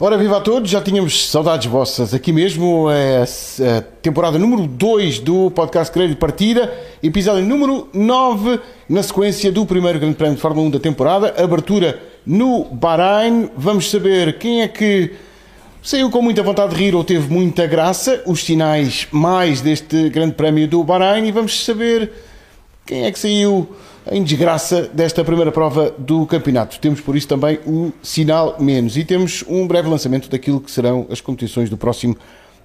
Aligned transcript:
Ora, 0.00 0.16
viva 0.16 0.36
a 0.36 0.40
todos, 0.40 0.70
já 0.70 0.80
tínhamos 0.80 1.28
saudades 1.28 1.66
vossas 1.66 2.14
aqui 2.14 2.32
mesmo, 2.32 2.88
é 2.88 3.24
a 3.24 3.82
temporada 4.00 4.38
número 4.38 4.64
2 4.64 5.18
do 5.18 5.50
podcast 5.50 5.92
Crédito 5.92 6.14
de 6.14 6.20
Partida, 6.20 6.72
episódio 7.02 7.44
número 7.44 7.88
9, 7.92 8.60
na 8.88 9.02
sequência 9.02 9.50
do 9.50 9.66
primeiro 9.66 9.98
Grande 9.98 10.14
Prémio 10.14 10.36
de 10.36 10.40
Fórmula 10.40 10.68
1 10.68 10.70
da 10.70 10.78
temporada, 10.78 11.34
abertura 11.42 12.00
no 12.24 12.66
Bahrein. 12.66 13.50
Vamos 13.56 13.90
saber 13.90 14.38
quem 14.38 14.62
é 14.62 14.68
que 14.68 15.14
saiu 15.82 16.08
com 16.10 16.22
muita 16.22 16.44
vontade 16.44 16.76
de 16.76 16.80
rir 16.80 16.94
ou 16.94 17.02
teve 17.02 17.28
muita 17.28 17.66
graça, 17.66 18.22
os 18.24 18.44
sinais 18.44 19.08
mais 19.10 19.60
deste 19.60 20.10
Grande 20.10 20.34
Prémio 20.34 20.68
do 20.68 20.84
Bahrein, 20.84 21.26
e 21.26 21.32
vamos 21.32 21.64
saber 21.64 22.12
quem 22.86 23.04
é 23.04 23.10
que 23.10 23.18
saiu 23.18 23.68
em 24.10 24.22
desgraça 24.22 24.88
desta 24.92 25.24
primeira 25.24 25.52
prova 25.52 25.94
do 25.98 26.26
campeonato. 26.26 26.78
Temos 26.78 27.00
por 27.00 27.16
isso 27.16 27.28
também 27.28 27.58
o 27.66 27.92
sinal 28.02 28.56
menos 28.58 28.96
e 28.96 29.04
temos 29.04 29.44
um 29.48 29.66
breve 29.66 29.88
lançamento 29.88 30.28
daquilo 30.28 30.60
que 30.60 30.70
serão 30.70 31.06
as 31.10 31.20
competições 31.20 31.68
do 31.68 31.76
próximo 31.76 32.16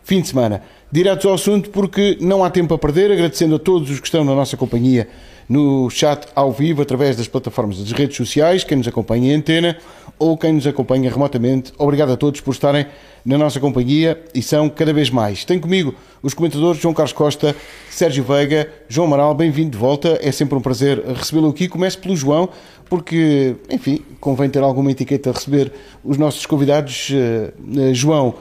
fim 0.03 0.21
de 0.21 0.27
semana. 0.27 0.61
Diretos 0.91 1.25
ao 1.25 1.33
assunto 1.33 1.69
porque 1.69 2.17
não 2.19 2.43
há 2.43 2.49
tempo 2.49 2.73
a 2.73 2.77
perder, 2.77 3.11
agradecendo 3.11 3.55
a 3.55 3.59
todos 3.59 3.89
os 3.89 3.99
que 3.99 4.07
estão 4.07 4.23
na 4.23 4.35
nossa 4.35 4.57
companhia 4.57 5.07
no 5.47 5.89
chat 5.89 6.27
ao 6.35 6.51
vivo, 6.51 6.81
através 6.81 7.15
das 7.15 7.27
plataformas 7.27 7.79
das 7.79 7.91
redes 7.91 8.17
sociais, 8.17 8.63
quem 8.63 8.77
nos 8.77 8.87
acompanha 8.87 9.33
em 9.33 9.35
antena 9.35 9.77
ou 10.17 10.37
quem 10.37 10.53
nos 10.53 10.67
acompanha 10.67 11.09
remotamente. 11.11 11.73
Obrigado 11.77 12.11
a 12.11 12.17
todos 12.17 12.39
por 12.41 12.51
estarem 12.51 12.85
na 13.25 13.37
nossa 13.37 13.59
companhia 13.59 14.21
e 14.33 14.41
são 14.41 14.69
cada 14.69 14.93
vez 14.93 15.09
mais. 15.09 15.45
Tenho 15.45 15.61
comigo 15.61 15.95
os 16.21 16.33
comentadores 16.33 16.81
João 16.81 16.93
Carlos 16.93 17.13
Costa, 17.13 17.55
Sérgio 17.89 18.23
Veiga, 18.23 18.69
João 18.87 19.07
Amaral, 19.07 19.33
bem-vindo 19.33 19.71
de 19.71 19.77
volta. 19.77 20.19
É 20.21 20.31
sempre 20.31 20.57
um 20.57 20.61
prazer 20.61 21.03
recebê-lo 21.05 21.49
aqui. 21.49 21.67
Começo 21.67 21.99
pelo 21.99 22.15
João, 22.15 22.49
porque, 22.89 23.55
enfim, 23.69 24.01
convém 24.19 24.49
ter 24.49 24.61
alguma 24.61 24.91
etiqueta 24.91 25.29
a 25.29 25.33
receber 25.33 25.71
os 26.03 26.17
nossos 26.17 26.45
convidados. 26.45 27.09
Uh, 27.09 27.93
João, 27.93 28.35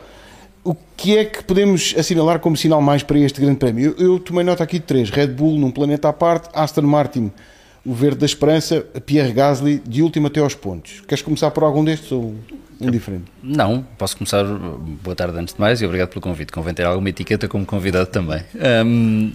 o 0.64 0.76
que 0.96 1.16
é 1.16 1.24
que 1.24 1.42
podemos 1.42 1.94
assinalar 1.98 2.38
como 2.38 2.56
sinal 2.56 2.80
mais 2.80 3.02
para 3.02 3.18
este 3.18 3.40
grande 3.40 3.58
prémio? 3.58 3.94
Eu, 3.98 4.12
eu 4.12 4.18
tomei 4.18 4.44
nota 4.44 4.62
aqui 4.62 4.78
de 4.78 4.84
três: 4.84 5.10
Red 5.10 5.28
Bull 5.28 5.58
num 5.58 5.70
planeta 5.70 6.08
à 6.08 6.12
parte, 6.12 6.48
Aston 6.54 6.82
Martin, 6.82 7.32
o 7.84 7.92
Verde 7.92 8.18
da 8.18 8.26
Esperança, 8.26 8.80
Pierre 9.04 9.32
Gasly, 9.32 9.82
de 9.84 10.02
último 10.02 10.28
até 10.28 10.40
aos 10.40 10.54
pontos. 10.54 11.02
Queres 11.06 11.22
começar 11.22 11.50
por 11.50 11.64
algum 11.64 11.84
destes 11.84 12.12
ou 12.12 12.34
indiferente? 12.80 13.24
Não, 13.42 13.84
posso 13.98 14.16
começar. 14.16 14.44
Boa 14.44 15.16
tarde 15.16 15.36
antes 15.38 15.54
de 15.54 15.60
mais 15.60 15.80
e 15.80 15.84
obrigado 15.84 16.10
pelo 16.10 16.20
convite. 16.20 16.52
Convém 16.52 16.74
ter 16.74 16.84
alguma 16.84 17.08
etiqueta 17.08 17.48
como 17.48 17.66
convidado 17.66 18.06
também. 18.06 18.42
Um, 18.84 19.32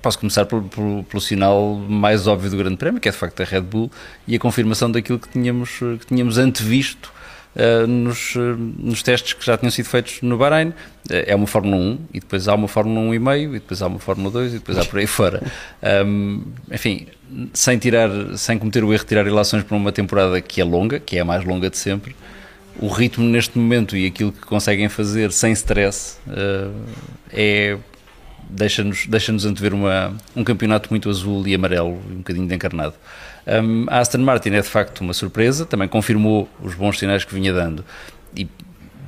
posso 0.00 0.18
começar 0.18 0.46
pelo, 0.46 1.20
sinal 1.20 1.74
mais 1.74 2.28
óbvio 2.28 2.50
do 2.50 2.56
Grande 2.56 2.76
Prémio, 2.76 3.00
que 3.00 3.08
é 3.08 3.12
de 3.12 3.18
facto 3.18 3.40
a 3.40 3.44
Red 3.44 3.62
Bull 3.62 3.90
e 4.28 4.36
a 4.36 4.38
confirmação 4.38 4.90
daquilo 4.90 5.18
que 5.18 5.28
tínhamos, 5.28 5.70
que 5.70 6.06
tínhamos 6.06 6.38
antevisto 6.38 7.17
nos, 7.86 8.34
uh, 8.36 8.56
nos 8.78 9.02
testes 9.02 9.32
que 9.32 9.44
já 9.44 9.56
tinham 9.56 9.70
sido 9.70 9.86
feitos 9.86 10.20
no 10.22 10.36
Bahrein. 10.36 10.68
Uh, 10.68 10.74
é 11.26 11.34
uma 11.34 11.46
Fórmula 11.46 11.76
1 11.76 11.98
e 12.14 12.20
depois 12.20 12.46
há 12.48 12.54
uma 12.54 12.68
Fórmula 12.68 13.00
1,5 13.14 13.48
e 13.48 13.52
depois 13.54 13.82
há 13.82 13.86
uma 13.86 13.98
Fórmula 13.98 14.30
2 14.30 14.54
e 14.54 14.58
depois 14.58 14.78
há 14.78 14.84
por 14.84 14.98
aí 14.98 15.06
fora. 15.06 15.42
Um, 16.06 16.42
enfim, 16.70 17.06
sem, 17.52 17.78
tirar, 17.78 18.10
sem 18.36 18.58
cometer 18.58 18.84
o 18.84 18.92
erro 18.92 19.02
de 19.02 19.08
tirar 19.08 19.24
relações 19.24 19.62
para 19.64 19.76
uma 19.76 19.92
temporada 19.92 20.40
que 20.40 20.60
é 20.60 20.64
longa, 20.64 21.00
que 21.00 21.16
é 21.16 21.20
a 21.20 21.24
mais 21.24 21.44
longa 21.44 21.68
de 21.68 21.76
sempre, 21.76 22.14
o 22.80 22.88
ritmo 22.88 23.24
neste 23.24 23.58
momento 23.58 23.96
e 23.96 24.06
aquilo 24.06 24.30
que 24.30 24.42
conseguem 24.42 24.88
fazer 24.88 25.32
sem 25.32 25.52
stress 25.52 26.16
é 27.32 27.76
deixa-nos 28.48 29.06
deixa 29.06 29.32
antever 29.32 29.74
uma, 29.74 30.16
um 30.34 30.42
campeonato 30.42 30.88
muito 30.90 31.10
azul 31.10 31.46
e 31.46 31.54
amarelo, 31.54 32.00
um 32.10 32.18
bocadinho 32.18 32.46
de 32.46 32.54
encarnado. 32.54 32.94
Um, 33.48 33.86
a 33.88 34.00
Aston 34.00 34.18
Martin 34.18 34.50
é 34.50 34.60
de 34.60 34.68
facto 34.68 35.00
uma 35.00 35.14
surpresa, 35.14 35.64
também 35.64 35.88
confirmou 35.88 36.48
os 36.62 36.74
bons 36.74 36.98
sinais 36.98 37.24
que 37.24 37.34
vinha 37.34 37.52
dando 37.52 37.84
e 38.36 38.46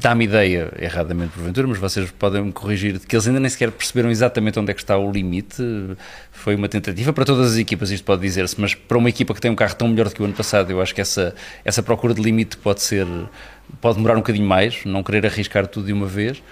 dá-me 0.01 0.25
ideia, 0.25 0.73
erradamente 0.79 1.33
porventura, 1.35 1.67
mas 1.67 1.79
vocês 1.79 2.11
podem 2.11 2.43
me 2.45 2.53
corrigir, 2.53 2.99
de 2.99 3.07
que 3.07 3.15
eles 3.15 3.27
ainda 3.27 3.39
nem 3.39 3.51
sequer 3.51 3.71
perceberam 3.71 4.11
exatamente 4.11 4.59
onde 4.59 4.71
é 4.71 4.75
que 4.75 4.81
está 4.81 4.97
o 4.97 5.13
limite. 5.13 5.63
Foi 6.33 6.55
uma 6.55 6.69
tentativa 6.69 7.13
para 7.13 7.25
todas 7.25 7.53
as 7.53 7.59
equipas, 7.59 7.91
isto 7.91 8.05
pode 8.05 8.23
dizer-se, 8.23 8.59
mas 8.59 8.75
para 8.75 8.97
uma 8.97 9.11
equipa 9.11 9.35
que 9.35 9.41
tem 9.41 9.51
um 9.51 9.55
carro 9.55 9.75
tão 9.75 9.89
melhor 9.89 10.09
do 10.09 10.15
que 10.15 10.23
o 10.23 10.25
ano 10.25 10.33
passado, 10.33 10.71
eu 10.71 10.81
acho 10.81 10.95
que 10.95 11.03
essa, 11.03 11.35
essa 11.65 11.83
procura 11.83 12.15
de 12.15 12.23
limite 12.23 12.57
pode 12.57 12.81
ser, 12.81 13.07
pode 13.81 13.97
demorar 13.97 14.15
um 14.15 14.21
bocadinho 14.21 14.47
mais, 14.47 14.85
não 14.87 15.03
querer 15.03 15.27
arriscar 15.27 15.67
tudo 15.67 15.87
de 15.87 15.93
uma 15.93 16.07
vez. 16.07 16.43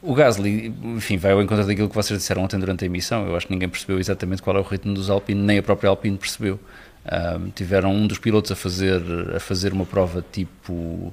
O 0.00 0.14
Gasly, 0.14 0.74
enfim, 0.82 1.16
vai 1.16 1.32
ao 1.32 1.42
encontro 1.42 1.66
daquilo 1.66 1.88
que 1.88 1.94
vocês 1.94 2.18
disseram 2.18 2.42
ontem 2.42 2.58
durante 2.58 2.84
a 2.84 2.86
emissão. 2.86 3.26
Eu 3.26 3.36
acho 3.36 3.46
que 3.46 3.52
ninguém 3.52 3.68
percebeu 3.68 3.98
exatamente 3.98 4.42
qual 4.42 4.56
é 4.56 4.60
o 4.60 4.62
ritmo 4.62 4.92
dos 4.92 5.08
Alpine, 5.08 5.40
nem 5.40 5.58
a 5.58 5.62
própria 5.62 5.88
Alpine 5.88 6.16
percebeu. 6.16 6.58
Um, 7.04 7.50
tiveram 7.50 7.92
um 7.92 8.06
dos 8.06 8.18
pilotos 8.18 8.52
a 8.52 8.54
fazer, 8.54 9.02
a 9.34 9.40
fazer 9.40 9.72
uma 9.72 9.84
prova 9.84 10.24
tipo 10.30 11.12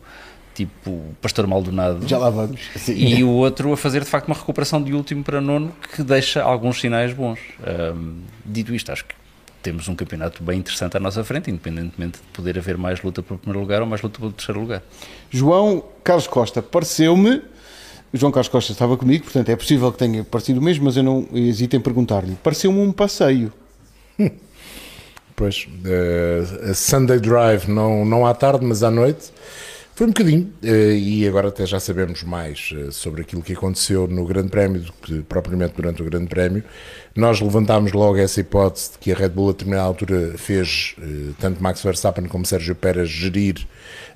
tipo 0.54 1.16
Pastor 1.22 1.48
Maldonado. 1.48 2.08
Já 2.08 2.18
lá 2.18 2.30
vamos. 2.30 2.60
Sim. 2.76 2.94
E 2.94 3.24
o 3.24 3.30
outro 3.30 3.72
a 3.72 3.78
fazer 3.78 4.02
de 4.02 4.10
facto 4.10 4.28
uma 4.28 4.36
recuperação 4.36 4.82
de 4.82 4.94
último 4.94 5.24
para 5.24 5.40
nono 5.40 5.74
que 5.96 6.04
deixa 6.04 6.44
alguns 6.44 6.82
sinais 6.82 7.14
bons. 7.14 7.40
Um, 7.96 8.22
dito 8.46 8.74
isto, 8.76 8.92
acho 8.92 9.06
que 9.06 9.16
temos 9.64 9.88
um 9.88 9.96
campeonato 9.96 10.44
bem 10.44 10.60
interessante 10.60 10.98
à 10.98 11.00
nossa 11.00 11.24
frente, 11.24 11.50
independentemente 11.50 12.20
de 12.20 12.28
poder 12.34 12.58
haver 12.58 12.78
mais 12.78 13.02
luta 13.02 13.22
pelo 13.22 13.40
primeiro 13.40 13.60
lugar 13.60 13.82
ou 13.82 13.88
mais 13.88 14.02
luta 14.02 14.20
pelo 14.20 14.32
terceiro 14.32 14.60
lugar. 14.60 14.84
João 15.30 15.84
Carlos 16.04 16.28
Costa, 16.28 16.62
pareceu-me. 16.62 17.42
João 18.14 18.32
Carlos 18.32 18.48
Costa 18.50 18.72
estava 18.72 18.98
comigo, 18.98 19.26
portanto 19.26 19.50
é 19.50 19.56
possível 19.56 19.92
que 19.92 19.98
tenha 19.98 20.24
parecido 20.24 20.60
o 20.60 20.64
mesmo, 20.64 20.86
mas 20.86 20.98
eu 20.98 21.04
não 21.04 21.28
hesito 21.34 21.76
em 21.76 21.80
perguntar-lhe. 21.80 22.36
Pareceu-me 22.44 22.80
um 22.80 22.92
passeio. 22.92 23.54
Pois, 25.40 25.70
uh, 25.86 26.72
a 26.72 26.74
Sunday 26.74 27.18
Drive 27.18 27.70
não, 27.70 28.04
não 28.04 28.28
à 28.28 28.34
tarde, 28.34 28.66
mas 28.66 28.84
à 28.84 28.92
noite. 28.92 29.32
Foi 29.96 30.06
um 30.06 30.10
bocadinho, 30.10 30.52
uh, 30.62 30.68
e 30.68 31.26
agora 31.26 31.48
até 31.48 31.66
já 31.66 31.80
sabemos 31.80 32.24
mais 32.24 32.74
uh, 32.74 32.92
sobre 32.92 33.22
aquilo 33.22 33.42
que 33.42 33.54
aconteceu 33.54 34.06
no 34.06 34.26
Grande 34.26 34.50
Prémio 34.50 34.82
do 34.82 34.92
que 34.92 35.22
propriamente 35.22 35.76
durante 35.78 36.02
o 36.02 36.06
Grande 36.06 36.28
Prémio. 36.28 36.62
Nós 37.16 37.40
levantámos 37.40 37.94
logo 37.94 38.18
essa 38.18 38.42
hipótese 38.42 38.92
de 38.92 38.98
que 38.98 39.14
a 39.14 39.16
Red 39.16 39.30
Bull 39.30 39.48
a 39.48 39.52
determinada 39.54 39.88
altura 39.88 40.34
fez 40.36 40.98
tanto 41.40 41.64
Max 41.64 41.82
Verstappen 41.82 42.26
como 42.26 42.46
Sérgio 42.46 42.76
Pérez 42.76 43.08
gerir 43.08 43.66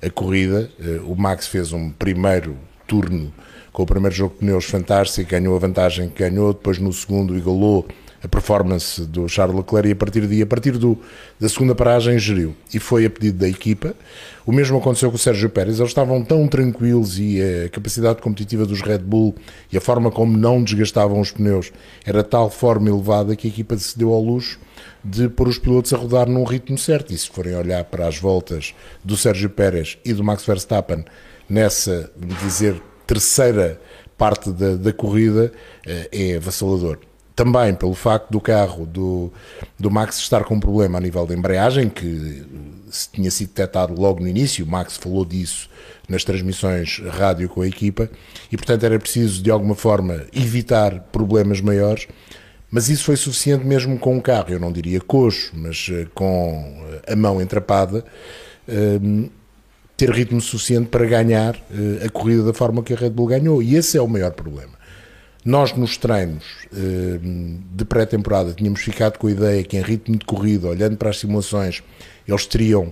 a 0.02 0.10
corrida. 0.10 0.70
o 1.06 1.14
Max 1.14 1.46
fez 1.46 1.72
um 1.72 1.88
primeiro 1.90 2.54
turno 2.86 3.32
com 3.72 3.82
o 3.82 3.86
primeiro 3.86 4.14
jogo 4.14 4.34
de 4.34 4.40
pneus 4.40 4.66
fantástico, 4.66 5.30
ganhou 5.30 5.56
a 5.56 5.58
vantagem 5.58 6.10
que 6.10 6.22
ganhou, 6.22 6.52
depois 6.52 6.78
no 6.78 6.92
segundo 6.92 7.36
igualou 7.36 7.86
a 8.24 8.28
performance 8.28 9.02
do 9.02 9.28
Charles 9.28 9.54
Leclerc 9.54 9.88
e 9.88 9.92
a 9.92 9.96
partir 9.96 10.26
daí, 10.26 10.40
a 10.40 10.46
partir 10.46 10.78
do, 10.78 10.98
da 11.38 11.46
segunda 11.46 11.74
paragem, 11.74 12.18
geriu. 12.18 12.56
E 12.72 12.78
foi 12.78 13.04
a 13.04 13.10
pedido 13.10 13.38
da 13.38 13.48
equipa. 13.48 13.94
O 14.46 14.52
mesmo 14.52 14.78
aconteceu 14.78 15.10
com 15.10 15.16
o 15.16 15.18
Sérgio 15.18 15.50
Pérez. 15.50 15.78
Eles 15.78 15.90
estavam 15.90 16.24
tão 16.24 16.48
tranquilos 16.48 17.18
e 17.18 17.38
a 17.42 17.68
capacidade 17.68 18.22
competitiva 18.22 18.64
dos 18.64 18.80
Red 18.80 18.98
Bull 18.98 19.34
e 19.70 19.76
a 19.76 19.80
forma 19.80 20.10
como 20.10 20.38
não 20.38 20.64
desgastavam 20.64 21.20
os 21.20 21.32
pneus 21.32 21.70
era 22.04 22.22
de 22.22 22.28
tal 22.30 22.48
forma 22.48 22.88
elevada 22.88 23.36
que 23.36 23.46
a 23.46 23.50
equipa 23.50 23.76
se 23.76 23.98
deu 23.98 24.10
ao 24.10 24.22
luxo 24.22 24.58
de 25.04 25.28
pôr 25.28 25.46
os 25.46 25.58
pilotos 25.58 25.92
a 25.92 25.98
rodar 25.98 26.26
num 26.26 26.44
ritmo 26.44 26.78
certo. 26.78 27.12
E 27.12 27.18
se 27.18 27.28
forem 27.28 27.54
olhar 27.54 27.84
para 27.84 28.08
as 28.08 28.16
voltas 28.16 28.74
do 29.04 29.18
Sérgio 29.18 29.50
Pérez 29.50 29.98
e 30.02 30.14
do 30.14 30.24
Max 30.24 30.46
Verstappen 30.46 31.04
nessa, 31.46 32.10
dizer, 32.42 32.80
terceira 33.06 33.78
parte 34.16 34.50
da, 34.50 34.76
da 34.76 34.94
corrida, 34.94 35.52
eh, 35.86 36.08
é 36.10 36.36
avassalador 36.36 36.98
também 37.34 37.74
pelo 37.74 37.94
facto 37.94 38.30
do 38.30 38.40
carro 38.40 38.86
do, 38.86 39.32
do 39.78 39.90
Max 39.90 40.18
estar 40.18 40.44
com 40.44 40.54
um 40.54 40.60
problema 40.60 40.98
a 40.98 41.00
nível 41.00 41.26
da 41.26 41.34
embreagem, 41.34 41.88
que 41.88 42.44
se 42.90 43.10
tinha 43.10 43.30
sido 43.30 43.48
detectado 43.48 44.00
logo 44.00 44.20
no 44.20 44.28
início, 44.28 44.64
o 44.64 44.68
Max 44.68 44.96
falou 44.96 45.24
disso 45.24 45.68
nas 46.08 46.22
transmissões 46.22 47.00
rádio 47.10 47.48
com 47.48 47.62
a 47.62 47.66
equipa, 47.66 48.08
e 48.52 48.56
portanto 48.56 48.84
era 48.84 48.98
preciso 48.98 49.42
de 49.42 49.50
alguma 49.50 49.74
forma 49.74 50.24
evitar 50.32 51.00
problemas 51.10 51.60
maiores, 51.60 52.06
mas 52.70 52.88
isso 52.88 53.04
foi 53.04 53.16
suficiente 53.16 53.64
mesmo 53.64 53.98
com 53.98 54.16
um 54.16 54.20
carro, 54.20 54.50
eu 54.50 54.60
não 54.60 54.72
diria 54.72 55.00
coxo, 55.00 55.52
mas 55.54 55.88
eh, 55.92 56.06
com 56.14 56.84
eh, 56.90 57.12
a 57.12 57.16
mão 57.16 57.40
entrapada, 57.40 58.04
ehm, 58.68 59.26
ter 59.96 60.10
ritmo 60.10 60.40
suficiente 60.40 60.88
para 60.88 61.06
ganhar 61.06 61.54
eh, 61.70 62.04
a 62.04 62.10
corrida 62.10 62.42
da 62.42 62.52
forma 62.52 62.82
que 62.82 62.92
a 62.92 62.96
Red 62.96 63.10
Bull 63.10 63.28
ganhou, 63.28 63.62
e 63.62 63.76
esse 63.76 63.96
é 63.96 64.02
o 64.02 64.08
maior 64.08 64.32
problema. 64.32 64.72
Nós, 65.44 65.74
nos 65.74 65.98
treinos 65.98 66.44
eh, 66.72 67.18
de 67.74 67.84
pré-temporada, 67.84 68.54
tínhamos 68.54 68.80
ficado 68.80 69.18
com 69.18 69.26
a 69.26 69.30
ideia 69.30 69.62
que, 69.62 69.76
em 69.76 69.82
ritmo 69.82 70.16
de 70.16 70.24
corrida, 70.24 70.68
olhando 70.68 70.96
para 70.96 71.10
as 71.10 71.18
simulações, 71.18 71.82
eles 72.26 72.46
teriam 72.46 72.90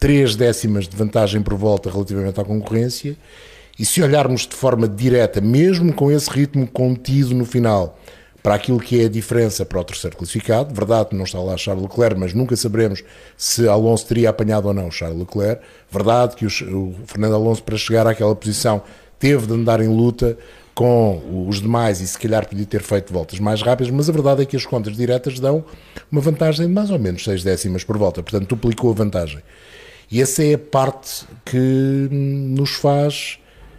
três 0.00 0.34
décimas 0.34 0.88
de 0.88 0.96
vantagem 0.96 1.42
por 1.42 1.54
volta 1.54 1.90
relativamente 1.90 2.40
à 2.40 2.44
concorrência. 2.44 3.14
E 3.78 3.84
se 3.84 4.02
olharmos 4.02 4.46
de 4.46 4.56
forma 4.56 4.88
direta, 4.88 5.40
mesmo 5.40 5.92
com 5.92 6.10
esse 6.10 6.30
ritmo 6.30 6.66
contido 6.66 7.34
no 7.34 7.44
final, 7.44 7.98
para 8.42 8.54
aquilo 8.54 8.80
que 8.80 9.02
é 9.02 9.04
a 9.04 9.08
diferença 9.08 9.64
para 9.64 9.78
o 9.78 9.84
terceiro 9.84 10.16
classificado, 10.16 10.74
verdade, 10.74 11.10
não 11.12 11.24
está 11.24 11.38
lá 11.38 11.56
Charles 11.58 11.84
Leclerc, 11.84 12.18
mas 12.18 12.32
nunca 12.32 12.56
saberemos 12.56 13.04
se 13.36 13.68
Alonso 13.68 14.06
teria 14.06 14.30
apanhado 14.30 14.66
ou 14.66 14.74
não 14.74 14.90
Charles 14.90 15.18
Leclerc. 15.18 15.62
Verdade 15.90 16.36
que 16.36 16.46
o 16.46 16.94
Fernando 17.06 17.34
Alonso, 17.34 17.62
para 17.62 17.76
chegar 17.76 18.06
àquela 18.06 18.34
posição, 18.34 18.82
teve 19.18 19.46
de 19.46 19.52
andar 19.52 19.80
em 19.80 19.88
luta 19.88 20.36
com 20.74 21.46
os 21.48 21.60
demais 21.60 22.00
e 22.00 22.06
se 22.06 22.18
calhar 22.18 22.48
podia 22.48 22.64
ter 22.64 22.82
feito 22.82 23.12
voltas 23.12 23.38
mais 23.38 23.60
rápidas, 23.62 23.92
mas 23.92 24.08
a 24.08 24.12
verdade 24.12 24.42
é 24.42 24.46
que 24.46 24.56
as 24.56 24.64
contas 24.64 24.96
diretas 24.96 25.38
dão 25.38 25.64
uma 26.10 26.20
vantagem 26.20 26.66
de 26.66 26.72
mais 26.72 26.90
ou 26.90 26.98
menos 26.98 27.24
6 27.24 27.44
décimas 27.44 27.84
por 27.84 27.98
volta, 27.98 28.22
portanto 28.22 28.48
duplicou 28.48 28.90
a 28.90 28.94
vantagem. 28.94 29.42
E 30.10 30.20
essa 30.20 30.44
é 30.44 30.54
a 30.54 30.58
parte 30.58 31.24
que 31.44 32.08
nos 32.10 32.70
faz 32.74 33.38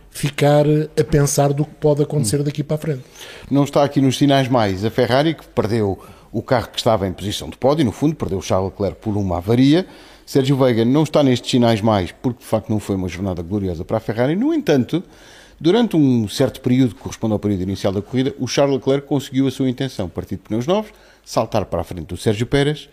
ficar 0.10 0.66
a 0.68 1.04
pensar 1.04 1.52
do 1.54 1.66
que 1.66 1.76
pode 1.76 2.04
acontecer 2.04 2.44
daqui 2.44 2.64
para 2.64 2.76
a 2.76 2.80
frente. 2.80 3.04
Não 3.50 3.64
está 3.64 3.84
aqui 3.84 4.00
nos 4.00 4.18
sinais 4.18 4.48
mais 4.48 4.86
a 4.86 4.92
Ferrari, 4.92 5.34
que 5.34 5.46
perdeu 5.48 6.00
o 6.32 6.42
carro 6.42 6.70
que 6.70 6.78
estava 6.78 7.08
em 7.08 7.14
posição 7.14 7.50
de 7.50 7.58
pódio, 7.58 7.86
no 7.86 7.92
fundo, 7.92 8.16
perdeu 8.16 8.40
o 8.40 8.42
Charles 8.42 8.72
Leclerc 8.72 9.00
por 9.00 9.16
uma 9.18 9.38
avaria. 9.38 9.86
Sérgio 10.26 10.58
Veiga 10.58 10.86
não 10.86 11.04
está 11.04 11.22
nestes 11.22 11.52
sinais 11.52 11.82
mais, 11.82 12.12
porque 12.12 12.40
de 12.40 12.46
facto 12.46 12.70
não 12.70 12.80
foi 12.80 12.96
uma 12.96 13.08
jornada 13.08 13.42
gloriosa 13.42 13.84
para 13.84 13.98
a 13.98 14.00
Ferrari. 14.00 14.36
No 14.36 14.54
entanto, 14.54 15.04
durante 15.64 15.96
um 15.96 16.28
certo 16.28 16.60
período, 16.60 16.94
que 16.94 17.00
corresponde 17.00 17.32
ao 17.32 17.40
período 17.40 17.62
inicial 17.62 17.94
da 17.94 18.02
corrida, 18.02 18.36
o 18.38 18.46
Charles 18.46 18.76
Leclerc 18.76 19.08
conseguiu 19.08 19.48
a 19.48 19.52
sua 19.52 19.70
intenção, 19.70 20.10
partir 20.10 20.36
de 20.36 20.42
pneus 20.42 20.68
novos, 20.68 20.92
saltar 21.24 21.66
para 21.68 21.80
a 21.80 21.84
frente 21.86 22.08
do 22.08 22.18
Sérgio 22.18 22.46
Pérez 22.46 22.90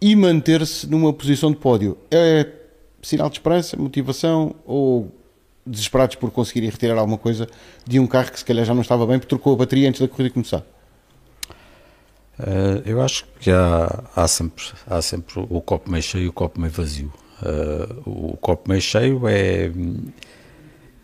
e 0.00 0.16
manter-se 0.16 0.88
numa 0.88 1.12
posição 1.12 1.52
de 1.52 1.58
pódio. 1.58 1.96
É 2.10 2.48
sinal 3.00 3.30
de 3.30 3.36
esperança, 3.36 3.76
motivação 3.76 4.56
ou 4.66 5.14
desesperados 5.64 6.16
por 6.16 6.32
conseguirem 6.32 6.68
retirar 6.68 6.98
alguma 6.98 7.16
coisa 7.16 7.46
de 7.86 8.00
um 8.00 8.08
carro 8.08 8.32
que 8.32 8.40
se 8.40 8.44
calhar 8.44 8.64
já 8.64 8.74
não 8.74 8.82
estava 8.82 9.06
bem 9.06 9.16
porque 9.16 9.28
trocou 9.28 9.52
a 9.52 9.56
bateria 9.56 9.88
antes 9.88 10.00
da 10.00 10.08
corrida 10.08 10.30
começar? 10.30 10.66
Uh, 12.40 12.82
eu 12.84 13.00
acho 13.00 13.24
que 13.38 13.52
há, 13.52 14.02
há, 14.16 14.26
sempre, 14.26 14.64
há 14.84 15.00
sempre 15.00 15.46
o 15.48 15.60
copo 15.60 15.88
meio 15.88 16.02
cheio 16.02 16.24
e 16.24 16.28
o 16.28 16.32
copo 16.32 16.60
meio 16.60 16.72
vazio. 16.72 17.12
Uh, 17.40 18.32
o 18.32 18.36
copo 18.36 18.68
meio 18.68 18.82
cheio 18.82 19.28
é, 19.28 19.70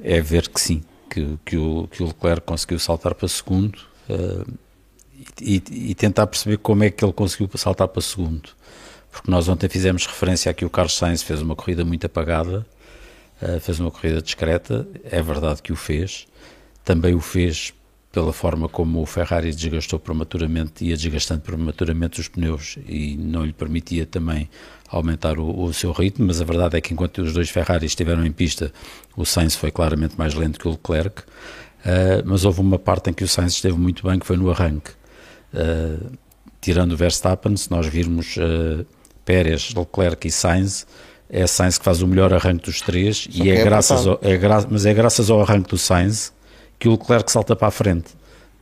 é 0.03 0.21
ver 0.21 0.49
que 0.49 0.61
sim, 0.61 0.83
que, 1.17 1.39
que, 1.47 1.57
o, 1.57 1.89
que 1.89 2.03
o 2.03 2.07
Leclerc 2.09 2.43
conseguiu 2.43 2.79
saltar 2.79 3.15
para 3.15 3.27
segundo 3.27 3.79
uh, 4.11 4.53
e, 5.41 5.63
e, 5.71 5.95
tentar 5.95 6.27
perceber 6.27 6.59
como 6.59 6.85
é 6.85 6.91
que 6.91 7.03
ele 7.03 7.13
conseguiu 7.13 7.49
saltar 7.55 7.89
para 7.89 8.03
segundo. 8.03 8.51
Porque 9.11 9.31
nós 9.31 9.49
ontem 9.49 9.69
fizemos 9.69 10.07
referência 10.07 10.51
a 10.51 10.55
que 10.55 10.65
o 10.65 10.71
Carlos 10.71 10.95
Sainz 10.95 11.23
fez 11.23 11.41
uma 11.41 11.57
corrida 11.57 11.85
muito 11.87 12.05
apagada, 12.05 12.67
fez 13.61 13.81
uma 13.81 13.91
corrida 13.91 14.21
discreta, 14.21 14.87
é 15.05 15.23
verdade 15.23 15.63
que 15.63 15.73
o 15.73 15.77
fez, 15.77 16.27
também 16.85 17.15
o 17.15 17.21
fez 17.21 17.73
pela 18.13 18.33
forma 18.33 18.69
como 18.69 19.01
o 19.01 19.07
Ferrari 19.07 19.55
desgastou 19.55 19.99
prematuramente, 19.99 20.85
ia 20.85 20.97
desgastando 20.97 21.41
prematuramente 21.41 22.21
os 22.21 22.29
pneus 22.29 22.79
e 22.87 23.17
não 23.17 23.45
lhe 23.45 23.53
permitia 23.53 24.05
também 24.05 24.51
aumentar 24.89 25.39
o, 25.39 25.65
o, 25.65 25.75
seu 25.75 25.93
ritmo, 25.93 26.27
mas 26.27 26.41
a 26.41 26.45
verdade 26.45 26.77
é 26.77 26.81
que 26.81 26.93
enquanto 26.93 27.19
os 27.19 27.33
dois 27.33 27.51
Ferraris 27.51 27.93
estiveram 27.93 28.25
em 28.25 28.33
pista, 28.33 28.73
o 29.17 29.25
Sainz 29.25 29.57
foi 29.57 29.71
claramente 29.71 30.17
mais 30.17 30.35
lento 30.35 30.59
que 30.59 30.69
o 30.69 30.73
Leclerc, 30.73 31.23
uh, 31.23 32.23
mas 32.25 32.45
houve 32.45 32.61
uma 32.61 32.79
parte 32.79 33.11
em 33.11 33.13
que 33.13 33.25
o 33.25 33.29
Sainz 33.29 33.55
esteve 33.55 33.77
muito 33.77 34.07
bem, 34.07 34.19
que 34.19 34.27
foi 34.27 34.37
no 34.37 34.51
arranque. 34.51 34.91
Uh, 35.53 36.13
tirando 36.61 36.93
o 36.93 36.97
Verstappen, 36.97 37.57
se 37.57 37.71
nós 37.71 37.87
virmos 37.87 38.37
uh, 38.37 38.87
Pérez, 39.25 39.75
Leclerc 39.75 40.27
e 40.27 40.31
Sainz, 40.31 40.87
é 41.29 41.47
Sainz 41.47 41.79
que 41.79 41.85
faz 41.85 42.03
o 42.03 42.07
melhor 42.07 42.33
arranque 42.33 42.67
dos 42.67 42.81
três, 42.81 43.29
e 43.33 43.51
é, 43.51 43.61
é 43.61 43.65
graças 43.65 44.07
ao, 44.07 44.19
é 44.23 44.37
gra 44.37 44.65
mas 44.71 44.87
é 44.87 44.95
graças 44.95 45.31
ao 45.31 45.41
arranque 45.41 45.69
do 45.69 45.79
Sainz 45.79 46.33
que 46.79 46.89
o 46.89 46.93
Leclerc 46.93 47.31
salta 47.31 47.57
para 47.57 47.69
a 47.69 47.71
frente, 47.71 48.11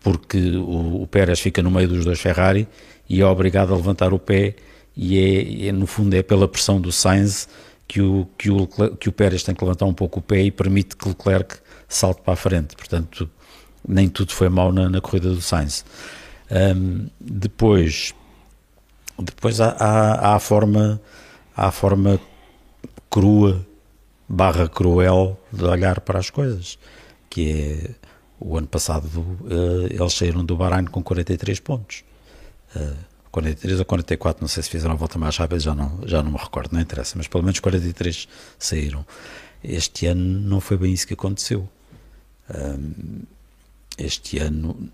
porque 0.00 0.38
o, 0.56 1.02
o 1.02 1.06
Pérez 1.06 1.40
fica 1.40 1.62
no 1.62 1.70
meio 1.70 1.88
dos 1.88 2.04
dois 2.04 2.20
Ferrari 2.20 2.66
e 3.08 3.20
é 3.20 3.26
obrigado 3.26 3.74
a 3.74 3.76
levantar 3.76 4.14
o 4.14 4.18
pé 4.18 4.54
e 4.96 5.18
é, 5.18 5.68
é 5.68 5.72
no 5.72 5.86
fundo 5.86 6.14
é 6.14 6.22
pela 6.22 6.46
pressão 6.46 6.80
do 6.80 6.92
Sainz 6.92 7.48
que 7.86 8.00
o, 8.00 8.28
que, 8.38 8.50
o, 8.50 8.66
que 8.98 9.08
o 9.08 9.12
Pérez 9.12 9.42
tem 9.42 9.54
que 9.54 9.62
levantar 9.62 9.84
um 9.86 9.94
pouco 9.94 10.20
o 10.20 10.22
pé 10.22 10.42
e 10.42 10.50
permite 10.50 10.96
que 10.96 11.06
o 11.06 11.10
Leclerc 11.10 11.56
salte 11.88 12.22
para 12.22 12.34
a 12.34 12.36
frente, 12.36 12.76
portanto 12.76 13.28
nem 13.86 14.08
tudo 14.08 14.32
foi 14.32 14.48
mal 14.48 14.72
na, 14.72 14.88
na 14.88 15.00
corrida 15.00 15.28
do 15.28 15.42
Sainz. 15.42 15.84
Um, 16.50 17.08
depois 17.20 18.14
depois 19.18 19.60
há, 19.60 19.70
há, 19.78 20.12
há, 20.14 20.34
a 20.34 20.38
forma 20.38 21.00
há 21.56 21.68
a 21.68 21.72
forma 21.72 22.20
crua 23.10 23.64
barra 24.28 24.68
cruel 24.68 25.38
de 25.52 25.64
olhar 25.64 26.00
para 26.00 26.18
as 26.18 26.30
coisas 26.30 26.78
que 27.30 27.50
é 27.50 27.90
o 28.40 28.56
ano 28.56 28.66
passado 28.66 29.06
uh, 29.06 29.86
eles 29.88 30.12
saíram 30.12 30.44
do 30.44 30.56
Bahrein 30.56 30.84
com 30.84 31.02
43 31.02 31.60
pontos. 31.60 32.04
Uh, 32.76 32.94
43 33.34 33.80
ou 33.80 33.84
44, 33.84 34.40
não 34.42 34.48
sei 34.48 34.62
se 34.62 34.70
fizeram 34.70 34.94
a 34.94 34.96
volta 34.96 35.18
mais 35.18 35.36
rápida, 35.36 35.58
já 35.58 35.74
não, 35.74 35.98
já 36.06 36.22
não 36.22 36.30
me 36.30 36.38
recordo, 36.38 36.72
não 36.72 36.80
interessa, 36.80 37.14
mas 37.16 37.26
pelo 37.26 37.42
menos 37.42 37.58
43 37.58 38.28
saíram. 38.56 39.04
Este 39.62 40.06
ano 40.06 40.22
não 40.22 40.60
foi 40.60 40.76
bem 40.76 40.92
isso 40.92 41.04
que 41.04 41.14
aconteceu. 41.14 41.68
Este 43.98 44.38
ano 44.38 44.88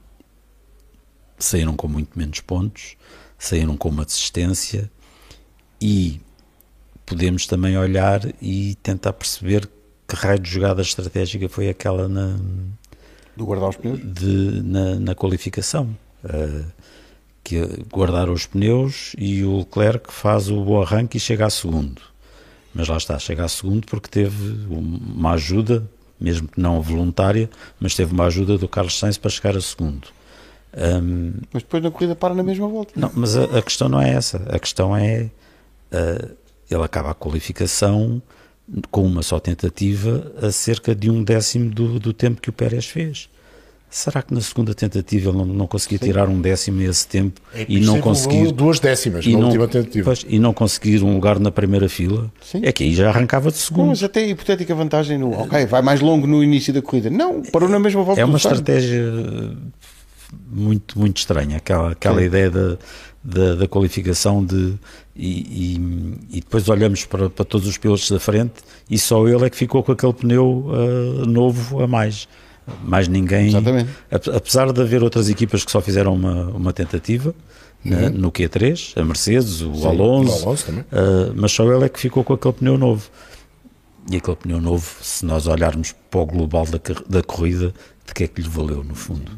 saíram 1.39 1.77
com 1.77 1.87
muito 1.87 2.19
menos 2.19 2.41
pontos, 2.41 2.97
saíram 3.39 3.77
com 3.77 3.91
uma 3.91 4.07
desistência 4.07 4.91
e 5.79 6.19
podemos 7.05 7.47
também 7.47 7.77
olhar 7.77 8.23
e 8.41 8.75
tentar 8.77 9.13
perceber 9.13 9.69
que 10.09 10.17
raio 10.17 10.39
de 10.39 10.51
jogada 10.51 10.81
estratégica 10.81 11.47
foi 11.47 11.69
aquela 11.69 12.09
na, 12.09 12.39
do 13.37 13.45
guardar 13.45 13.69
os 13.69 13.77
pneus? 13.77 14.01
De, 14.03 14.63
na, 14.63 14.95
na 14.99 15.15
qualificação. 15.15 15.95
Uh, 16.25 16.65
que 17.51 17.85
guardar 17.91 18.31
os 18.31 18.47
pneus 18.47 19.13
e 19.19 19.43
o 19.43 19.59
Leclerc 19.59 20.13
faz 20.13 20.49
o 20.49 20.63
bom 20.63 20.81
arranque 20.81 21.17
e 21.17 21.21
chega 21.21 21.47
a 21.47 21.51
segundo. 21.51 22.01
Mas 22.73 22.87
lá 22.87 22.97
está, 22.97 23.19
chega 23.19 23.45
a 23.45 23.49
segundo 23.49 23.87
porque 23.87 24.09
teve 24.09 24.67
uma 24.69 25.33
ajuda, 25.33 25.85
mesmo 26.21 26.47
que 26.47 26.61
não 26.61 26.81
voluntária, 26.81 27.51
mas 27.81 27.97
teve 27.97 28.13
uma 28.13 28.27
ajuda 28.27 28.57
do 28.57 28.69
Carlos 28.69 28.97
Sainz 28.97 29.19
para 29.19 29.31
chegar 29.31 29.57
a 29.57 29.61
segundo. 29.61 30.07
Um, 31.03 31.33
mas 31.53 31.65
depois 31.65 31.83
na 31.83 31.91
corrida 31.91 32.15
para 32.15 32.33
na 32.33 32.45
mesma 32.45 32.69
volta. 32.69 32.93
Não, 32.95 33.11
mas 33.13 33.37
a, 33.37 33.59
a 33.59 33.63
questão 33.63 33.89
não 33.89 34.01
é 34.01 34.11
essa. 34.11 34.37
A 34.49 34.59
questão 34.59 34.97
é 34.97 35.29
uh, 35.93 36.37
ele 36.71 36.85
acaba 36.85 37.11
a 37.11 37.15
qualificação 37.15 38.23
com 38.89 39.05
uma 39.05 39.23
só 39.25 39.41
tentativa, 39.41 40.33
a 40.41 40.53
cerca 40.53 40.95
de 40.95 41.11
um 41.11 41.25
décimo 41.25 41.71
do, 41.71 41.99
do 41.99 42.13
tempo 42.13 42.41
que 42.41 42.49
o 42.49 42.53
Pérez 42.53 42.87
fez. 42.87 43.29
Será 43.91 44.23
que 44.23 44.33
na 44.33 44.41
segunda 44.41 44.73
tentativa 44.73 45.31
ele 45.31 45.39
não, 45.39 45.45
não 45.45 45.67
conseguia 45.67 45.99
Sim. 45.99 46.05
tirar 46.05 46.29
um 46.29 46.41
décimo 46.41 46.81
esse 46.81 47.09
tempo 47.09 47.41
é 47.53 47.67
e 47.69 47.81
não 47.81 48.01
conseguir 48.01 48.53
duas 48.53 48.79
décimas 48.79 49.27
na 49.27 49.33
não, 49.33 49.47
última 49.47 49.67
tentativa 49.67 50.05
pois, 50.05 50.25
e 50.29 50.39
não 50.39 50.55
conseguir 50.55 51.03
um 51.03 51.13
lugar 51.13 51.41
na 51.41 51.51
primeira 51.51 51.89
fila? 51.89 52.33
Sim. 52.41 52.61
É 52.63 52.71
que 52.71 52.85
aí 52.85 52.95
já 52.95 53.09
arrancava 53.09 53.51
de 53.51 53.59
segundo. 53.59 53.89
mas 53.89 54.03
até 54.05 54.21
a 54.21 54.29
hipotética 54.29 54.73
vantagem 54.77 55.19
no 55.19 55.33
ok 55.33 55.67
vai 55.67 55.83
mais 55.83 56.01
longo 56.01 56.25
no 56.25 56.43
início 56.43 56.73
da 56.73 56.81
corrida. 56.81 57.11
Não, 57.11 57.43
parou 57.43 57.69
na 57.69 57.81
mesma 57.81 58.05
volta. 58.05 58.21
É 58.21 58.25
uma 58.25 58.37
estratégia 58.37 59.13
muito 60.49 60.97
muito 60.97 61.17
estranha 61.17 61.57
aquela 61.57 61.91
aquela 61.91 62.21
Sim. 62.21 62.27
ideia 62.27 62.49
da, 62.49 62.79
da, 63.25 63.55
da 63.57 63.67
qualificação 63.67 64.45
de 64.45 64.75
e, 65.17 65.27
e, 65.27 66.37
e, 66.37 66.41
depois 66.41 66.69
olhamos 66.69 67.05
para, 67.05 67.29
para, 67.29 67.45
todos 67.45 67.67
os 67.67 67.77
pilotos 67.77 68.09
da 68.09 68.21
frente 68.21 68.55
e 68.89 68.97
só 68.99 69.27
ele 69.27 69.45
é 69.45 69.51
que 69.51 69.57
ficou 69.57 69.83
com 69.83 69.91
aquele 69.93 70.13
pneu 70.13 70.67
uh, 70.69 71.27
novo 71.27 71.83
a 71.83 71.87
mais. 71.87 72.29
Mais 72.85 73.09
ninguém. 73.09 73.49
Exatamente. 73.49 73.91
Apesar 74.11 74.73
de 74.73 74.81
haver 74.81 75.03
outras 75.03 75.29
equipas 75.29 75.65
que 75.65 75.71
só 75.71 75.81
fizeram 75.81 76.15
uma, 76.15 76.45
uma 76.51 76.73
tentativa 76.73 77.35
né, 77.85 78.09
uhum. 78.09 78.11
no 78.11 78.33
Q3, 78.33 78.93
a 79.01 79.05
Mercedes, 79.05 79.63
o 79.63 79.75
Sim, 79.75 79.87
Alonso, 79.87 80.45
o 80.45 80.47
Alonso 80.47 80.71
uh, 80.71 80.85
mas 81.35 81.53
só 81.53 81.65
ele 81.73 81.85
é 81.85 81.89
que 81.89 81.99
ficou 81.99 82.23
com 82.23 82.35
aquele 82.35 82.55
pneu 82.55 82.79
novo. 82.79 83.09
E 84.11 84.17
aquele 84.17 84.37
pneu 84.37 84.61
novo, 84.61 84.87
se 85.03 85.25
nós 85.25 85.47
olharmos 85.47 85.95
para 86.11 86.21
o 86.21 86.27
global 86.27 86.67
da, 86.67 86.81
da 87.09 87.23
corrida, 87.23 87.73
de 88.11 88.15
que 88.15 88.25
é 88.25 88.29
que 88.29 88.43
lhe 88.43 88.49
valeu, 88.49 88.83
no 88.83 88.95
fundo? 88.95 89.31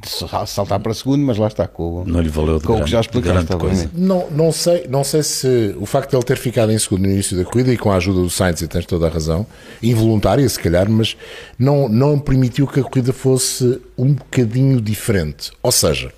Saltar 0.47 0.81
para 0.81 0.95
segundo, 0.95 1.25
mas 1.25 1.37
lá 1.37 1.47
está, 1.47 1.69
com, 1.69 2.05
não 2.07 2.21
lhe 2.21 2.29
valeu 2.29 2.59
de 2.59 2.65
com 2.65 2.75
grande, 2.75 2.83
o 2.83 2.85
que 2.87 2.91
já 2.91 3.01
explicaste. 3.01 3.57
Coisa. 3.57 3.91
Não, 3.95 4.31
não, 4.31 4.51
sei, 4.51 4.87
não 4.89 5.05
sei 5.05 5.23
se 5.23 5.77
o 5.79 5.85
facto 5.85 6.11
de 6.11 6.17
ele 6.17 6.25
ter 6.25 6.39
ficado 6.39 6.73
em 6.73 6.79
segundo 6.79 7.03
no 7.03 7.11
início 7.11 7.37
da 7.37 7.45
corrida 7.45 7.73
e 7.73 7.77
com 7.77 7.93
a 7.93 7.97
ajuda 7.97 8.21
do 8.21 8.31
Sainz, 8.31 8.63
e 8.63 8.69
tens 8.69 8.87
toda 8.87 9.07
a 9.07 9.11
razão, 9.11 9.47
involuntária 9.83 10.49
se 10.49 10.59
calhar, 10.59 10.89
mas 10.89 11.17
não, 11.59 11.89
não 11.89 12.19
permitiu 12.19 12.67
que 12.67 12.81
a 12.81 12.83
corrida 12.83 13.13
fosse 13.13 13.81
um 13.99 14.15
bocadinho 14.15 14.81
diferente. 14.81 15.53
Ou 15.63 15.73
seja, 15.73 16.11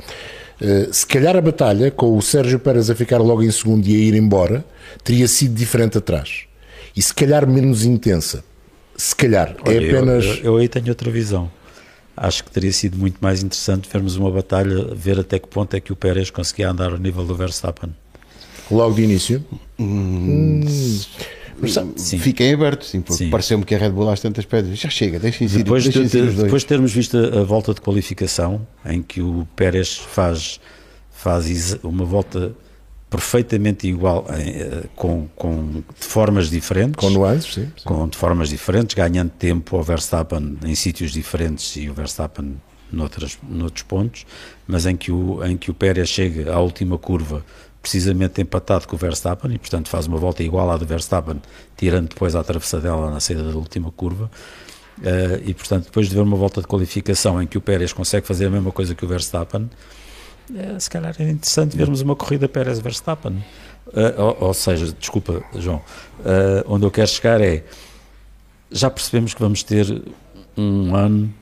eh, 0.61 0.89
se 0.93 1.07
calhar 1.07 1.37
a 1.37 1.41
batalha 1.41 1.91
com 1.91 2.17
o 2.17 2.23
Sérgio 2.23 2.59
Pérez 2.61 2.89
a 2.89 2.95
ficar 2.95 3.19
logo 3.19 3.43
em 3.43 3.51
segundo 3.51 3.87
e 3.87 3.95
a 3.95 3.99
ir 3.99 4.15
embora 4.15 4.65
teria 5.03 5.27
sido 5.27 5.55
diferente 5.55 5.99
atrás. 5.99 6.45
E 6.97 7.03
se 7.03 7.13
calhar 7.13 7.47
menos 7.49 7.85
intensa. 7.85 8.45
Se 8.97 9.15
calhar. 9.15 9.57
É 9.65 9.69
Olha, 9.69 9.87
é 9.87 9.91
apenas. 9.91 10.25
Eu, 10.25 10.35
eu, 10.35 10.45
eu 10.45 10.57
aí 10.59 10.69
tenho 10.69 10.89
outra 10.89 11.11
visão 11.11 11.51
acho 12.17 12.45
que 12.45 12.51
teria 12.51 12.73
sido 12.73 12.97
muito 12.97 13.19
mais 13.21 13.43
interessante 13.43 13.89
vermos 13.93 14.17
uma 14.17 14.31
batalha, 14.31 14.95
ver 14.95 15.19
até 15.19 15.39
que 15.39 15.49
ponto 15.49 15.75
é 15.75 15.81
que 15.81 15.93
o 15.93 15.97
Pérez 15.97 16.31
conseguia 16.31 16.71
andar 16.71 16.93
ao 16.93 16.99
nível 16.99 17.25
do 17.25 17.35
Verstappen. 17.35 17.95
Logo 18.71 18.95
de 18.95 19.03
início? 19.03 19.45
Hum, 19.79 20.63
sim. 21.97 22.19
Fiquem 22.19 22.55
abertos, 22.55 22.91
sim, 22.91 23.01
porque 23.01 23.27
pareceu-me 23.27 23.65
que 23.65 23.75
a 23.75 23.79
Red 23.79 23.91
Bull 23.91 24.09
às 24.09 24.21
tantas 24.21 24.45
pedras. 24.45 24.79
Já 24.79 24.89
chega, 24.89 25.19
deixem 25.19 25.49
se 25.49 25.59
depois, 25.59 25.85
deixem 25.85 26.07
de, 26.07 26.43
depois 26.43 26.63
de 26.63 26.69
termos 26.69 26.93
visto 26.93 27.17
a, 27.17 27.41
a, 27.41 27.45
volta 27.45 27.75
de 27.75 27.81
qualificação, 27.81 28.67
em 28.87 29.03
que 29.03 29.21
o 29.21 29.47
Pérez 29.55 29.99
faz, 29.99 30.61
faz 31.11 31.77
uma 31.83 32.05
volta 32.05 32.53
perfeitamente 33.15 33.87
igual, 33.87 34.27
eh, 34.29 34.85
com, 34.97 35.29
com, 35.37 35.83
de 35.99 36.05
formas 36.05 36.51
diferentes. 36.51 36.97
Com 36.97 37.11
nuances, 37.11 37.55
sim, 37.55 37.67
sim. 37.77 37.85
Com, 37.85 38.09
de 38.09 38.19
formas 38.19 38.49
diferentes, 38.49 38.95
ganhando 38.97 39.31
tempo 39.31 39.77
ao 39.77 39.83
Verstappen 39.85 40.59
em 40.65 40.75
sítios 40.75 41.13
diferentes 41.13 41.77
e 41.77 41.89
o 41.89 41.95
Verstappen 41.95 42.61
noutras, 42.91 43.39
noutros 43.49 43.85
pontos, 43.85 44.27
mas 44.67 44.85
em 44.85 44.97
que, 44.97 45.13
o, 45.13 45.45
em 45.45 45.57
que 45.57 45.71
o 45.71 45.75
Pérez 45.75 46.09
chega 46.09 46.53
à 46.53 46.59
última 46.59 46.99
curva 46.99 47.45
precisamente 47.81 48.41
empatado 48.41 48.89
com 48.89 48.97
o 48.97 48.99
Verstappen 48.99 49.53
e 49.53 49.59
portanto 49.59 49.89
faz 49.89 50.07
uma 50.07 50.17
volta 50.17 50.43
igual 50.43 50.69
à 50.71 50.77
do 50.77 50.87
Verstappen, 50.87 51.41
tirando 51.77 52.09
depois 52.09 52.35
a 52.35 52.41
atravessadela 52.41 53.11
na 53.11 53.21
saída 53.21 53.45
da 53.45 53.57
última 53.57 53.93
curva 53.93 54.29
Uh, 54.99 55.43
e 55.45 55.53
portanto, 55.53 55.87
depois 55.87 56.09
de 56.09 56.15
ver 56.15 56.21
uma 56.21 56.37
volta 56.37 56.61
de 56.61 56.69
qualificação 56.69 57.43
em 57.43 57.49
que 57.49 57.59
o 57.59 57.61
Pérez 57.61 57.93
consegue 57.93 58.25
fazer 58.25 58.47
a 58.47 58.51
mesma 58.51 58.71
coisa 58.71 58.95
que 58.95 59.05
o 59.05 59.09
Verstappen, 59.09 59.69
uh, 60.51 60.81
se 60.81 60.91
calhar 60.91 61.15
é 61.19 61.31
interessante 61.31 61.77
vermos 61.77 62.01
uma 62.01 62.17
corrida 62.17 62.49
Pérez-Verstappen. 62.49 63.45
Uh, 63.89 64.23
ou, 64.23 64.37
ou, 64.49 64.55
seja, 64.55 64.93
desculpa, 64.99 65.43
João, 65.57 65.83
onde 66.67 66.85
eu 66.85 66.91
quero 66.91 67.09
chegar 67.09 67.41
é 67.41 67.65
já 68.71 68.91
percebemos 68.91 69.35
que 69.35 69.41
vamos 69.41 69.63
ter 69.63 70.03
um 70.57 70.95
ano 70.97 71.33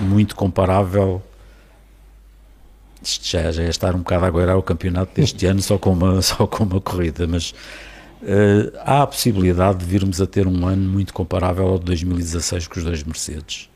muito 0.00 0.34
comparável. 0.34 1.22
Isto 3.02 3.28
já, 3.28 3.52
já 3.52 3.62
é 3.62 3.68
estar 3.68 3.94
um 3.94 3.98
bocado 3.98 4.24
a 4.24 4.28
aguardar 4.28 4.56
o 4.56 4.62
campeonato 4.62 5.12
deste 5.14 5.44
ano 5.46 5.60
só 5.60 5.76
com 5.76 5.92
uma, 5.92 6.20
só 6.22 6.46
com 6.46 6.64
uma 6.64 6.80
corrida, 6.80 7.26
mas 7.26 7.54
Uh, 8.20 8.74
há 8.80 9.02
a 9.02 9.06
possibilidade 9.06 9.78
de 9.78 9.84
virmos 9.84 10.20
a 10.20 10.26
ter 10.26 10.46
um 10.46 10.66
ano 10.66 10.88
muito 10.88 11.14
comparável 11.14 11.68
ao 11.68 11.78
de 11.78 11.84
2016 11.84 12.66
com 12.66 12.78
os 12.80 12.84
dois 12.84 13.04
Mercedes. 13.04 13.70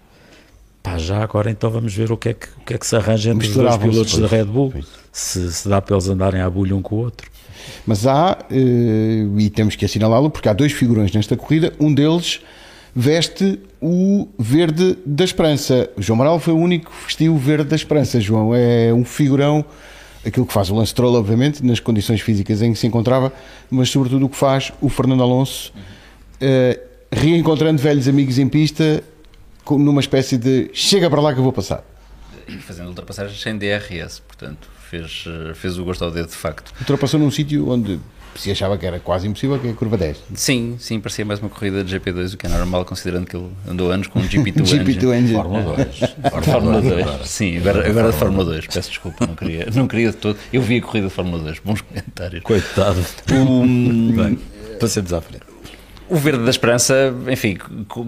Pá, 0.83 0.99
já 0.99 1.23
agora 1.23 1.51
então 1.51 1.71
vamos 1.71 1.95
ver 1.95 2.11
o 2.11 2.17
que 2.17 2.31
é 2.31 2.35
que, 2.35 2.49
que, 2.67 2.75
é 2.75 2.79
que 2.79 2.87
se 2.87 2.97
arranja 2.97 3.31
entre 3.31 3.49
os 3.49 3.55
dois 3.55 3.77
pilotos 3.77 4.19
da 4.19 4.27
Red 4.27 4.45
Bull, 4.45 4.75
se, 5.13 5.53
se, 5.53 5.69
dá 5.69 5.81
para 5.81 5.95
eles 5.95 6.09
andarem 6.09 6.41
à 6.41 6.51
bulha 6.51 6.75
um 6.75 6.83
com 6.83 6.97
o 6.97 6.99
outro. 6.99 7.31
Mas 7.87 8.07
há, 8.07 8.37
uh, 8.51 9.41
e 9.41 9.49
temos 9.51 9.77
que 9.77 9.85
assinalá-lo, 9.85 10.29
porque 10.29 10.49
há 10.49 10.53
dois 10.53 10.73
figurões 10.73 11.13
nesta 11.13 11.37
corrida, 11.37 11.73
um 11.79 11.95
deles 11.95 12.41
veste 12.95 13.61
o 13.81 14.29
verde 14.39 14.99
da 15.07 15.25
esperança. 15.25 15.89
O 15.97 16.03
João 16.03 16.17
Moral 16.17 16.41
foi 16.41 16.53
o 16.53 16.59
único 16.59 16.91
que 16.91 17.05
vestiu 17.05 17.35
o 17.35 17.39
verde 17.39 17.71
da 17.71 17.77
esperança, 17.77 18.21
João. 18.21 18.55
É 18.55 18.93
um 18.93 19.05
figurão 19.05 19.65
aquilo 20.25 20.47
que 20.47 20.53
faz 20.53 20.71
o 20.71 20.75
Lance 20.75 20.91
Stroll, 20.91 21.15
obviamente, 21.15 21.65
nas 21.65 21.81
condições 21.81 22.21
físicas 22.21 22.63
em 22.63 22.73
que 22.73 22.79
se 22.79 22.87
encontrava, 22.87 23.33
mas 23.71 23.89
sobretudo 23.89 24.27
o 24.27 24.29
que 24.29 24.37
faz 24.37 24.73
o 24.81 24.89
Fernando 24.89 25.23
Alonso, 25.23 25.73
uh, 25.73 26.81
reencontrando 27.11 27.81
velhos 27.81 28.09
amigos 28.09 28.39
em 28.39 28.49
pista, 28.49 29.03
numa 29.71 30.01
espécie 30.01 30.37
de 30.37 30.71
chega 30.73 31.09
para 31.09 31.21
lá 31.21 31.33
que 31.33 31.39
eu 31.39 31.45
vou 31.45 31.53
passar. 31.53 31.85
E 32.49 32.57
fazendo 32.59 32.89
ultrapassagens 32.89 33.41
sem 33.41 33.57
DRS, 33.57 34.21
portanto, 34.21 34.69
fez, 34.91 35.25
eh, 35.27 35.55
fez 35.55 35.79
o 35.79 35.85
gosto 35.85 36.05
ao 36.05 36.11
dedo 36.11 36.29
de 36.29 36.35
facto. 36.35 36.73
Ultrapassou 36.81 37.19
num 37.19 37.31
sítio 37.31 37.69
onde 37.69 37.99
se 38.35 38.51
achava 38.51 38.79
que 38.79 38.87
era 38.87 38.99
quase 38.99 39.27
impossível, 39.27 39.59
que 39.59 39.69
é 39.69 39.71
a 39.71 39.75
curva 39.75 39.97
10. 39.97 40.19
Sim, 40.35 40.77
sim, 40.79 41.01
parecia 41.01 41.25
mais 41.25 41.41
uma 41.41 41.49
corrida 41.49 41.85
de 41.85 41.99
GP2, 41.99 42.35
o 42.35 42.37
que 42.37 42.47
é 42.47 42.49
normal, 42.49 42.85
considerando 42.85 43.27
que 43.27 43.37
ele 43.37 43.51
andou 43.69 43.91
anos 43.91 44.07
com 44.07 44.19
um 44.19 44.23
GP2, 44.23 44.63
GP2 44.63 44.97
engine. 44.97 45.15
engine. 45.15 45.35
Fórmula 45.35 45.77
2. 45.77 46.45
Fórmula 46.45 46.83
2, 46.83 47.29
sim, 47.29 47.59
agora, 47.59 47.89
agora 47.89 48.13
de 48.13 48.19
Fórmula 48.19 48.45
2, 48.45 48.67
peço 48.67 48.89
desculpa, 48.89 49.27
não 49.27 49.35
queria, 49.35 49.69
não 49.75 49.87
queria 49.87 50.11
de 50.11 50.17
todo. 50.17 50.39
Eu 50.53 50.63
vi 50.63 50.79
a 50.79 50.83
corrida 50.83 51.09
de 51.09 51.15
Fórmula 51.15 51.43
2, 51.43 51.59
bons 51.61 51.81
comentários. 51.83 52.43
Coitado. 52.43 53.05
Um, 53.33 54.13
Bem, 54.13 54.39
passemos 54.81 55.13
à 55.13 55.21
frente. 55.21 55.52
O 56.13 56.17
Verde 56.17 56.45
da 56.45 56.51
Esperança, 56.51 57.15
enfim, 57.27 57.57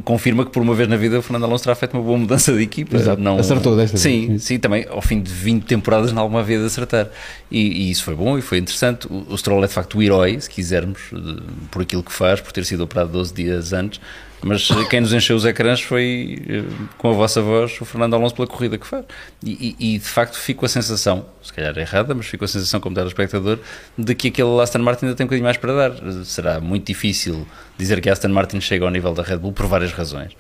confirma 0.05 0.45
que 0.45 0.51
por 0.51 0.61
uma 0.61 0.75
vez 0.75 0.87
na 0.87 0.97
vida 0.97 1.19
o 1.19 1.23
Fernando 1.23 1.45
Alonso 1.45 1.65
terá 1.65 1.75
feito 1.75 1.95
uma 1.95 2.03
boa 2.03 2.19
mudança 2.19 2.53
de 2.53 2.61
equipa. 2.61 2.99
Exato. 2.99 3.19
Não... 3.19 3.39
Acertou 3.39 3.75
desta 3.75 3.97
sim, 3.97 4.29
vez. 4.29 4.43
Sim, 4.43 4.59
também 4.59 4.85
ao 4.91 5.01
fim 5.01 5.23
de 5.23 5.33
20 5.33 5.65
temporadas 5.65 6.13
não 6.13 6.21
alguma 6.21 6.43
vez 6.43 6.63
acertar. 6.63 7.09
E, 7.51 7.87
e, 7.87 7.91
isso 7.91 8.05
foi 8.05 8.15
bom 8.15 8.37
e 8.37 8.43
foi 8.43 8.59
interessante. 8.59 9.07
O, 9.07 9.33
o 9.33 9.39
Stroll 9.39 9.65
é 9.65 9.67
de 9.67 9.73
facto 9.73 9.97
o 9.97 10.03
herói, 10.03 10.39
se 10.39 10.51
quisermos, 10.51 11.01
de, 11.11 11.41
por 11.71 11.81
aquilo 11.81 12.03
que 12.03 12.13
faz, 12.13 12.43
por 12.43 12.53
ter 12.53 12.67
sido 12.67 12.85
operado 12.85 13.11
12 13.11 13.33
dias 13.33 13.73
antes. 13.73 13.99
Mas 14.45 14.69
quem 14.91 15.01
nos 15.01 15.15
encheu 15.15 15.37
os 15.37 15.47
ecrãs 15.47 15.81
foi, 15.81 16.39
eh, 16.47 16.65
com 16.99 17.09
a 17.09 17.13
vossa 17.15 17.41
voz, 17.41 17.81
o 17.81 17.85
Fernando 17.87 18.13
Alonso 18.13 18.35
pela 18.35 18.47
corrida 18.47 18.77
que 18.77 18.87
faz. 18.87 19.03
E, 19.43 19.75
e, 19.79 19.95
e, 19.95 19.99
de 19.99 20.05
facto 20.05 20.37
fico 20.37 20.67
a 20.67 20.69
sensação, 20.69 21.25
se 21.43 21.51
calhar 21.51 21.77
errada, 21.79 22.15
mas 22.15 22.27
fico 22.27 22.45
a 22.45 22.49
sensação 22.49 22.79
como 22.79 22.95
telespectador, 22.95 23.59
de 23.97 24.15
que 24.15 24.29
aquele 24.29 24.61
Aston 24.61 24.81
Martin 24.81 25.07
ainda 25.07 25.17
tem 25.17 25.25
um 25.25 25.29
bocadinho 25.29 25.45
mais 25.45 25.57
para 25.57 25.73
dar. 25.73 26.25
Será 26.27 26.61
muito 26.61 26.87
difícil 26.87 27.47
dizer 27.77 28.01
que 28.01 28.09
Aston 28.09 28.29
Martin 28.29 28.61
chega 28.61 28.85
ao 28.85 28.91
nível 28.91 29.13
da 29.15 29.23
Red 29.23 29.39
Bull 29.39 29.53
por 29.53 29.67
várias 29.67 29.93
razões. 29.93 30.33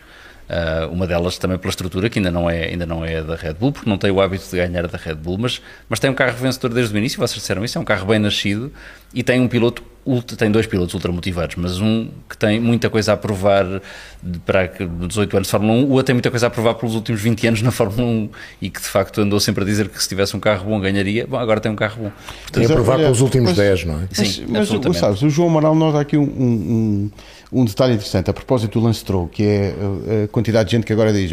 Uh, 0.44 0.92
uma 0.92 1.06
delas 1.06 1.38
também 1.38 1.56
pela 1.56 1.70
estrutura, 1.70 2.10
que 2.10 2.18
ainda 2.18 2.30
não, 2.30 2.50
é, 2.50 2.66
ainda 2.66 2.84
não 2.84 3.02
é 3.02 3.22
da 3.22 3.34
Red 3.34 3.54
Bull, 3.54 3.72
porque 3.72 3.88
não 3.88 3.96
tem 3.96 4.10
o 4.10 4.20
hábito 4.20 4.44
de 4.50 4.56
ganhar 4.56 4.86
da 4.86 4.98
Red 4.98 5.14
Bull, 5.14 5.38
mas, 5.38 5.62
mas 5.88 5.98
tem 5.98 6.10
um 6.10 6.14
carro 6.14 6.36
vencedor 6.36 6.68
desde 6.68 6.94
o 6.94 6.98
início, 6.98 7.18
vocês 7.18 7.40
disseram 7.40 7.64
isso, 7.64 7.78
é 7.78 7.80
um 7.80 7.84
carro 7.84 8.06
bem 8.06 8.18
nascido 8.18 8.70
e 9.14 9.22
tem 9.22 9.40
um 9.40 9.48
piloto, 9.48 9.82
tem 10.37 10.50
dois 10.50 10.66
pilotos 10.66 10.94
ultramotivados, 10.94 11.56
mas 11.56 11.80
um 11.80 12.08
que 12.28 12.37
tem 12.37 12.61
muita 12.61 12.90
coisa 12.90 13.14
a 13.14 13.16
provar 13.16 13.64
para 14.44 14.70
18 15.08 15.37
anos 15.37 15.46
de 15.49 15.50
Fórmula 15.50 15.73
1, 15.73 15.84
o 15.84 15.90
outro 15.90 16.04
tem 16.04 16.14
muita 16.14 16.30
coisa 16.30 16.46
a 16.46 16.50
provar 16.50 16.75
pelos 16.75 16.94
últimos 16.94 17.20
20 17.23 17.46
anos 17.46 17.62
na 17.62 17.70
Fórmula 17.70 18.06
1 18.06 18.28
e 18.62 18.70
que 18.70 18.80
de 18.80 18.87
facto 18.87 19.20
andou 19.20 19.40
sempre 19.40 19.64
a 19.64 19.66
dizer 19.66 19.88
que 19.88 20.02
se 20.02 20.08
tivesse 20.08 20.37
um 20.37 20.40
carro 20.40 20.68
bom 20.68 20.78
ganharia, 20.78 21.26
bom, 21.26 21.38
agora 21.38 21.61
tem 21.61 21.73
um 21.73 21.76
carro 21.76 22.04
bom. 22.04 22.12
Portanto, 22.42 22.54
tem 22.54 22.64
a 22.64 22.68
provar 22.68 22.99
pelos 22.99 23.20
últimos 23.20 23.50
mas, 23.50 23.56
10, 23.56 23.84
não 23.87 24.02
é? 24.02 24.08
Sim, 24.12 24.46
mas, 24.49 24.70
mas 24.70 24.96
sabes, 24.99 25.23
o 25.23 25.30
João 25.30 25.49
Amaral 25.49 25.75
nota 25.75 26.00
aqui 26.00 26.16
um, 26.16 26.23
um 26.25 27.11
um 27.54 27.64
detalhe 27.64 27.94
interessante, 27.94 28.28
a 28.28 28.32
propósito 28.32 28.80
do 28.80 28.84
Lance 28.84 28.99
Stroll, 28.99 29.28
que 29.28 29.44
é 29.44 29.75
uh, 29.78 30.25
a 30.25 30.28
quantidade 30.28 30.68
de 30.68 30.76
gente 30.76 30.84
que 30.84 30.92
agora 30.92 31.12
diz 31.12 31.30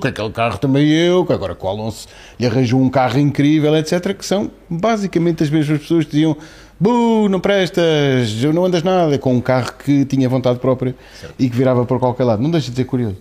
que 0.00 0.08
aquele 0.08 0.30
carro 0.30 0.56
também 0.56 0.88
eu, 0.88 1.26
que 1.26 1.32
agora 1.32 1.54
com 1.54 1.66
o 1.66 1.70
Alonso 1.70 2.08
lhe 2.40 2.46
arranjou 2.46 2.80
um 2.80 2.88
carro 2.88 3.18
incrível, 3.18 3.76
etc., 3.76 4.14
que 4.16 4.24
são 4.24 4.50
basicamente 4.68 5.42
as 5.42 5.50
mesmas 5.50 5.78
pessoas 5.80 6.06
que 6.06 6.12
diziam 6.12 6.34
Bu, 6.80 7.28
não 7.28 7.40
prestas, 7.40 8.32
não 8.54 8.64
andas 8.64 8.82
nada, 8.82 9.18
com 9.18 9.34
um 9.34 9.40
carro 9.40 9.72
que 9.84 10.04
tinha 10.04 10.28
vontade 10.28 10.58
própria 10.58 10.94
certo. 11.20 11.34
e 11.38 11.50
que 11.50 11.56
virava 11.56 11.84
para 11.84 11.98
qualquer 11.98 12.24
lado. 12.24 12.42
Não 12.42 12.50
deixa 12.50 12.70
de 12.70 12.76
ser 12.76 12.84
curioso. 12.84 13.16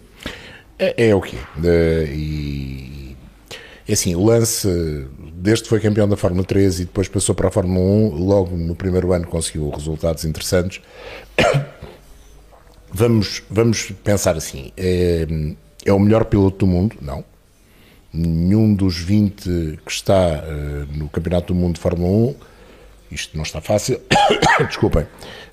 É, 0.77 1.09
é 1.09 1.15
o 1.15 1.21
quê? 1.21 1.37
Uh, 1.57 2.13
e 2.13 3.15
é 3.87 3.93
assim, 3.93 4.13
o 4.15 4.23
lance, 4.23 5.07
desde 5.33 5.63
que 5.63 5.69
foi 5.69 5.79
campeão 5.79 6.07
da 6.07 6.17
Fórmula 6.17 6.43
3 6.43 6.81
e 6.81 6.85
depois 6.85 7.07
passou 7.07 7.33
para 7.33 7.47
a 7.47 7.51
Fórmula 7.51 7.79
1, 7.79 8.15
logo 8.15 8.55
no 8.55 8.75
primeiro 8.75 9.13
ano 9.13 9.25
conseguiu 9.25 9.69
resultados 9.69 10.25
interessantes 10.25 10.81
vamos, 12.91 13.43
vamos 13.49 13.91
pensar 14.03 14.35
assim: 14.35 14.71
é, 14.75 15.25
é, 15.85 15.93
o 15.93 15.99
melhor 15.99 16.25
piloto 16.25 16.65
do 16.65 16.67
mundo? 16.67 16.97
Não. 17.01 17.23
Nenhum 18.13 18.73
dos 18.73 18.97
20 18.97 19.79
que 19.85 19.91
está 19.91 20.43
uh, 20.43 20.97
no 20.97 21.07
Campeonato 21.09 21.53
do 21.53 21.59
Mundo 21.59 21.75
de 21.75 21.81
Fórmula 21.81 22.09
1, 22.09 22.35
isto 23.11 23.35
não 23.35 23.43
está 23.43 23.61
fácil, 23.61 23.99
desculpem, 24.67 25.05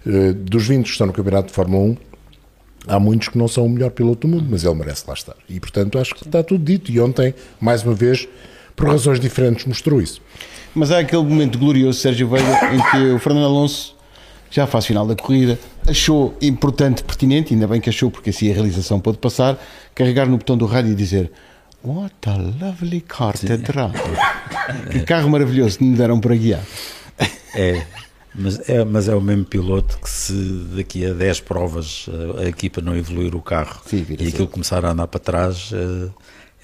uh, 0.07 0.35
dos 0.35 0.67
20 0.67 0.85
que 0.85 0.91
estão 0.91 1.07
no 1.07 1.13
Campeonato 1.13 1.49
de 1.49 1.55
Fórmula 1.55 1.85
1, 1.85 1.97
há 2.87 3.01
muitos 3.01 3.29
que 3.29 3.39
não 3.39 3.49
são 3.49 3.67
o 3.67 3.69
melhor 3.69 3.91
piloto 3.91 4.27
do 4.27 4.35
mundo, 4.35 4.47
mas 4.49 4.65
ele 4.65 4.75
merece 4.75 5.05
lá 5.07 5.15
estar. 5.15 5.37
E 5.49 5.59
portanto 5.59 5.99
acho 5.99 6.15
que 6.15 6.25
está 6.25 6.43
tudo 6.43 6.65
dito. 6.65 6.91
E 6.91 7.01
ontem, 7.01 7.35
mais 7.61 7.83
uma 7.83 7.95
vez, 7.95 8.29
por 8.77 8.89
razões 8.89 9.21
diferentes, 9.21 9.65
mostrou 9.65 10.01
isso. 10.01 10.21
Mas 10.75 10.91
há 10.91 10.99
aquele 10.99 11.23
momento 11.23 11.59
glorioso, 11.59 12.01
Sérgio 12.01 12.29
Veiga, 12.29 12.75
em 12.75 12.91
que 12.91 13.13
o 13.13 13.19
Fernando 13.19 13.47
Alonso 13.47 13.95
já 14.51 14.67
faz 14.67 14.87
final 14.87 15.07
da 15.07 15.17
corrida, 15.17 15.59
achou 15.87 16.37
importante, 16.41 17.03
pertinente, 17.03 17.53
ainda 17.55 17.67
bem 17.67 17.81
que 17.81 17.91
achou, 17.91 18.11
porque 18.11 18.31
assim 18.31 18.51
a 18.51 18.55
realização 18.55 19.01
pode 19.01 19.19
passar, 19.19 19.59
carregar 19.95 20.27
no 20.27 20.37
botão 20.37 20.57
do 20.57 20.67
rádio 20.67 20.93
e 20.93 20.95
dizer 20.95 21.31
What 21.85 22.15
a 22.27 22.37
lovely 22.37 23.01
car 23.03 23.37
to 23.37 23.59
drive. 23.59 23.93
que 24.91 25.01
carro 25.01 25.29
maravilhoso 25.29 25.79
que 25.79 25.85
me 25.85 25.97
deram 25.97 26.19
para 26.19 26.35
guiar. 26.35 26.63
É, 27.55 27.87
mas 28.35 28.69
é, 28.69 28.85
mas 28.85 29.09
é 29.09 29.15
o 29.15 29.21
mesmo 29.21 29.45
piloto 29.45 29.99
que 29.99 30.11
se 30.11 30.33
daqui 30.77 31.07
a 31.07 31.13
10 31.13 31.41
provas 31.41 32.07
a, 32.37 32.41
a 32.41 32.49
equipa 32.49 32.81
não 32.81 32.97
evoluir 32.97 33.35
o 33.35 33.41
carro 33.41 33.81
Sim, 33.87 34.05
e 34.19 34.29
aquilo 34.29 34.49
começar 34.49 34.85
a 34.85 34.91
andar 34.91 35.07
para 35.07 35.21
trás 35.21 35.71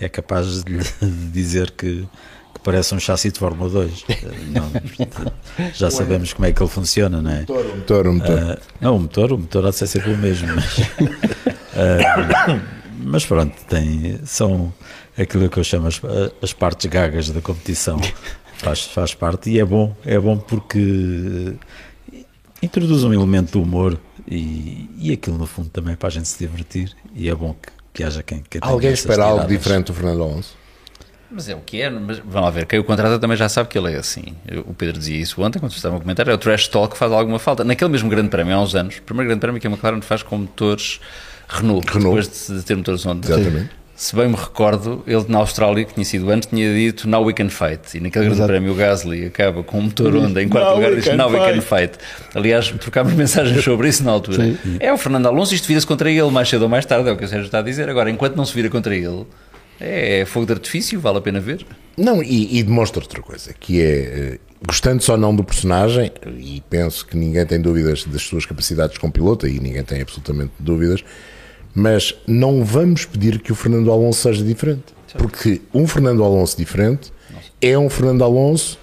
é, 0.00 0.06
é 0.06 0.08
capaz 0.08 0.64
de, 0.64 0.78
de 1.00 1.30
dizer 1.30 1.70
que 1.70 2.08
que 2.52 2.60
parece 2.64 2.94
um 2.94 3.00
chassi 3.00 3.30
de 3.30 3.38
Fórmula 3.38 3.70
2. 3.70 4.04
não, 4.48 4.70
já 5.72 5.90
sabemos 5.90 6.32
como 6.32 6.46
é 6.46 6.52
que 6.52 6.62
ele 6.62 6.70
funciona, 6.70 7.20
não 7.22 7.30
é? 7.30 7.44
O 7.48 7.54
motor, 7.54 7.66
o 7.66 7.76
motor. 7.76 8.06
O 8.06 8.12
motor. 8.14 8.38
Uh, 8.38 8.58
não, 8.80 8.96
o 8.96 9.00
motor, 9.00 9.32
o 9.32 9.38
motor 9.38 9.66
há 9.66 9.70
de 9.70 9.76
ser 9.76 9.86
sempre 9.86 10.12
o 10.12 10.18
mesmo. 10.18 10.48
Mas, 10.54 10.78
uh, 10.78 12.60
mas 13.02 13.24
pronto, 13.24 13.54
tem, 13.68 14.18
são 14.24 14.72
aquilo 15.18 15.48
que 15.48 15.58
eu 15.58 15.64
chamo 15.64 15.86
as, 15.88 16.00
as 16.42 16.52
partes 16.52 16.86
gagas 16.90 17.30
da 17.30 17.40
competição. 17.40 18.00
Faz, 18.60 18.84
faz 18.84 19.14
parte 19.14 19.50
e 19.50 19.58
é 19.58 19.64
bom, 19.64 19.96
é 20.04 20.18
bom 20.18 20.36
porque 20.36 21.54
introduz 22.62 23.04
um 23.04 23.12
elemento 23.12 23.52
do 23.52 23.62
humor 23.62 23.98
e, 24.28 24.88
e 24.98 25.12
aquilo 25.12 25.38
no 25.38 25.46
fundo 25.46 25.70
também 25.70 25.94
é 25.94 25.96
para 25.96 26.08
a 26.08 26.10
gente 26.10 26.28
se 26.28 26.38
divertir 26.38 26.94
e 27.14 27.28
é 27.30 27.34
bom 27.34 27.54
que, 27.54 27.70
que 27.94 28.04
haja 28.04 28.22
quem, 28.22 28.42
quem 28.48 28.60
Alguém 28.62 28.92
espera 28.92 29.24
algo 29.24 29.46
diferente 29.46 29.86
do 29.86 29.94
Fernando 29.94 30.22
Alonso? 30.22 30.60
Mas 31.30 31.48
é 31.48 31.54
o 31.54 31.60
que 31.60 31.80
é, 31.80 31.88
mas 31.88 32.18
vamos 32.18 32.34
lá 32.34 32.50
ver, 32.50 32.66
quem 32.66 32.78
o 32.78 32.84
contrata 32.84 33.18
também 33.18 33.36
já 33.36 33.48
sabe 33.48 33.68
que 33.68 33.78
ele 33.78 33.92
é 33.92 33.96
assim. 33.96 34.34
O 34.66 34.74
Pedro 34.74 34.98
dizia 34.98 35.16
isso 35.16 35.40
ontem, 35.40 35.60
quando 35.60 35.72
estava 35.72 35.96
a 35.96 36.00
comentar, 36.00 36.26
é 36.28 36.34
o 36.34 36.38
trash 36.38 36.66
talk 36.66 36.92
que 36.92 36.98
faz 36.98 37.12
alguma 37.12 37.38
falta. 37.38 37.62
Naquele 37.62 37.90
mesmo 37.90 38.10
grande 38.10 38.28
prémio, 38.28 38.56
há 38.56 38.60
uns 38.60 38.74
anos, 38.74 38.98
o 38.98 39.02
primeiro 39.02 39.28
grande 39.28 39.40
prémio 39.40 39.60
que 39.60 39.66
a 39.66 39.70
McLaren 39.70 40.00
faz 40.00 40.24
com 40.24 40.38
motores 40.38 41.00
Renault, 41.48 41.86
Renault. 41.92 42.16
depois 42.16 42.48
de, 42.48 42.62
ter 42.64 42.76
motores 42.76 43.04
Honda. 43.06 43.26
Exatamente. 43.26 43.70
Se 44.00 44.16
bem 44.16 44.28
me 44.28 44.34
recordo, 44.34 45.04
ele 45.06 45.26
na 45.28 45.40
Austrália, 45.40 45.84
que 45.84 45.92
tinha 45.92 46.06
sido 46.06 46.30
antes, 46.30 46.48
tinha 46.48 46.74
dito 46.74 47.06
Now 47.06 47.22
we 47.22 47.34
can 47.34 47.50
fight. 47.50 47.94
E 47.94 48.00
naquele 48.00 48.30
grande 48.30 48.46
prémio 48.46 48.72
o 48.72 48.74
Gasly 48.74 49.26
acaba 49.26 49.62
com 49.62 49.78
um 49.78 49.82
motor 49.82 50.16
Honda 50.16 50.42
em 50.42 50.48
quarto 50.48 50.76
lugar 50.76 50.92
e 50.92 50.96
diz 50.96 51.14
Now 51.14 51.30
we 51.30 51.38
can 51.38 51.60
fight. 51.60 51.98
Aliás, 52.34 52.70
trocámos 52.70 53.12
mensagens 53.12 53.62
sobre 53.62 53.90
isso 53.90 54.02
na 54.02 54.12
altura. 54.12 54.42
Sim. 54.42 54.56
É 54.80 54.90
o 54.90 54.96
Fernando 54.96 55.26
Alonso, 55.26 55.54
isto 55.54 55.68
vira-se 55.68 55.86
contra 55.86 56.10
ele 56.10 56.30
mais 56.30 56.48
cedo 56.48 56.62
ou 56.62 56.68
mais 56.70 56.86
tarde, 56.86 57.10
é 57.10 57.12
o 57.12 57.16
que 57.18 57.26
o 57.26 57.28
Sérgio 57.28 57.44
está 57.44 57.58
a 57.58 57.62
dizer. 57.62 57.90
Agora, 57.90 58.08
enquanto 58.08 58.36
não 58.36 58.46
se 58.46 58.54
vira 58.54 58.70
contra 58.70 58.96
ele, 58.96 59.26
é 59.78 60.24
fogo 60.24 60.46
de 60.46 60.54
artifício, 60.54 60.98
vale 60.98 61.18
a 61.18 61.20
pena 61.20 61.38
ver. 61.38 61.66
Não, 61.94 62.22
e, 62.22 62.58
e 62.58 62.62
demonstra 62.62 63.02
outra 63.02 63.20
coisa, 63.20 63.52
que 63.52 63.82
é, 63.82 63.84
eh, 63.84 64.38
gostando 64.66 65.02
só 65.02 65.14
não 65.14 65.36
do 65.36 65.44
personagem, 65.44 66.10
e 66.38 66.62
penso 66.70 67.06
que 67.06 67.18
ninguém 67.18 67.44
tem 67.44 67.60
dúvidas 67.60 68.04
das 68.04 68.22
suas 68.22 68.46
capacidades 68.46 68.96
como 68.96 69.12
piloto, 69.12 69.46
e 69.46 69.60
ninguém 69.60 69.84
tem 69.84 70.00
absolutamente 70.00 70.52
dúvidas, 70.58 71.04
Mas 71.74 72.14
não 72.26 72.64
vamos 72.64 73.04
pedir 73.04 73.40
que 73.40 73.52
o 73.52 73.54
Fernando 73.54 73.90
Alonso 73.90 74.22
seja 74.22 74.44
diferente. 74.44 74.94
Porque 75.16 75.60
um 75.72 75.86
Fernando 75.86 76.22
Alonso 76.22 76.56
diferente 76.56 77.12
é 77.60 77.78
um 77.78 77.90
Fernando 77.90 78.22
Alonso 78.22 78.78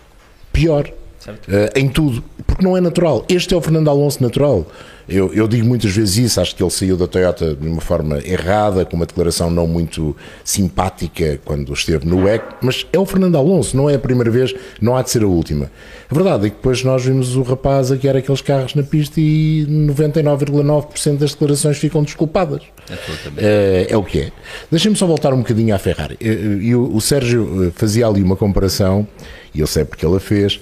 pior. 0.52 0.92
Uh, 1.28 1.78
em 1.78 1.90
tudo, 1.90 2.24
porque 2.46 2.64
não 2.64 2.78
é 2.78 2.82
natural. 2.82 3.26
Este 3.28 3.54
é 3.54 3.58
o 3.58 3.62
Fernando 3.62 3.90
Alonso 3.90 4.24
natural. 4.24 4.66
Eu, 5.10 5.34
eu, 5.34 5.48
digo 5.48 5.66
muitas 5.66 5.92
vezes 5.92 6.18
isso, 6.18 6.42
acho 6.42 6.54
que 6.54 6.62
ele 6.62 6.70
saiu 6.70 6.98
da 6.98 7.08
Toyota 7.08 7.56
de 7.56 7.66
uma 7.66 7.80
forma 7.80 8.20
errada, 8.26 8.84
com 8.84 8.98
uma 8.98 9.06
declaração 9.06 9.50
não 9.50 9.66
muito 9.66 10.16
simpática 10.44 11.40
quando 11.46 11.72
esteve 11.72 12.06
no 12.06 12.26
WEC, 12.26 12.44
mas 12.62 12.86
é 12.92 13.00
o 13.00 13.06
Fernando 13.06 13.38
Alonso, 13.38 13.78
não 13.78 13.90
é 13.90 13.96
a 13.96 14.00
primeira 14.00 14.30
vez, 14.30 14.54
não 14.82 14.98
há 14.98 15.02
de 15.02 15.10
ser 15.10 15.24
a 15.24 15.28
última. 15.28 15.72
A 16.10 16.14
verdade 16.14 16.48
é 16.48 16.50
que 16.50 16.58
depois 16.58 16.84
nós 16.84 17.06
vimos 17.06 17.38
o 17.38 17.42
rapaz 17.42 17.90
a 17.90 17.96
guiar 17.96 18.18
aqueles 18.18 18.42
carros 18.42 18.76
na 18.76 18.84
pista 18.84 19.22
e 19.22 19.66
99,9% 19.70 21.18
das 21.18 21.32
declarações 21.32 21.78
ficam 21.78 22.04
desculpadas. 22.04 22.64
É, 23.38 23.88
é, 23.90 23.98
o 23.98 24.04
que 24.04 24.20
é. 24.20 24.32
Deixem-me 24.70 24.98
só 24.98 25.08
voltar 25.08 25.34
um 25.34 25.38
bocadinho 25.38 25.74
à 25.74 25.80
Ferrari. 25.80 26.18
E 26.20 26.76
o, 26.76 27.00
Sérgio 27.00 27.72
fazia 27.76 28.08
ali 28.08 28.22
uma 28.22 28.36
comparação, 28.36 29.08
e 29.54 29.62
eu 29.62 29.68
sei 29.68 29.86
porque 29.86 30.06
ele 30.06 30.18
a 30.18 30.20
fez 30.20 30.60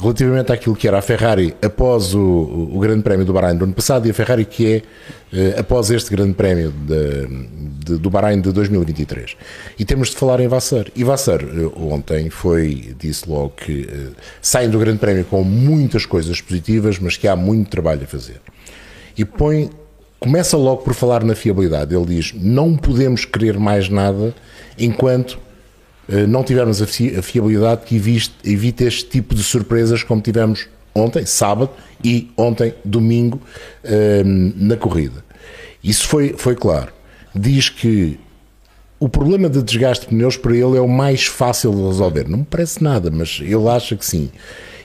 relativamente 0.00 0.52
àquilo 0.52 0.76
que 0.76 0.86
era 0.86 0.98
a 0.98 1.02
Ferrari 1.02 1.54
após 1.60 2.14
o, 2.14 2.20
o 2.20 2.78
Grande 2.78 3.02
Prémio 3.02 3.24
do 3.24 3.32
Bahrein 3.32 3.56
do 3.56 3.64
ano 3.64 3.74
passado 3.74 4.06
e 4.06 4.10
a 4.10 4.14
Ferrari 4.14 4.44
que 4.44 4.66
é 4.66 4.82
eh, 5.32 5.56
após 5.58 5.90
este 5.90 6.10
Grande 6.10 6.34
Prémio 6.34 6.70
de, 6.70 7.26
de, 7.84 7.98
do 7.98 8.08
Bahrein 8.08 8.40
de 8.40 8.52
2023. 8.52 9.36
E 9.78 9.84
temos 9.84 10.10
de 10.10 10.16
falar 10.16 10.40
em 10.40 10.46
Vassar. 10.46 10.86
E 10.94 11.02
Vassar 11.02 11.40
eh, 11.42 11.70
ontem 11.76 12.30
foi, 12.30 12.94
disse 12.98 13.28
logo 13.28 13.50
que 13.50 13.88
eh, 13.90 14.10
saem 14.40 14.70
do 14.70 14.78
Grande 14.78 14.98
Prémio 14.98 15.24
com 15.24 15.42
muitas 15.42 16.06
coisas 16.06 16.40
positivas, 16.40 16.98
mas 16.98 17.16
que 17.16 17.26
há 17.26 17.34
muito 17.34 17.68
trabalho 17.68 18.04
a 18.04 18.06
fazer. 18.06 18.40
E 19.16 19.24
põe, 19.24 19.68
começa 20.20 20.56
logo 20.56 20.82
por 20.82 20.94
falar 20.94 21.24
na 21.24 21.34
fiabilidade. 21.34 21.94
Ele 21.94 22.06
diz: 22.06 22.32
não 22.34 22.76
podemos 22.76 23.24
querer 23.24 23.58
mais 23.58 23.88
nada 23.88 24.32
enquanto 24.78 25.40
não 26.26 26.42
tivermos 26.42 26.80
a 26.80 26.86
fiabilidade 26.86 27.82
que 27.84 27.96
evite, 27.96 28.32
evite 28.44 28.84
este 28.84 29.04
tipo 29.04 29.34
de 29.34 29.42
surpresas 29.42 30.02
como 30.02 30.22
tivemos 30.22 30.66
ontem, 30.94 31.24
sábado, 31.26 31.70
e 32.02 32.30
ontem, 32.36 32.74
domingo, 32.84 33.40
ehm, 33.84 34.52
na 34.56 34.76
corrida. 34.76 35.24
Isso 35.82 36.06
foi, 36.08 36.34
foi 36.36 36.54
claro. 36.54 36.92
Diz 37.34 37.68
que 37.68 38.18
o 39.00 39.08
problema 39.08 39.48
de 39.48 39.62
desgaste 39.62 40.06
de 40.06 40.10
pneus 40.10 40.36
para 40.36 40.52
ele 40.52 40.76
é 40.76 40.80
o 40.80 40.88
mais 40.88 41.26
fácil 41.26 41.72
de 41.72 41.82
resolver. 41.82 42.28
Não 42.28 42.38
me 42.38 42.44
parece 42.44 42.82
nada, 42.82 43.10
mas 43.10 43.38
ele 43.40 43.68
acha 43.68 43.96
que 43.96 44.04
sim. 44.04 44.30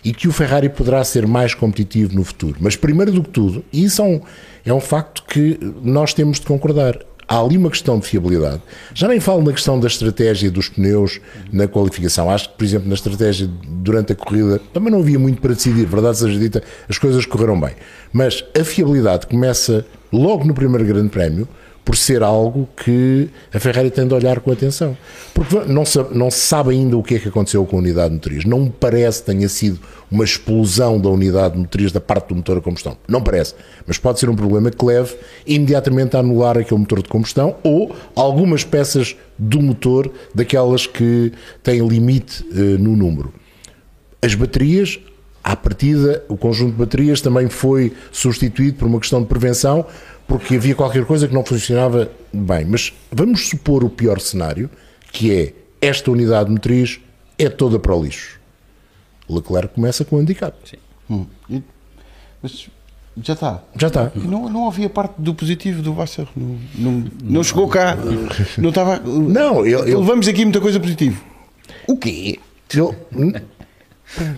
E 0.03 0.13
que 0.13 0.27
o 0.27 0.31
Ferrari 0.31 0.69
poderá 0.69 1.03
ser 1.03 1.25
mais 1.25 1.55
competitivo 1.55 2.13
no 2.13 2.23
futuro. 2.23 2.57
Mas 2.59 2.75
primeiro 2.75 3.11
do 3.11 3.23
que 3.23 3.29
tudo, 3.29 3.63
e 3.71 3.85
isso 3.85 4.01
é 4.01 4.05
um, 4.05 4.21
é 4.65 4.73
um 4.73 4.79
facto 4.79 5.23
que 5.23 5.57
nós 5.81 6.13
temos 6.13 6.39
de 6.39 6.45
concordar, 6.45 6.99
há 7.27 7.39
ali 7.39 7.57
uma 7.57 7.69
questão 7.69 7.99
de 7.99 8.07
fiabilidade. 8.07 8.61
Já 8.93 9.07
nem 9.07 9.19
falo 9.19 9.43
na 9.43 9.51
questão 9.51 9.79
da 9.79 9.87
estratégia 9.87 10.51
dos 10.51 10.69
pneus 10.69 11.19
na 11.51 11.67
qualificação. 11.67 12.29
Acho 12.29 12.49
que, 12.49 12.57
por 12.57 12.63
exemplo, 12.63 12.87
na 12.87 12.95
estratégia 12.95 13.49
durante 13.67 14.13
a 14.13 14.15
corrida 14.15 14.59
também 14.73 14.91
não 14.91 14.99
havia 14.99 15.19
muito 15.19 15.41
para 15.41 15.53
decidir, 15.53 15.85
verdade 15.85 16.17
seja 16.17 16.39
dita, 16.39 16.63
as 16.87 16.97
coisas 16.97 17.25
correram 17.25 17.59
bem. 17.59 17.73
Mas 18.11 18.43
a 18.59 18.63
fiabilidade 18.63 19.27
começa 19.27 19.85
logo 20.11 20.45
no 20.45 20.53
primeiro 20.53 20.85
Grande 20.85 21.09
Prémio 21.09 21.47
por 21.83 21.97
ser 21.97 22.23
algo 22.23 22.67
que 22.77 23.29
a 23.53 23.59
Ferrari 23.59 23.91
tem 23.91 24.07
de 24.07 24.13
olhar 24.13 24.39
com 24.39 24.51
atenção. 24.51 24.97
Porque 25.33 25.59
não 25.71 25.85
se, 25.85 26.01
não 26.11 26.31
se 26.31 26.39
sabe 26.39 26.71
ainda 26.71 26.97
o 26.97 27.03
que 27.03 27.15
é 27.15 27.19
que 27.19 27.27
aconteceu 27.27 27.65
com 27.65 27.75
a 27.75 27.79
unidade 27.79 28.13
motriz. 28.13 28.45
Não 28.45 28.61
me 28.61 28.69
parece 28.69 29.19
que 29.19 29.25
tenha 29.25 29.49
sido 29.49 29.79
uma 30.09 30.23
explosão 30.23 30.99
da 30.99 31.09
unidade 31.09 31.57
motriz 31.57 31.91
da 31.91 31.99
parte 31.99 32.29
do 32.29 32.35
motor 32.35 32.57
a 32.57 32.61
combustão. 32.61 32.97
Não 33.07 33.21
parece. 33.21 33.55
Mas 33.85 33.97
pode 33.97 34.19
ser 34.19 34.29
um 34.29 34.35
problema 34.35 34.71
que 34.71 34.85
leve 34.85 35.15
imediatamente 35.45 36.15
a 36.15 36.19
anular 36.19 36.57
aquele 36.57 36.79
motor 36.79 37.01
de 37.01 37.09
combustão 37.09 37.55
ou 37.63 37.93
algumas 38.15 38.63
peças 38.63 39.15
do 39.37 39.61
motor 39.61 40.11
daquelas 40.33 40.87
que 40.87 41.33
têm 41.61 41.85
limite 41.85 42.43
uh, 42.43 42.79
no 42.79 42.95
número. 42.95 43.33
As 44.21 44.35
baterias, 44.35 44.99
à 45.43 45.55
partida, 45.55 46.23
o 46.29 46.37
conjunto 46.37 46.71
de 46.71 46.77
baterias 46.77 47.21
também 47.21 47.49
foi 47.49 47.93
substituído 48.11 48.77
por 48.77 48.87
uma 48.87 48.99
questão 48.99 49.21
de 49.21 49.27
prevenção 49.27 49.85
porque 50.27 50.55
havia 50.55 50.73
qualquer 50.73 51.05
coisa 51.05 51.27
que 51.27 51.33
não 51.33 51.43
funcionava 51.43 52.09
bem. 52.31 52.65
Mas 52.65 52.93
vamos 53.11 53.49
supor 53.49 53.83
o 53.83 53.89
pior 53.89 54.19
cenário, 54.19 54.69
que 55.11 55.33
é 55.33 55.53
esta 55.81 56.09
unidade 56.09 56.49
motriz 56.49 56.99
é 57.37 57.49
toda 57.49 57.77
para 57.77 57.93
o 57.93 58.03
lixo. 58.03 58.39
Leclerc 59.29 59.75
começa 59.75 60.05
com 60.05 60.15
o 60.15 60.19
handicap. 60.19 60.55
Sim. 60.63 60.77
Hum. 61.09 61.61
Mas 62.41 62.69
já 63.21 63.33
está. 63.33 63.63
Já 63.75 63.87
está. 63.87 64.11
Não, 64.15 64.49
não 64.49 64.67
havia 64.67 64.89
parte 64.89 65.13
do 65.17 65.33
positivo 65.33 65.81
do 65.81 65.93
Vassar. 65.93 66.27
Não, 66.35 66.57
não, 66.75 67.05
não 67.21 67.43
chegou 67.43 67.67
cá. 67.67 67.97
Não 68.57 68.69
estava. 68.69 68.99
Não, 68.99 69.65
ele, 69.65 69.75
ele... 69.75 69.95
levamos 69.95 70.27
aqui 70.27 70.43
muita 70.43 70.59
coisa 70.59 70.79
positiva. 70.79 71.21
O 71.87 71.97
quê? 71.97 72.39
Ele, 72.73 73.41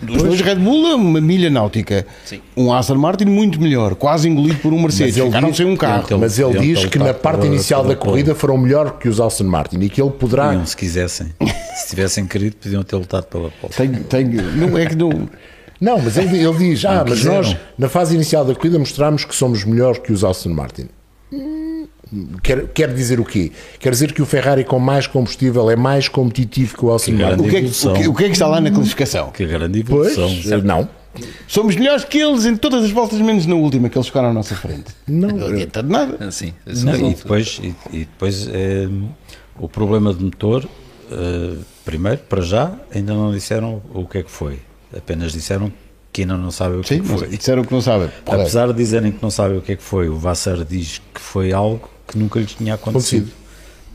dos 0.02 0.24
dois 0.24 0.42
Red 0.42 0.56
Bull, 0.56 0.96
uma 0.96 1.22
milha 1.22 1.50
náutica. 1.50 2.06
Sim. 2.26 2.42
Um 2.56 2.74
Aston 2.74 2.96
Martin 2.96 3.26
muito 3.26 3.62
melhor, 3.62 3.96
quase 3.96 4.30
engolido 4.30 4.60
por 4.60 4.74
um 4.74 4.82
Mercedes. 4.82 5.18
Mas 5.18 5.34
ele 5.34 5.46
diz, 5.48 5.58
sem 5.58 5.66
um 5.66 5.76
carro. 5.76 6.06
Ele, 6.10 6.20
mas 6.20 6.40
ele, 6.40 6.60
diz 6.60 6.86
que 6.86 7.00
na 7.00 7.14
parte 7.14 7.46
inicial 7.46 7.84
da 7.84 7.96
corrida 7.96 8.34
foram 8.34 8.58
melhor 8.58 8.98
que 8.98 9.10
os 9.10 9.20
Aston 9.20 9.46
Martin 9.46 9.80
e 9.80 9.90
que 9.90 10.02
ele 10.02 10.12
poderá. 10.12 10.48
Podiam, 10.48 10.66
se 10.66 10.78
quisessem. 10.78 11.28
se 11.76 11.90
tivessem 11.90 12.26
querido, 12.26 12.56
podiam 12.58 12.84
ter 12.84 12.96
lutado 12.96 13.26
pela 13.26 13.50
pole. 13.62 13.74
Tenho, 13.74 14.04
tenho, 14.04 14.42
não 14.56 14.78
é 14.78 14.86
que 14.86 14.96
não. 14.96 15.30
Não, 15.80 16.00
mas 16.02 16.18
ele, 16.18 16.38
ele 16.38 16.58
diz: 16.58 16.86
Ah, 16.86 17.04
mas 17.08 17.24
nós, 17.24 17.56
na 17.78 17.90
fase 17.90 18.16
inicial 18.16 18.46
da 18.46 18.56
corrida, 18.56 18.80
mostramos 18.80 19.26
que 19.26 19.36
somos 19.36 19.64
melhores 19.66 20.00
que 20.00 20.14
os 20.14 20.24
Aston 20.24 20.50
Martin. 20.50 20.88
Quer, 22.42 22.68
quer 22.68 22.94
dizer 22.94 23.20
o 23.20 23.26
quê? 23.26 23.52
Quer 23.80 23.92
dizer 23.92 24.14
que 24.14 24.22
o 24.22 24.26
Ferrari 24.26 24.64
com 24.64 24.80
mais 24.80 25.08
combustível 25.08 25.70
é 25.70 25.76
mais 25.76 26.08
competitivo 26.08 26.78
que 26.78 26.86
o 26.86 26.90
Martin. 26.90 27.14
O 27.42 27.50
que, 27.50 27.56
é 27.58 27.62
que, 27.62 28.08
o, 28.08 28.12
o 28.12 28.16
que 28.16 28.24
é 28.24 28.28
que 28.28 28.34
está 28.34 28.48
lá 28.48 28.62
na 28.62 28.72
classificação? 28.72 29.32
Que 29.32 29.46
grande 29.46 29.80
evolução. 29.80 30.30
Pois, 30.44 30.64
não. 30.64 30.90
Somos 31.48 31.76
melhores 31.76 32.04
que 32.04 32.18
eles 32.18 32.46
em 32.46 32.56
todas 32.56 32.84
as 32.84 32.92
voltas, 32.92 33.20
menos 33.20 33.46
na 33.46 33.56
última, 33.56 33.90
que 33.90 33.98
eles 33.98 34.08
ficaram 34.08 34.30
à 34.30 34.34
nossa 34.34 34.56
frente. 34.56 34.94
Não, 35.08 35.30
não 35.30 35.48
adianta 35.48 35.82
de 35.82 35.90
nada. 35.90 36.18
Ah, 36.20 36.32
sim, 36.32 36.54
não, 36.66 37.12
e 37.12 37.14
depois, 37.14 37.60
e, 37.64 37.76
e 37.92 38.00
depois 38.00 38.48
é, 38.52 38.90
o 39.58 39.70
problema 39.70 40.14
de 40.14 40.24
motor, 40.24 40.66
uh, 40.66 41.58
primeiro, 41.86 42.20
para 42.30 42.42
já, 42.42 42.74
ainda 42.94 43.14
não 43.14 43.32
disseram 43.32 43.82
o 43.94 44.06
que 44.06 44.18
é 44.18 44.24
que 44.24 44.32
foi. 44.32 44.60
Apenas 44.96 45.32
disseram 45.32 45.72
que 46.16 46.22
ainda 46.22 46.38
não 46.38 46.50
sabem 46.50 46.80
o 46.80 46.82
que, 46.82 46.88
sim, 46.88 46.96
é 46.96 47.00
que 47.00 47.08
foi. 47.08 47.28
disseram 47.28 47.66
que 47.66 47.74
não 47.74 47.82
sabem. 47.82 48.10
Apesar 48.26 48.68
de 48.68 48.74
dizerem 48.74 49.12
que 49.12 49.22
não 49.22 49.30
sabem 49.30 49.58
o 49.58 49.62
que 49.62 49.74
é 49.74 49.76
que 49.76 49.84
foi, 49.84 50.08
o 50.08 50.16
Vassar 50.18 50.64
diz 50.64 51.02
que 51.14 51.20
foi 51.20 51.52
algo 51.52 51.90
que 52.08 52.18
nunca 52.18 52.40
lhes 52.40 52.54
tinha 52.54 52.76
acontecido. 52.76 53.30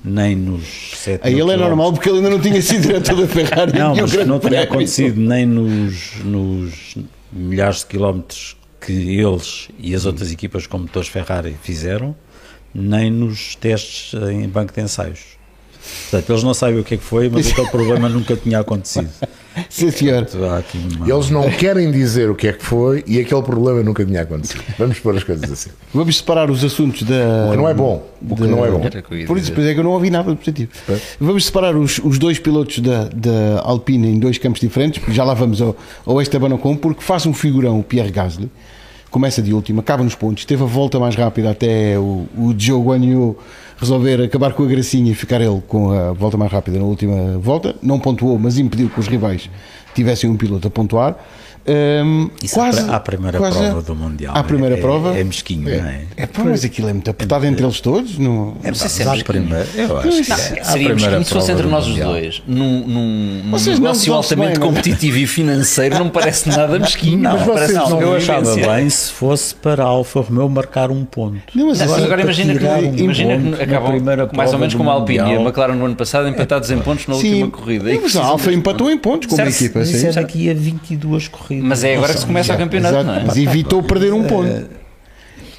Nem 0.04 0.36
nos 0.36 0.92
sete 0.96 1.26
A 1.26 1.30
ele 1.30 1.50
é 1.50 1.56
normal 1.56 1.94
porque 1.94 2.10
ele 2.10 2.18
ainda 2.18 2.28
não 2.28 2.38
tinha 2.38 2.60
sido 2.60 2.82
diretor 2.82 3.16
da 3.16 3.26
Ferrari. 3.26 3.78
Não, 3.78 3.96
mas 3.96 4.26
não 4.26 4.38
tinha 4.38 4.62
acontecido 4.62 5.18
nem 5.18 5.46
nos, 5.46 6.16
nos 6.22 6.98
milhares 7.32 7.78
de 7.78 7.86
quilómetros 7.86 8.54
que 8.78 8.92
eles 8.92 9.68
e 9.78 9.94
as 9.94 10.04
outras 10.04 10.30
equipas 10.30 10.66
com 10.66 10.78
motores 10.78 11.08
Ferrari 11.08 11.56
fizeram, 11.62 12.14
nem 12.74 13.10
nos 13.10 13.54
testes 13.56 14.12
em 14.30 14.46
banco 14.46 14.74
de 14.74 14.82
ensaios. 14.82 15.38
Portanto, 16.10 16.30
eles 16.30 16.42
não 16.42 16.52
sabem 16.52 16.80
o 16.80 16.84
que 16.84 16.94
é 16.94 16.96
que 16.98 17.04
foi, 17.04 17.30
mas 17.30 17.48
aquele 17.52 17.68
problema 17.70 18.10
nunca 18.10 18.36
tinha 18.36 18.58
acontecido. 18.60 19.08
Sim, 19.68 19.90
senhor. 19.90 20.26
Uma... 20.34 21.08
Eles 21.08 21.30
não 21.30 21.50
querem 21.50 21.90
dizer 21.90 22.30
o 22.30 22.34
que 22.34 22.48
é 22.48 22.52
que 22.52 22.64
foi 22.64 23.02
e 23.06 23.20
aquele 23.20 23.42
problema 23.42 23.82
nunca 23.82 24.04
tinha 24.04 24.22
acontecido. 24.22 24.62
Vamos 24.78 24.98
pôr 24.98 25.16
as 25.16 25.24
coisas 25.24 25.50
assim. 25.50 25.70
Vamos 25.92 26.16
separar 26.16 26.50
os 26.50 26.64
assuntos 26.64 27.02
da. 27.02 27.48
O 27.48 27.50
que 27.50 27.56
não 27.56 27.68
é 27.68 27.74
bom. 27.74 28.06
O 28.28 28.36
que 28.36 28.42
não 28.42 28.64
é 28.64 28.70
bom. 28.70 28.80
Por 29.26 29.36
isso, 29.36 29.50
depois 29.50 29.66
é 29.66 29.74
que 29.74 29.80
eu 29.80 29.84
não 29.84 29.92
ouvi 29.92 30.10
nada 30.10 30.30
de 30.30 30.36
positivo. 30.36 30.70
É. 30.88 30.98
Vamos 31.20 31.46
separar 31.46 31.76
os, 31.76 31.98
os 31.98 32.18
dois 32.18 32.38
pilotos 32.38 32.78
da, 32.78 33.08
da 33.08 33.60
Alpine 33.62 34.08
em 34.08 34.18
dois 34.18 34.38
campos 34.38 34.60
diferentes, 34.60 35.02
já 35.12 35.24
lá 35.24 35.34
vamos 35.34 35.60
ao, 35.60 35.76
ao 36.06 36.20
Esteban 36.20 36.54
Ocon, 36.54 36.76
porque 36.76 37.02
faz 37.02 37.26
um 37.26 37.34
figurão 37.34 37.80
o 37.80 37.82
Pierre 37.82 38.10
Gasly. 38.10 38.50
Começa 39.10 39.42
de 39.42 39.52
última, 39.52 39.80
acaba 39.80 40.04
nos 40.04 40.14
pontos, 40.14 40.44
teve 40.44 40.62
a 40.62 40.66
volta 40.66 41.00
mais 41.00 41.16
rápida 41.16 41.50
até 41.50 41.98
o, 41.98 42.28
o 42.36 42.52
Guanyu 42.80 43.36
resolver 43.76 44.22
acabar 44.22 44.52
com 44.52 44.62
a 44.62 44.66
gracinha 44.66 45.10
e 45.10 45.14
ficar 45.14 45.40
ele 45.40 45.60
com 45.66 45.90
a 45.90 46.12
volta 46.12 46.36
mais 46.36 46.52
rápida 46.52 46.78
na 46.78 46.84
última 46.84 47.38
volta. 47.38 47.74
Não 47.82 47.98
pontuou, 47.98 48.38
mas 48.38 48.58
impediu 48.58 48.88
que 48.88 49.00
os 49.00 49.08
rivais 49.08 49.50
tivessem 49.94 50.28
um 50.28 50.36
piloto 50.36 50.68
a 50.68 50.70
pontuar. 50.70 51.16
Um, 51.66 52.30
Isso 52.42 52.54
quase, 52.54 52.90
à 52.90 52.98
primeira 52.98 53.38
quase, 53.38 53.58
prova 53.58 53.82
do 53.82 53.94
Mundial. 53.94 54.34
À 54.36 54.42
primeira 54.42 54.76
é, 54.76 54.80
prova. 54.80 55.14
É, 55.14 55.20
é 55.20 55.24
mesquinho, 55.24 55.68
é, 55.68 55.76
não 55.80 55.88
é? 55.88 56.02
é 56.16 56.26
pá, 56.26 56.42
mas 56.42 56.64
aquilo 56.64 56.88
é 56.88 56.92
muito 56.92 57.10
apertado 57.10 57.44
entre 57.44 57.64
eles 57.64 57.80
todos. 57.80 58.18
Não, 58.18 58.56
é, 58.62 58.68
não 58.68 58.74
sei 58.74 58.88
se 58.88 59.02
é 59.02 59.22
primeira, 59.22 59.66
eu 59.74 59.98
acho 59.98 60.22
que 60.22 60.32
é, 60.32 60.64
seria 60.64 60.94
mesquinho 60.94 61.24
se 61.24 61.32
fosse 61.32 61.52
entre 61.52 61.66
nós 61.66 61.86
os 61.86 61.96
dois. 61.96 62.42
Num, 62.46 62.86
num, 62.86 63.42
num 63.44 63.72
negócio 63.74 64.14
altamente 64.14 64.58
bem, 64.58 64.68
competitivo 64.68 65.18
e 65.18 65.26
financeiro, 65.26 65.98
não 65.98 66.08
parece 66.08 66.48
nada 66.48 66.78
mesquinho. 66.78 67.18
Não, 67.18 67.32
mas 67.32 67.46
parece, 67.46 67.74
não, 67.74 68.00
eu 68.00 68.16
achava 68.16 68.56
bem 68.56 68.88
se 68.88 69.12
fosse 69.12 69.54
para 69.54 69.84
a 69.84 69.86
Alfa 69.86 70.20
Romeo 70.20 70.48
marcar 70.48 70.90
um 70.90 71.04
ponto. 71.04 71.40
Não, 71.54 71.66
mas 71.66 71.80
agora, 71.82 72.04
agora 72.04 72.22
imagina 72.22 72.54
que, 72.54 72.64
um 72.64 72.96
imagina 72.96 73.56
que 73.56 73.62
acabam 73.62 74.00
mais 74.34 74.52
ou 74.52 74.58
menos 74.58 74.74
como 74.74 74.88
a 74.90 74.94
Alpine 74.94 75.18
e 75.18 75.36
a 75.36 75.40
McLaren 75.40 75.74
no 75.74 75.84
ano 75.84 75.96
passado 75.96 76.26
empatados 76.26 76.70
em 76.70 76.78
pontos 76.78 77.06
na 77.06 77.16
última 77.16 77.48
corrida. 77.48 77.90
A 78.18 78.24
Alfa 78.24 78.50
empatou 78.50 78.90
em 78.90 78.96
pontos 78.96 79.28
como 79.28 79.42
equipa. 79.42 79.80
Isso 79.80 80.06
era 80.06 80.20
aqui 80.20 80.48
a 80.48 80.54
22 80.54 81.28
corridas. 81.28 81.49
Mas 81.50 81.84
é 81.84 81.96
agora 81.96 82.12
que 82.14 82.20
se 82.20 82.26
começa 82.26 82.54
o 82.54 82.56
campeonato, 82.58 82.94
Exato, 82.94 83.06
não 83.06 83.14
é? 83.16 83.24
Mas 83.26 83.36
evitou 83.36 83.82
perder 83.82 84.12
um 84.12 84.24
ponto. 84.24 84.80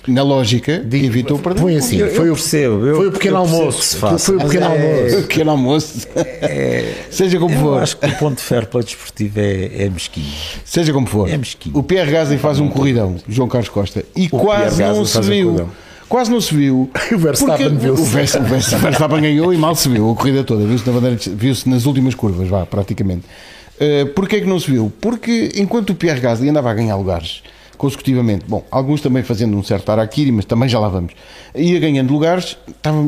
na 0.07 0.23
lógica, 0.23 0.83
evitou 0.91 1.37
perder. 1.37 1.61
Põe 1.61 1.75
assim, 1.77 1.97
Eu- 1.97 2.11
foi, 2.15 2.27
eu 2.29 2.33
o, 2.33 2.35
percebo, 2.35 2.85
eu- 2.87 2.95
foi 2.95 3.07
o 3.07 3.11
pequeno 3.11 3.37
almoço. 3.37 3.79
que 3.79 3.85
se 3.85 3.97
faça, 3.97 4.17
foi 4.25 4.35
o 4.37 4.39
pequeno 4.41 4.65
é- 4.65 4.67
almoço. 4.67 5.17
O 5.17 5.21
pequeno 5.23 5.51
almoço. 5.51 6.07
Seja 7.11 7.37
como 7.39 7.53
Eu 7.53 7.59
for. 7.59 7.83
acho 7.83 7.97
que 7.97 8.05
o 8.07 8.17
ponto 8.17 8.37
de 8.37 8.43
fair 8.43 8.65
play 8.67 8.83
desportivo 8.83 9.39
é, 9.39 9.83
é 9.83 9.89
mesquinho. 9.89 10.25
Seja 10.65 10.91
como 10.93 11.05
for. 11.07 11.29
É 11.29 11.37
mesquinho. 11.37 11.77
o 11.77 11.83
Pierre 11.83 12.11
Gasly 12.11 12.37
faz 12.37 12.59
um 12.59 12.67
corridão, 12.67 13.15
João 13.27 13.47
Carlos 13.47 13.69
Costa, 13.69 14.03
e 14.15 14.27
quase 14.29 14.77
Pierre 14.77 14.93
não 14.95 15.05
se 15.05 15.17
um 15.17 15.21
viu. 15.21 15.45
corridão. 15.47 15.69
Quase 16.09 16.29
não 16.31 16.41
se 16.41 16.53
viu. 16.53 16.89
O 17.13 17.17
Verstappen 17.17 17.77
viu-se. 17.77 18.01
O 18.01 18.05
Vers- 18.05 18.35
o 18.35 18.41
Vers- 18.41 18.73
o 18.73 18.77
Verstappen 18.77 19.21
ganhou 19.21 19.53
e 19.53 19.57
mal 19.57 19.75
se 19.75 19.87
viu 19.87 20.11
a 20.11 20.15
corrida 20.15 20.43
toda. 20.43 20.65
Viu-se 20.65 20.89
na 20.89 20.99
viu-se 21.35 21.69
nas 21.69 21.85
últimas 21.85 22.15
curvas, 22.15 22.47
vá, 22.49 22.65
praticamente. 22.65 23.23
Uh, 23.81 24.05
Porquê 24.13 24.35
é 24.35 24.41
que 24.41 24.47
não 24.47 24.59
se 24.59 24.69
viu? 24.69 24.93
Porque 25.01 25.51
enquanto 25.55 25.89
o 25.89 25.95
Pierre 25.95 26.19
Gasly 26.19 26.49
andava 26.49 26.69
a 26.69 26.73
ganhar 26.73 26.95
lugares 26.95 27.41
consecutivamente, 27.81 28.45
bom, 28.47 28.63
alguns 28.69 29.01
também 29.01 29.23
fazendo 29.23 29.57
um 29.57 29.63
certo 29.63 29.89
araquiri, 29.91 30.31
mas 30.31 30.45
também 30.45 30.69
já 30.69 30.79
lá 30.79 30.87
vamos, 30.87 31.13
ia 31.55 31.79
ganhando 31.79 32.13
lugares, 32.13 32.55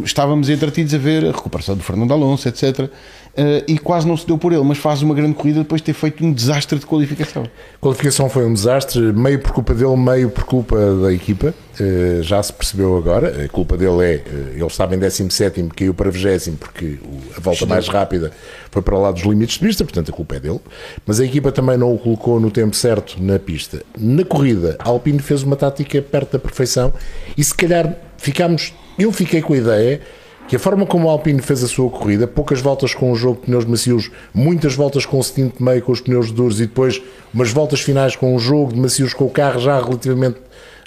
estávamos 0.04 0.50
entretidos 0.50 0.96
a 0.96 0.98
ver 0.98 1.26
a 1.26 1.32
recuperação 1.32 1.78
do 1.78 1.84
Fernando 1.84 2.12
Alonso, 2.12 2.50
etc. 2.50 2.90
Uh, 3.36 3.66
e 3.68 3.80
quase 3.80 4.08
não 4.08 4.16
se 4.16 4.28
deu 4.28 4.38
por 4.38 4.54
ele, 4.54 4.64
mas 4.64 4.78
faz 4.78 5.02
uma 5.02 5.16
grande 5.16 5.34
corrida 5.34 5.60
depois 5.60 5.82
de 5.82 5.86
ter 5.86 5.94
feito 5.94 6.24
um 6.24 6.32
desastre 6.32 6.78
de 6.78 6.86
qualificação. 6.86 7.44
A 7.44 7.80
qualificação 7.80 8.30
foi 8.30 8.46
um 8.46 8.54
desastre, 8.54 9.02
meio 9.12 9.40
por 9.40 9.52
culpa 9.52 9.74
dele, 9.74 9.98
meio 9.98 10.30
por 10.30 10.44
culpa 10.44 10.78
da 11.02 11.12
equipa. 11.12 11.52
Eh, 11.80 12.20
já 12.22 12.42
se 12.44 12.54
percebeu 12.54 12.96
agora. 12.96 13.44
A 13.44 13.50
culpa 13.50 13.76
dele 13.76 14.04
é, 14.04 14.14
eh, 14.14 14.54
ele 14.54 14.66
estava 14.68 14.94
em 14.94 15.00
17, 15.00 15.64
caiu 15.76 15.94
para 15.96 16.12
20 16.12 16.52
porque 16.60 17.00
a 17.36 17.40
volta 17.40 17.66
mais 17.66 17.88
rápida 17.88 18.32
foi 18.70 18.84
para 18.84 18.98
lá 19.00 19.12
dos 19.12 19.24
limites 19.24 19.58
de 19.58 19.66
pista, 19.66 19.84
portanto 19.84 20.10
a 20.10 20.14
culpa 20.14 20.36
é 20.36 20.40
dele. 20.40 20.62
Mas 21.04 21.20
a 21.20 21.26
equipa 21.26 21.52
também 21.52 21.76
não 21.76 21.92
o 21.92 21.98
colocou 21.98 22.40
no 22.40 22.52
tempo 22.52 22.76
certo 22.76 23.16
na 23.20 23.40
pista. 23.40 23.82
Na 23.98 24.24
corrida, 24.24 24.76
a 24.78 24.90
Alpine 24.90 25.20
fez 25.20 25.42
uma 25.42 25.56
tática 25.56 26.00
perto 26.04 26.34
da 26.34 26.40
perfeição 26.40 26.94
e 27.36 27.44
se 27.44 27.56
calhar 27.56 27.96
ficámos. 28.18 28.74
Eu 29.00 29.12
fiquei 29.12 29.42
com 29.42 29.54
a 29.54 29.58
ideia 29.58 30.02
que 30.48 30.56
a 30.56 30.60
forma 30.60 30.86
como 30.86 31.10
a 31.10 31.12
Alpine 31.14 31.42
fez 31.42 31.64
a 31.64 31.68
sua 31.68 31.90
corrida, 31.90 32.28
poucas 32.28 32.60
voltas 32.62 32.94
com 32.94 33.12
o 33.12 33.16
jogo 33.16 33.40
de 33.40 33.46
pneus 33.48 33.66
macios, 33.66 34.12
muitas 34.34 34.76
voltas 34.76 35.06
com 35.06 35.18
o 35.18 35.24
stint 35.24 35.54
meio 35.60 35.82
com 35.82 35.92
os 35.92 36.02
pneus 36.02 36.32
duros 36.32 36.60
e 36.60 36.68
depois 36.68 37.02
umas 37.34 37.50
voltas 37.52 37.82
finais 37.82 38.16
com 38.16 38.36
o 38.36 38.40
jogo 38.40 38.74
de 38.74 38.80
macios 38.80 39.14
com 39.14 39.26
o 39.26 39.30
carro 39.30 39.60
já 39.60 39.80
relativamente 39.80 40.38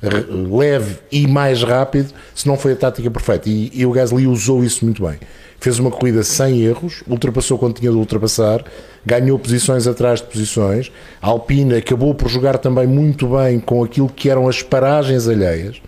re- 0.03 0.27
leve 0.57 0.99
e 1.11 1.27
mais 1.27 1.63
rápido, 1.63 2.13
se 2.35 2.47
não 2.47 2.57
foi 2.57 2.73
a 2.73 2.77
tática 2.77 3.11
perfeita. 3.11 3.49
E, 3.49 3.71
e 3.75 3.85
o 3.87 3.91
Gasly 3.93 4.27
usou 4.27 4.63
isso 4.63 4.85
muito 4.85 5.05
bem. 5.05 5.19
Fez 5.59 5.79
uma 5.79 5.91
corrida 5.91 6.23
sem 6.23 6.61
erros, 6.61 7.03
ultrapassou 7.09 7.59
quando 7.59 7.77
tinha 7.81 7.91
de 7.91 7.97
ultrapassar, 7.97 8.63
ganhou 9.05 9.39
posições 9.39 9.87
atrás 9.87 10.21
de 10.21 10.27
posições. 10.27 10.93
A 11.21 11.29
Alpine 11.29 11.77
acabou 11.77 12.15
por 12.15 12.29
jogar 12.29 12.59
também 12.59 12.87
muito 12.87 13.27
bem 13.29 13.59
com 13.59 13.83
aquilo 13.83 14.09
que 14.09 14.29
eram 14.29 14.47
as 14.49 14.63
paragens 14.63 15.27
alheias. 15.27 15.81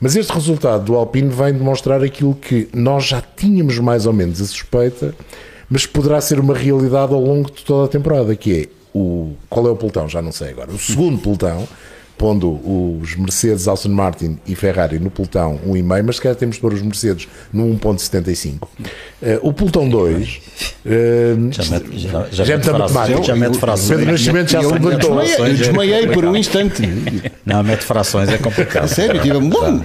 Mas 0.00 0.14
este 0.14 0.32
resultado 0.32 0.84
do 0.84 0.94
Alpine 0.94 1.30
vem 1.30 1.52
demonstrar 1.52 2.02
aquilo 2.02 2.34
que 2.34 2.68
nós 2.74 3.04
já 3.04 3.22
tínhamos 3.22 3.78
mais 3.78 4.06
ou 4.06 4.12
menos 4.12 4.40
a 4.40 4.44
suspeita, 4.44 5.14
mas 5.70 5.86
poderá 5.86 6.20
ser 6.20 6.38
uma 6.38 6.54
realidade 6.54 7.12
ao 7.14 7.20
longo 7.20 7.50
de 7.50 7.64
toda 7.64 7.86
a 7.86 7.88
temporada, 7.88 8.36
que 8.36 8.62
é 8.62 8.66
o 8.94 9.32
qual 9.48 9.66
é 9.66 9.70
o 9.70 9.76
pelotão, 9.76 10.08
já 10.08 10.20
não 10.20 10.32
sei 10.32 10.50
agora, 10.50 10.70
o 10.70 10.78
segundo 10.78 11.18
pelotão, 11.18 11.66
pondo 12.16 12.50
os 13.00 13.14
Mercedes, 13.16 13.68
Aston 13.68 13.90
Martin 13.90 14.38
e 14.46 14.54
Ferrari 14.54 14.98
no 14.98 15.10
pelotão 15.10 15.60
1,5, 15.66 16.02
mas 16.04 16.16
se 16.16 16.22
calhar 16.22 16.36
temos 16.36 16.56
de 16.56 16.62
pôr 16.62 16.72
os 16.72 16.82
Mercedes 16.82 17.28
no 17.52 17.64
1.75. 17.76 18.68
Eh, 19.22 19.38
o 19.42 19.52
pelotão 19.52 19.88
2 19.88 20.40
eh, 20.84 21.34
Já 21.50 21.64
mete, 21.64 21.98
já, 21.98 22.26
já 22.30 22.44
já 22.44 22.54
é 22.54 22.56
mete 22.56 22.66
frações. 22.66 23.26
Já 23.26 23.36
mete 23.36 23.58
frações. 23.58 23.88
Pedro 23.88 24.12
Nascimento 24.12 24.50
já 24.50 24.62
eu 24.62 24.68
se 24.68 24.74
levantou. 24.74 25.20
desmaiei, 25.20 25.52
eu 25.52 25.56
desmaiei 25.56 26.06
por 26.08 26.24
um 26.24 26.36
instante. 26.36 26.82
Não, 27.44 27.62
mete 27.62 27.84
frações 27.84 28.28
é 28.28 28.38
complicado. 28.38 28.88
Sério, 28.88 29.20
tive 29.20 29.38
bom. 29.40 29.82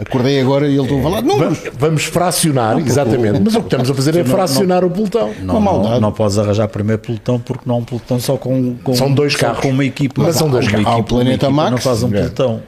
Acordei 0.00 0.40
agora 0.40 0.66
e 0.66 0.72
ele 0.74 0.82
estou 0.82 0.98
a 0.98 1.02
falar 1.02 1.20
de 1.20 1.26
números. 1.28 1.58
Va- 1.58 1.70
Vamos 1.78 2.04
fracionar, 2.04 2.78
exatamente, 2.78 3.40
mas 3.44 3.54
o 3.54 3.58
que 3.60 3.66
estamos 3.66 3.90
a 3.90 3.94
fazer 3.94 4.16
é 4.16 4.18
não- 4.22 4.26
fracionar 4.26 4.84
o 4.84 4.90
pelotão. 4.90 5.30
Não, 5.42 5.54
Uma 5.56 5.60
maldade. 5.72 5.94
não, 5.94 6.00
não 6.00 6.12
podes 6.12 6.38
arranjar 6.38 6.68
primeiro 6.68 7.02
pelotão 7.02 7.38
porque 7.38 7.64
não 7.66 7.76
é 7.76 7.78
um 7.78 7.84
pelotão 7.84 8.18
só 8.18 8.36
com, 8.36 8.76
com 8.82 8.94
São 8.94 9.12
dois 9.12 9.34
só 9.34 9.38
carros. 9.38 9.60
com 9.60 9.68
uma 9.68 9.84
equipa. 9.84 10.22
Mas 10.22 10.36
são 10.36 10.48
dois 10.48 10.66
carros. 10.66 10.86
Há 10.86 10.90
o 10.90 10.92
equipa- 11.00 11.14
uma 11.14 11.20
Planeta 11.22 11.46
equipa 11.46 11.50
Max. 11.50 11.70
Não 11.70 11.78
faz 11.78 12.02
um 12.02 12.08
É. 12.08 12.10
pelotão. 12.12 12.62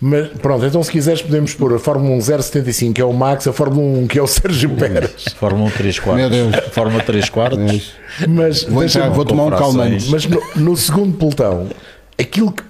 Mas 0.00 0.28
pronto, 0.40 0.64
então 0.64 0.82
se 0.82 0.90
quiseres 0.90 1.22
podemos 1.22 1.54
pôr 1.54 1.74
a 1.74 1.78
Fórmula 1.78 2.14
1 2.16 2.20
075 2.20 2.94
que 2.94 3.00
é 3.00 3.04
o 3.04 3.12
Max, 3.12 3.46
a 3.46 3.52
Fórmula 3.52 3.98
1 4.00 4.06
que 4.06 4.18
é 4.18 4.22
o 4.22 4.26
Sérgio 4.26 4.70
Pérez. 4.70 5.26
Fórmula 5.38 5.66
1 5.68 5.70
3 5.70 5.98
quartos. 5.98 6.20
Meu 6.20 6.30
Deus. 6.30 6.56
Fórmula 6.72 7.02
3 7.02 7.28
quartos. 7.30 7.92
Mas, 8.28 8.62
Vou, 8.64 8.82
entrar, 8.84 9.10
vou 9.10 9.24
tomar 9.24 9.44
um 9.44 9.50
calmante. 9.50 10.08
mas 10.10 10.26
no, 10.26 10.40
no 10.56 10.76
segundo 10.76 11.16
pelotão, 11.16 11.66
aquilo 12.18 12.50
que 12.52 12.62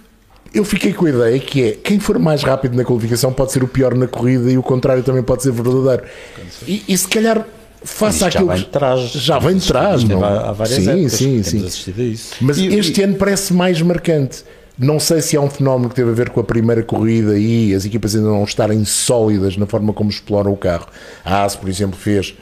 eu 0.57 0.65
fiquei 0.65 0.93
com 0.93 1.07
a 1.07 1.11
ideia 1.11 1.39
que 1.39 1.63
é 1.63 1.73
quem 1.73 1.99
for 2.01 2.19
mais 2.19 2.43
rápido 2.43 2.77
na 2.77 2.85
qualificação 2.85 3.33
pode 3.33 3.53
ser 3.53 3.63
o 3.63 3.69
pior 3.69 3.95
na 3.95 4.07
corrida 4.07 4.51
e 4.51 4.57
o 4.57 4.63
contrário 4.63 5.03
também 5.03 5.23
pode 5.23 5.43
ser 5.43 5.53
verdadeiro. 5.53 6.05
E, 6.67 6.83
e 6.89 6.97
se 6.97 7.07
calhar 7.09 7.47
faça 7.83 8.17
Isto 8.17 8.21
já 8.21 8.29
aquilo 8.29 8.49
vem 8.49 8.59
de 8.59 8.65
trás. 8.67 9.01
Já 9.11 9.39
vem 9.39 9.57
de 9.57 9.67
trás, 9.67 10.01
Isto 10.03 10.13
não? 10.13 10.25
Há, 10.25 10.49
há 10.49 10.53
várias 10.53 10.77
sim, 10.83 10.91
épocas 10.91 11.13
sim, 11.13 11.43
que 11.43 11.71
sim. 12.17 12.35
Mas 12.41 12.59
E- 12.59 12.67
este 12.75 13.03
ano 13.03 13.15
parece 13.17 13.53
mais 13.53 13.81
marcante. 13.83 14.45
Não 14.79 15.01
sei 15.01 15.23
se 15.23 15.37
é 15.37 15.41
um 15.41 15.49
fenómeno 15.49 15.89
que 15.89 15.95
teve 15.95 16.11
a 16.11 16.15
ver 16.15 16.29
com 16.29 16.39
a 16.41 16.45
primeira 16.45 16.83
corrida 16.83 17.39
e 17.39 17.75
as 17.75 17.85
equipas 17.87 18.15
ainda 18.15 18.29
não 18.29 18.45
estarem 18.45 18.85
sólidas 18.85 19.57
na 19.57 19.65
forma 19.67 19.93
como 19.95 20.11
exploram 20.11 20.53
o 20.53 20.57
carro. 20.57 20.87
A 21.25 21.45
AS, 21.45 21.57
por 21.57 21.69
exemplo, 21.69 21.99
fez 21.99 22.35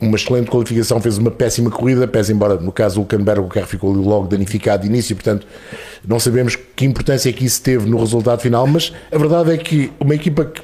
uma 0.00 0.16
excelente 0.16 0.50
qualificação, 0.50 1.00
fez 1.00 1.18
uma 1.18 1.30
péssima 1.30 1.70
corrida, 1.70 2.08
pese 2.08 2.32
embora 2.32 2.54
no 2.54 2.72
caso 2.72 2.96
do 2.96 3.00
Hulkenberg 3.02 3.40
o 3.42 3.48
carro 3.48 3.66
ficou 3.66 3.92
ali 3.92 4.02
logo 4.02 4.26
danificado 4.26 4.82
de 4.82 4.88
início, 4.88 5.14
portanto 5.14 5.46
não 6.06 6.18
sabemos 6.18 6.56
que 6.56 6.84
importância 6.84 7.28
é 7.28 7.32
que 7.32 7.44
isso 7.44 7.60
teve 7.62 7.88
no 7.88 7.98
resultado 7.98 8.40
final, 8.40 8.66
mas 8.66 8.92
a 9.12 9.18
verdade 9.18 9.52
é 9.52 9.56
que 9.58 9.92
uma 10.00 10.14
equipa 10.14 10.46
que 10.46 10.62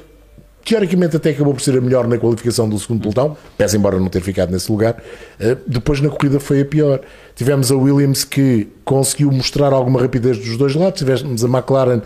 teoricamente 0.67 1.15
até 1.15 1.29
acabou 1.29 1.53
por 1.53 1.61
ser 1.61 1.77
a 1.77 1.81
melhor 1.81 2.07
na 2.07 2.17
qualificação 2.17 2.67
do 2.67 2.77
segundo 2.77 3.01
pelotão, 3.01 3.37
pese 3.57 3.77
embora 3.77 3.97
não 3.97 4.07
ter 4.07 4.21
ficado 4.21 4.51
nesse 4.51 4.69
lugar, 4.69 5.01
eh, 5.39 5.55
depois 5.65 6.01
na 6.01 6.09
corrida 6.09 6.41
foi 6.41 6.59
a 6.59 6.65
pior. 6.65 6.99
Tivemos 7.35 7.71
a 7.71 7.75
Williams 7.75 8.25
que 8.25 8.67
conseguiu 8.83 9.31
mostrar 9.31 9.71
alguma 9.71 10.01
rapidez 10.01 10.37
dos 10.37 10.57
dois 10.57 10.75
lados, 10.75 10.99
tivemos 10.99 11.45
a 11.45 11.47
McLaren 11.47 12.01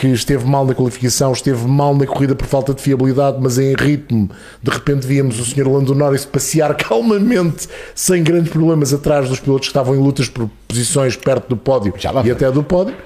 que 0.00 0.06
esteve 0.06 0.46
mal 0.46 0.64
na 0.64 0.74
qualificação, 0.74 1.30
esteve 1.30 1.68
mal 1.68 1.94
na 1.94 2.06
corrida 2.06 2.34
por 2.34 2.46
falta 2.46 2.72
de 2.72 2.80
fiabilidade, 2.80 3.36
mas 3.38 3.58
em 3.58 3.74
ritmo, 3.74 4.30
de 4.62 4.70
repente 4.70 5.06
víamos 5.06 5.38
o 5.38 5.44
Sr. 5.44 5.70
Lando 5.70 5.94
Norris 5.94 6.24
passear 6.24 6.72
calmamente, 6.74 7.68
sem 7.94 8.24
grandes 8.24 8.50
problemas, 8.50 8.94
atrás 8.94 9.28
dos 9.28 9.38
pilotos 9.38 9.66
que 9.68 9.72
estavam 9.72 9.94
em 9.94 9.98
lutas 9.98 10.26
por 10.26 10.48
posições 10.66 11.16
perto 11.16 11.50
do 11.50 11.56
pódio 11.56 11.92
Já 11.98 12.12
lá 12.12 12.24
e 12.24 12.30
até 12.30 12.50
do 12.50 12.62
pódio. 12.62 12.96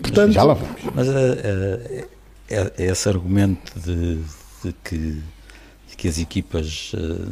Portanto, 0.00 0.32
Já 0.32 0.42
lá 0.42 0.54
vamos. 0.54 0.80
Mas 0.94 1.06
eh, 1.06 2.06
é- 2.48 2.72
esse 2.78 3.08
argumento 3.10 3.78
de, 3.78 4.14
de 4.64 4.74
que, 4.82 4.96
de 4.96 5.96
que 5.98 6.08
as 6.08 6.18
equipas 6.18 6.92
eh, 6.94 7.26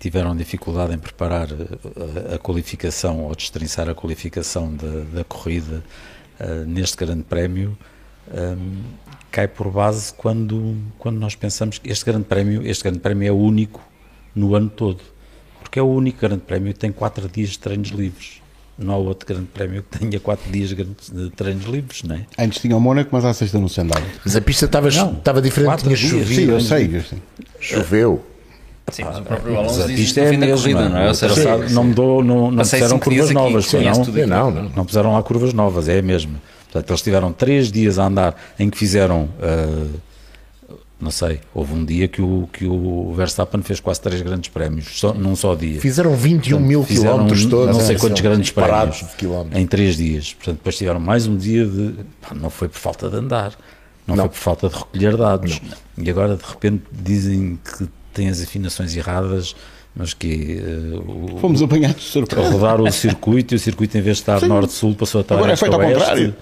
tiveram 0.00 0.34
dificuldade 0.34 0.94
em 0.94 0.98
preparar 0.98 1.48
a, 1.52 2.36
a 2.36 2.38
qualificação 2.38 3.24
ou 3.24 3.34
destrinçar 3.36 3.86
a 3.86 3.94
qualificação 3.94 4.74
da, 4.74 5.18
da 5.18 5.24
corrida 5.24 5.84
neste 6.66 6.96
grande 6.96 7.24
prémio 7.24 7.76
eh, 8.32 8.56
cai 9.30 9.48
por 9.48 9.70
base 9.70 10.12
quando, 10.12 10.76
quando 10.98 11.18
nós 11.18 11.34
pensamos 11.34 11.78
que 11.78 11.90
este 11.90 12.04
grande 12.04 12.24
prémio, 12.24 12.66
este 12.66 12.84
grande 12.84 13.00
prémio 13.00 13.28
é 13.28 13.32
único 13.32 13.80
no 14.34 14.54
ano 14.54 14.68
todo, 14.68 15.00
porque 15.60 15.78
é 15.78 15.82
o 15.82 15.86
único 15.86 16.20
grande 16.20 16.42
prémio 16.42 16.72
que 16.72 16.78
tem 16.78 16.92
quatro 16.92 17.28
dias 17.28 17.50
de 17.50 17.58
treinos 17.58 17.90
livres. 17.90 18.40
Não 18.78 18.94
há 18.94 18.96
outro 18.96 19.26
grande 19.26 19.48
prémio 19.52 19.82
que 19.82 19.98
tenha 19.98 20.20
quatro 20.20 20.50
dias 20.52 20.68
de 20.68 21.30
treinos 21.30 21.64
livres, 21.64 22.04
não 22.04 22.14
é? 22.14 22.26
Antes 22.38 22.60
tinha 22.60 22.76
o 22.76 22.80
Mónaco, 22.80 23.10
mas 23.12 23.24
à 23.24 23.34
sexta 23.34 23.58
não 23.58 23.66
se 23.66 23.80
andava. 23.80 24.04
mas 24.24 24.36
a 24.36 24.40
pista 24.40 24.66
estava, 24.66 24.88
Não, 24.90 25.14
estava 25.14 25.42
diferente, 25.42 25.82
tinha 25.82 25.96
chovido, 25.96 26.26
Sim, 26.26 26.44
eu 26.44 26.60
sei. 26.60 26.96
eu 26.96 27.02
sei. 27.02 27.18
choveu. 27.60 28.24
Sim, 28.92 29.02
mas 29.04 29.18
o 29.18 29.22
próprio 29.22 29.56
Alonso 29.58 29.78
no 29.78 29.82
é 29.82 29.84
a 29.84 30.38
mesma, 30.38 30.56
corrida, 30.56 30.88
não 30.88 30.98
é? 30.98 31.08
Ou 31.08 31.14
seja, 31.14 31.34
Sim, 31.68 31.74
não 31.74 31.84
mudou, 31.84 32.24
não, 32.24 32.50
não 32.50 32.58
puseram 32.58 32.98
curvas 32.98 33.24
aqui, 33.24 33.34
novas, 33.34 33.72
não. 33.72 34.26
Não, 34.26 34.50
não. 34.50 34.72
não 34.76 34.84
puseram 34.84 35.12
lá 35.12 35.22
curvas 35.22 35.52
novas, 35.52 35.88
é 35.88 35.98
a 35.98 36.02
mesma. 36.02 36.40
Portanto, 36.78 36.90
eles 36.90 37.02
tiveram 37.02 37.32
três 37.32 37.70
dias 37.70 37.98
a 37.98 38.06
andar 38.06 38.36
em 38.58 38.68
que 38.70 38.76
fizeram, 38.78 39.28
ah, 39.42 39.86
não 41.00 41.10
sei, 41.12 41.40
houve 41.54 41.74
um 41.74 41.84
dia 41.84 42.08
que 42.08 42.20
o, 42.20 42.48
que 42.52 42.66
o 42.66 43.12
Verstappen 43.14 43.62
fez 43.62 43.78
quase 43.78 44.00
três 44.00 44.20
grandes 44.20 44.48
prémios, 44.50 44.98
só, 44.98 45.14
num 45.14 45.36
só 45.36 45.54
dia. 45.54 45.80
Fizeram 45.80 46.14
21 46.16 46.58
mil 46.58 46.82
Fizeram 46.82 47.12
quilómetros 47.12 47.46
todos. 47.46 47.76
não 47.76 47.84
sei 47.84 47.96
é, 47.96 47.98
quantos 47.98 48.20
grandes 48.20 48.50
prémios 48.50 49.04
em 49.54 49.66
três 49.66 49.96
dias. 49.96 50.34
Portanto, 50.34 50.56
depois 50.56 50.76
tiveram 50.76 50.98
mais 51.00 51.26
um 51.26 51.36
dia 51.36 51.64
de. 51.64 51.94
pá, 52.20 52.34
não 52.34 52.50
foi 52.50 52.68
por 52.68 52.78
falta 52.78 53.08
de 53.08 53.16
andar, 53.16 53.52
não, 54.06 54.16
Não. 54.16 54.24
foi 54.24 54.30
por 54.30 54.38
falta 54.38 54.68
de 54.68 54.74
recolher 54.76 55.16
dados. 55.16 55.60
E 55.96 56.10
agora, 56.10 56.36
de 56.36 56.44
repente, 56.44 56.82
dizem 56.90 57.58
que 57.62 57.86
têm 58.12 58.28
as 58.28 58.42
afinações 58.42 58.96
erradas, 58.96 59.54
mas 59.98 60.14
que 60.14 60.62
eh, 60.64 60.96
o- 61.34 61.38
Fomos 61.40 61.60
apanhados 61.60 62.02
de 62.04 62.08
surpresa. 62.10 62.50
rodar 62.50 62.80
o 62.80 62.90
circuito 62.90 63.52
e 63.54 63.56
o 63.56 63.58
circuito, 63.58 63.98
em 63.98 64.00
vez 64.00 64.16
de 64.18 64.22
estar 64.22 64.40
norte-sul, 64.46 64.94
passou 64.94 65.18
a 65.18 65.22
estar 65.22 65.34
Agora 65.34 65.52
é 65.52 65.56
feito 65.56 65.74
ao 65.74 65.80
oeste. 65.80 65.98
contrário. 65.98 66.34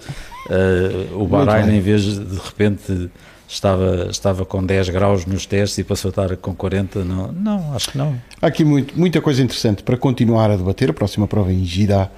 Eh, 0.49 1.07
o 1.13 1.25
Bahrein, 1.27 1.75
em 1.75 1.81
vez 1.81 2.03
de 2.03 2.19
de 2.23 2.35
repente. 2.37 3.09
Estava, 3.49 4.07
estava 4.11 4.43
com 4.45 4.61
10 4.61 4.89
graus 4.89 5.25
nos 5.25 5.45
testes 5.45 5.77
e 5.77 5.83
passou 5.85 6.09
a 6.09 6.11
estar 6.11 6.35
com 6.35 6.53
40. 6.53 7.05
Não, 7.05 7.31
não 7.31 7.73
acho 7.73 7.91
que 7.91 7.97
não. 7.97 8.13
Há 8.41 8.47
aqui 8.47 8.65
muito, 8.65 8.93
muita 8.99 9.21
coisa 9.21 9.41
interessante 9.41 9.83
para 9.83 9.95
continuar 9.95 10.51
a 10.51 10.57
debater. 10.57 10.89
A 10.89 10.93
próxima 10.93 11.25
prova 11.29 11.49
é 11.49 11.53
em 11.53 11.63
Jeddah, 11.63 12.11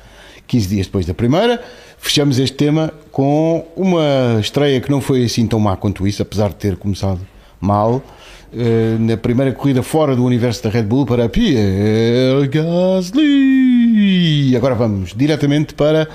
15 0.48 0.68
dias 0.68 0.88
depois 0.88 1.06
da 1.06 1.14
primeira. 1.14 1.62
Fechamos 2.00 2.40
este 2.40 2.58
tema 2.58 2.92
com 3.12 3.64
uma 3.76 4.40
estreia 4.42 4.82
que 4.82 4.90
não 4.90 5.02
foi 5.02 5.24
assim 5.24 5.46
tão 5.46 5.60
má 5.60 5.78
quanto 5.78 6.08
isso, 6.08 6.20
apesar 6.24 6.50
de 6.50 6.56
ter 6.56 6.76
começado 6.78 7.20
mal. 7.62 8.02
Eh, 8.54 8.98
na 9.00 9.16
primeira 9.18 9.52
corrida 9.54 9.84
fora 9.84 10.16
do 10.16 10.24
universo 10.26 10.64
da 10.64 10.70
Red 10.70 10.84
Bull 10.84 11.06
para 11.06 11.30
Pierre 11.30 12.48
Gasly. 12.48 13.76
Agora 14.56 14.76
vamos 14.76 15.14
diretamente 15.16 15.74
para 15.74 16.08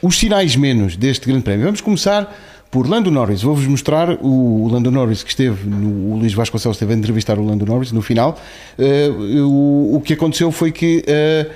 os 0.00 0.18
sinais 0.18 0.54
menos 0.56 0.96
deste 0.96 1.26
Grande 1.26 1.42
Prémio. 1.42 1.64
Vamos 1.64 1.80
começar 1.80 2.32
por 2.70 2.88
Lando 2.88 3.10
Norris. 3.10 3.42
Vou-vos 3.42 3.66
mostrar 3.66 4.18
o 4.20 4.68
Lando 4.70 4.90
Norris 4.90 5.22
que 5.22 5.30
esteve, 5.30 5.68
no, 5.68 6.12
o 6.12 6.18
Luís 6.18 6.34
Vasconcelos 6.34 6.76
esteve 6.76 6.92
a 6.92 6.96
entrevistar 6.96 7.38
o 7.38 7.44
Lando 7.44 7.64
Norris 7.64 7.92
no 7.92 8.02
final. 8.02 8.38
Eh, 8.78 9.10
o, 9.42 10.00
que 10.04 10.12
aconteceu 10.14 10.52
foi 10.52 10.72
que 10.72 11.04
a 11.08 11.46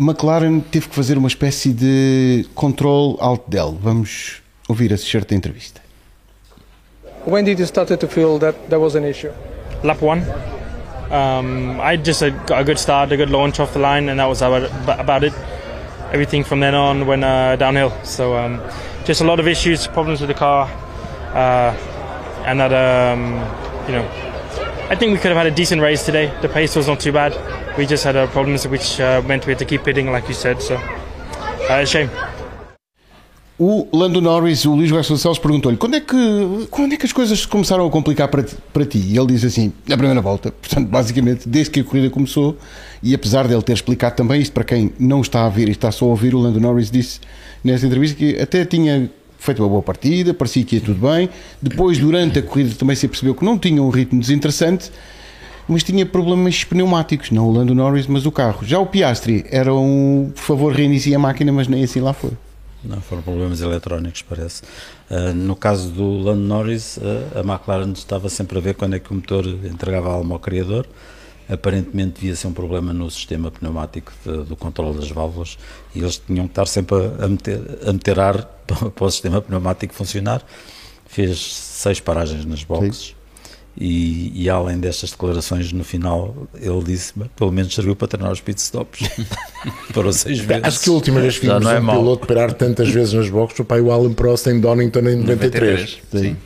McLaren 0.00 0.60
teve 0.60 0.88
que 0.88 0.94
fazer 0.94 1.18
uma 1.18 1.28
espécie 1.28 1.72
de 1.72 2.46
control 2.54 3.18
alt 3.20 3.42
del. 3.48 3.78
Vamos 3.82 4.42
ouvir 4.68 4.92
a 4.92 4.96
certa 4.96 5.34
entrevista. 5.34 5.80
When 7.26 7.44
did 7.44 7.58
you 7.58 7.66
started 7.66 7.98
to 7.98 8.08
feel 8.08 8.38
that 8.38 8.56
there 8.68 8.80
was 8.80 8.96
an 8.96 9.04
issue? 9.04 9.32
Lap 9.82 10.00
one. 10.02 10.22
Um, 11.10 11.80
I 11.80 11.96
just 11.96 12.22
uh, 12.22 12.30
got 12.30 12.60
a 12.60 12.64
good 12.64 12.78
start, 12.78 13.10
a 13.12 13.16
good 13.16 13.30
launch 13.30 13.58
off 13.58 13.72
the 13.72 13.80
line, 13.80 14.08
and 14.08 14.20
that 14.20 14.26
was 14.26 14.42
about, 14.42 15.00
about 15.00 15.24
it. 15.24 15.32
Everything 16.12 16.44
from 16.44 16.60
then 16.60 16.74
on 16.74 17.06
went 17.06 17.24
uh, 17.24 17.56
downhill. 17.56 17.92
So 18.04 18.36
um, 18.36 18.60
just 19.04 19.20
a 19.20 19.24
lot 19.24 19.40
of 19.40 19.48
issues, 19.48 19.86
problems 19.86 20.20
with 20.20 20.28
the 20.28 20.34
car, 20.34 20.68
uh, 21.34 21.74
and 22.46 22.60
that 22.60 22.72
um, 22.72 23.24
you 23.88 23.94
know, 23.94 24.06
I 24.88 24.96
think 24.96 25.12
we 25.12 25.18
could 25.18 25.32
have 25.32 25.36
had 25.36 25.46
a 25.46 25.54
decent 25.54 25.82
race 25.82 26.04
today. 26.04 26.32
The 26.42 26.48
pace 26.48 26.76
was 26.76 26.86
not 26.86 27.00
too 27.00 27.12
bad. 27.12 27.34
We 27.76 27.86
just 27.86 28.04
had 28.04 28.16
uh, 28.16 28.26
problems 28.28 28.66
which 28.66 29.00
uh, 29.00 29.22
meant 29.22 29.46
we 29.46 29.52
had 29.52 29.58
to 29.60 29.64
keep 29.64 29.82
pitting, 29.82 30.10
like 30.10 30.28
you 30.28 30.34
said. 30.34 30.62
So 30.62 30.76
uh, 30.76 31.84
shame. 31.84 32.10
O 33.62 33.86
Lando 33.92 34.22
Norris, 34.22 34.64
o 34.64 34.74
Luís 34.74 34.88
Vasconcelos 34.88 35.38
perguntou-lhe 35.38 35.76
quando 35.76 35.94
é, 35.94 36.00
que, 36.00 36.16
quando 36.70 36.94
é 36.94 36.96
que 36.96 37.04
as 37.04 37.12
coisas 37.12 37.44
começaram 37.44 37.86
a 37.86 37.90
complicar 37.90 38.26
para 38.28 38.42
ti, 38.42 38.56
para 38.72 38.86
ti? 38.86 38.96
E 38.96 39.18
ele 39.18 39.26
diz 39.26 39.44
assim, 39.44 39.70
na 39.86 39.98
primeira 39.98 40.22
volta. 40.22 40.50
Portanto, 40.50 40.88
basicamente, 40.88 41.46
desde 41.46 41.70
que 41.70 41.80
a 41.80 41.84
corrida 41.84 42.08
começou, 42.08 42.56
e 43.02 43.14
apesar 43.14 43.46
dele 43.46 43.60
ter 43.60 43.74
explicado 43.74 44.16
também 44.16 44.40
isto 44.40 44.54
para 44.54 44.64
quem 44.64 44.90
não 44.98 45.20
está 45.20 45.44
a 45.44 45.48
ver 45.50 45.68
e 45.68 45.72
está 45.72 45.92
só 45.92 46.06
a 46.06 46.08
ouvir, 46.08 46.34
o 46.34 46.38
Lando 46.38 46.58
Norris 46.58 46.90
disse 46.90 47.20
nesta 47.62 47.86
entrevista 47.86 48.16
que 48.16 48.40
até 48.40 48.64
tinha 48.64 49.10
feito 49.38 49.62
uma 49.62 49.68
boa 49.68 49.82
partida, 49.82 50.32
parecia 50.32 50.64
que 50.64 50.76
ia 50.76 50.80
tudo 50.80 51.06
bem. 51.06 51.28
Depois, 51.60 51.98
durante 51.98 52.38
a 52.38 52.42
corrida, 52.42 52.74
também 52.74 52.96
se 52.96 53.06
percebeu 53.06 53.34
que 53.34 53.44
não 53.44 53.58
tinha 53.58 53.82
um 53.82 53.90
ritmo 53.90 54.18
desinteressante, 54.18 54.90
mas 55.68 55.82
tinha 55.82 56.06
problemas 56.06 56.64
pneumáticos, 56.64 57.30
não 57.30 57.46
o 57.46 57.52
Lando 57.52 57.74
Norris, 57.74 58.06
mas 58.06 58.24
o 58.24 58.32
carro. 58.32 58.64
Já 58.64 58.78
o 58.78 58.86
Piastri 58.86 59.44
era 59.50 59.74
um, 59.74 60.32
por 60.34 60.40
favor, 60.40 60.72
reinicie 60.72 61.14
a 61.14 61.18
máquina, 61.18 61.52
mas 61.52 61.68
nem 61.68 61.84
assim 61.84 62.00
lá 62.00 62.14
foi. 62.14 62.30
Não, 62.82 63.00
foram 63.00 63.22
problemas 63.22 63.60
eletrónicos, 63.60 64.22
parece. 64.22 64.62
Uh, 65.10 65.34
no 65.34 65.54
caso 65.54 65.90
do 65.90 66.18
Lando 66.18 66.40
Norris, 66.40 66.96
uh, 66.96 67.38
a 67.38 67.40
McLaren 67.40 67.92
estava 67.92 68.28
sempre 68.28 68.58
a 68.58 68.60
ver 68.60 68.74
quando 68.74 68.94
é 68.94 68.98
que 68.98 69.10
o 69.10 69.14
motor 69.14 69.46
entregava 69.46 70.08
a 70.08 70.12
alma 70.14 70.34
ao 70.34 70.40
criador. 70.40 70.86
Aparentemente 71.48 72.20
devia 72.20 72.36
ser 72.36 72.46
um 72.46 72.52
problema 72.52 72.92
no 72.92 73.10
sistema 73.10 73.50
pneumático 73.50 74.12
de, 74.24 74.44
do 74.44 74.56
controle 74.56 74.98
das 74.98 75.10
válvulas 75.10 75.58
e 75.94 75.98
eles 75.98 76.16
tinham 76.24 76.46
que 76.46 76.52
estar 76.52 76.66
sempre 76.66 76.96
a 77.20 77.28
meter, 77.28 77.60
a 77.86 77.92
meter 77.92 78.20
ar 78.20 78.44
para 78.94 79.04
o 79.04 79.10
sistema 79.10 79.42
pneumático 79.42 79.92
funcionar. 79.92 80.42
Fez 81.06 81.38
seis 81.38 81.98
paragens 81.98 82.44
nas 82.44 82.62
boxes. 82.62 83.16
E, 83.76 84.32
e, 84.34 84.50
além 84.50 84.78
destas 84.78 85.10
declarações, 85.10 85.72
no 85.72 85.84
final 85.84 86.34
ele 86.60 86.82
disse: 86.82 87.14
pelo 87.36 87.52
menos 87.52 87.74
serviu 87.74 87.94
para 87.94 88.08
treinar 88.08 88.32
os 88.32 88.40
pitstops. 88.40 89.08
Parou 89.94 90.12
seis 90.12 90.40
vezes. 90.40 90.64
Acho 90.64 90.80
que 90.80 90.90
a 90.90 90.92
última 90.92 91.20
vez 91.20 91.38
que 91.38 91.46
vimos 91.46 91.62
não 91.62 91.70
é 91.70 91.78
um 91.78 91.82
mau. 91.82 91.98
piloto 91.98 92.26
parar 92.26 92.52
tantas 92.52 92.88
vezes 92.90 93.12
nas 93.14 93.28
boxes 93.30 93.56
foi 93.56 93.64
para 93.64 93.82
o 93.82 93.90
Alan 93.90 94.12
Prost 94.12 94.46
em 94.48 94.60
Donington 94.60 95.00
em 95.00 95.16
93. 95.16 95.98
Sim. 96.12 96.36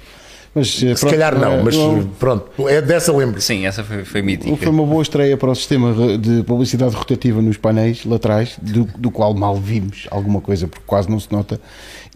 Mas, 0.55 0.69
Se 0.69 0.95
calhar 1.11 1.37
não, 1.37 1.65
mas 1.65 1.75
pronto, 2.19 2.69
é 2.69 2.81
dessa 2.81 3.13
lembro. 3.13 3.41
Sim, 3.41 3.67
essa 3.67 3.83
foi, 3.83 4.05
foi 4.05 4.23
mítica. 4.23 4.57
Foi 4.57 4.69
uma 4.69 4.87
boa 4.87 5.03
estreia 5.03 5.37
para 5.37 5.51
o 5.51 5.55
sistema 5.55 5.93
de 6.17 6.45
publicidade 6.45 6.95
rotativa 6.95 7.43
nos 7.43 7.57
painéis 7.57 8.05
laterais, 8.05 8.57
do, 8.63 8.85
do 8.97 9.11
qual 9.11 9.35
mal 9.35 9.57
vimos 9.57 10.07
alguma 10.13 10.41
coisa, 10.41 10.69
porque 10.69 10.85
quase 10.87 11.11
não 11.11 11.19
se 11.19 11.33
nota, 11.33 11.61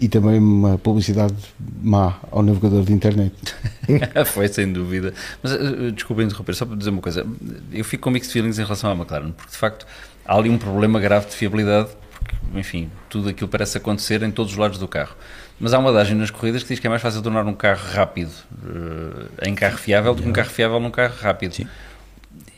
e 0.01 0.09
também 0.09 0.39
uma 0.39 0.79
publicidade 0.79 1.35
má 1.83 2.19
ao 2.31 2.43
navegador 2.43 2.85
de 2.85 2.93
internet. 2.93 3.35
Foi, 4.27 4.47
sem 4.47 4.73
dúvida. 4.73 5.13
Mas 5.43 5.53
uh, 5.53 5.91
desculpa 5.91 6.23
interromper, 6.23 6.55
só 6.55 6.65
para 6.65 6.77
dizer 6.77 6.91
uma 6.91 7.03
coisa. 7.03 7.27
Eu 7.73 7.85
fico 7.85 8.05
com 8.05 8.11
mixed 8.11 8.33
feelings 8.33 8.59
em 8.61 8.63
relação 8.63 8.91
à 8.91 8.95
McLaren, 8.95 9.33
porque 9.33 9.51
de 9.51 9.59
facto 9.59 9.85
há 10.25 10.37
ali 10.37 10.49
um 10.49 10.59
problema 10.59 11.01
grave 11.01 11.27
de 11.27 11.35
fiabilidade, 11.35 11.89
porque, 12.13 12.59
enfim, 12.59 12.89
tudo 13.09 13.29
aquilo 13.29 13.49
parece 13.49 13.79
acontecer 13.79 14.23
em 14.23 14.31
todos 14.31 14.53
os 14.53 14.59
lados 14.59 14.79
do 14.79 14.87
carro. 14.87 15.17
Mas 15.61 15.75
há 15.75 15.79
uma 15.79 15.91
adagem 15.91 16.17
nas 16.17 16.31
corridas 16.31 16.63
que 16.63 16.69
diz 16.69 16.79
que 16.79 16.87
é 16.87 16.91
mais 16.91 17.03
fácil 17.03 17.21
tornar 17.21 17.45
um 17.45 17.55
carro 17.55 17.85
rápido 17.93 18.31
uh, 18.65 19.29
em 19.43 19.55
carro 19.55 19.77
fiável 19.77 20.15
do 20.15 20.23
que 20.23 20.29
um 20.29 20.33
carro 20.33 20.51
fiável 20.51 20.79
num 20.79 20.91
carro 20.91 21.15
rápido. 21.21 21.55
Sim. 21.55 21.67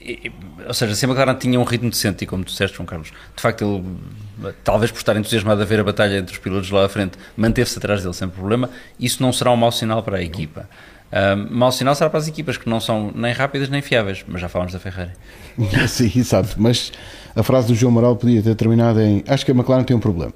E, 0.00 0.32
ou 0.66 0.74
seja, 0.74 0.94
se 0.94 1.04
a 1.04 1.08
McLaren 1.08 1.34
tinha 1.34 1.58
um 1.60 1.64
ritmo 1.64 1.90
decente, 1.90 2.24
e 2.24 2.26
como 2.26 2.42
tu 2.42 2.48
disseste, 2.48 2.76
João 2.76 2.86
Carlos, 2.86 3.08
de 3.08 3.42
facto 3.42 3.62
ele, 3.62 4.52
talvez 4.64 4.90
por 4.90 4.98
estar 4.98 5.16
entusiasmado 5.16 5.60
a 5.60 5.64
ver 5.64 5.80
a 5.80 5.84
batalha 5.84 6.18
entre 6.18 6.32
os 6.32 6.38
pilotos 6.38 6.70
lá 6.70 6.86
à 6.86 6.88
frente, 6.88 7.18
manteve-se 7.36 7.78
atrás 7.78 8.02
dele 8.02 8.14
sem 8.14 8.28
problema, 8.28 8.70
isso 8.98 9.22
não 9.22 9.32
será 9.32 9.50
um 9.50 9.56
mau 9.56 9.70
sinal 9.70 10.02
para 10.02 10.18
a 10.18 10.22
equipa. 10.22 10.68
Um, 11.12 11.58
mau 11.58 11.72
sinal 11.72 11.94
será 11.94 12.08
para 12.08 12.18
as 12.18 12.28
equipas 12.28 12.56
que 12.56 12.68
não 12.68 12.80
são 12.80 13.12
nem 13.14 13.32
rápidas 13.32 13.68
nem 13.68 13.82
fiáveis, 13.82 14.24
mas 14.26 14.40
já 14.40 14.48
falamos 14.48 14.72
da 14.72 14.78
Ferrari. 14.78 15.10
Sim, 15.88 16.10
exato. 16.14 16.54
Mas 16.56 16.92
a 17.34 17.42
frase 17.42 17.68
do 17.68 17.74
João 17.74 17.92
Moral 17.92 18.16
podia 18.16 18.42
ter 18.42 18.54
terminado 18.54 19.00
em 19.00 19.22
Acho 19.26 19.44
que 19.44 19.50
a 19.50 19.54
McLaren 19.54 19.84
tem 19.84 19.96
um 19.96 20.00
problema. 20.00 20.32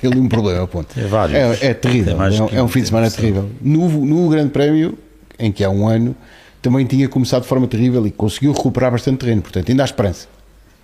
Tem 0.00 0.10
ali 0.10 0.20
um 0.20 0.28
problema, 0.28 0.66
ponto. 0.66 0.98
É 0.98 1.04
vários. 1.06 1.38
É, 1.62 1.68
é 1.70 1.74
terrível. 1.74 2.20
É 2.22 2.36
É, 2.36 2.42
um- 2.42 2.48
é 2.48 2.62
um 2.62 2.68
fim 2.68 2.80
de 2.80 2.86
semana 2.86 3.10
terrível. 3.10 3.48
No, 3.60 3.88
no 3.88 4.28
Grande 4.28 4.50
Prémio, 4.50 4.98
em 5.38 5.50
que 5.52 5.62
há 5.64 5.70
um 5.70 5.86
ano, 5.88 6.14
também 6.60 6.84
tinha 6.86 7.08
começado 7.08 7.42
de 7.42 7.48
forma 7.48 7.66
terrível 7.66 8.06
e 8.06 8.10
conseguiu 8.10 8.52
recuperar 8.52 8.90
bastante 8.92 9.18
terreno. 9.18 9.42
Portanto, 9.42 9.68
ainda 9.70 9.82
há 9.82 9.86
esperança. 9.86 10.28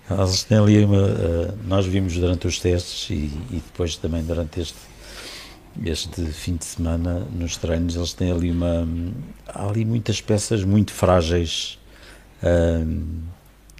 Eles 0.09 0.43
têm 0.43 0.57
ali 0.57 0.83
uma, 0.83 1.03
uh, 1.03 1.53
nós 1.67 1.85
vimos 1.85 2.13
durante 2.15 2.47
os 2.47 2.59
testes 2.59 3.09
e, 3.11 3.13
e 3.51 3.55
depois 3.65 3.95
também 3.95 4.23
durante 4.23 4.59
este, 4.59 4.75
este 5.85 6.25
fim 6.25 6.55
de 6.55 6.65
semana 6.65 7.27
nos 7.31 7.55
treinos, 7.57 7.95
eles 7.95 8.13
têm 8.13 8.31
ali 8.31 8.49
uma. 8.51 8.87
Há 9.47 9.67
ali 9.69 9.85
muitas 9.85 10.19
peças 10.19 10.63
muito 10.63 10.91
frágeis 10.91 11.77
um, 12.43 13.03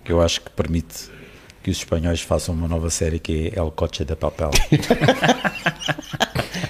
que 0.04 0.12
eu 0.12 0.22
acho 0.22 0.42
que 0.42 0.50
permite 0.52 1.10
que 1.64 1.70
os 1.70 1.78
espanhóis 1.78 2.22
façam 2.22 2.56
uma 2.56 2.68
nova 2.68 2.90
série 2.90 3.20
que 3.20 3.52
é 3.54 3.60
El 3.60 3.72
Coche 3.72 4.06
de 4.06 4.16
Papel. 4.16 4.52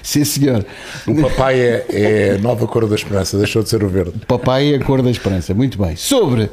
Sim, 0.02 0.24
senhor. 0.24 0.64
O 1.06 1.22
papai 1.22 1.60
é, 1.60 1.86
é 1.88 2.34
a 2.34 2.38
nova 2.38 2.66
cor 2.66 2.88
da 2.88 2.94
esperança, 2.94 3.38
deixou 3.38 3.62
de 3.62 3.68
ser 3.68 3.84
o 3.84 3.88
verde. 3.88 4.12
Papai 4.26 4.74
é 4.74 4.76
a 4.76 4.84
cor 4.84 5.02
da 5.02 5.10
esperança. 5.10 5.54
Muito 5.54 5.78
bem. 5.78 5.94
Sobre 5.96 6.50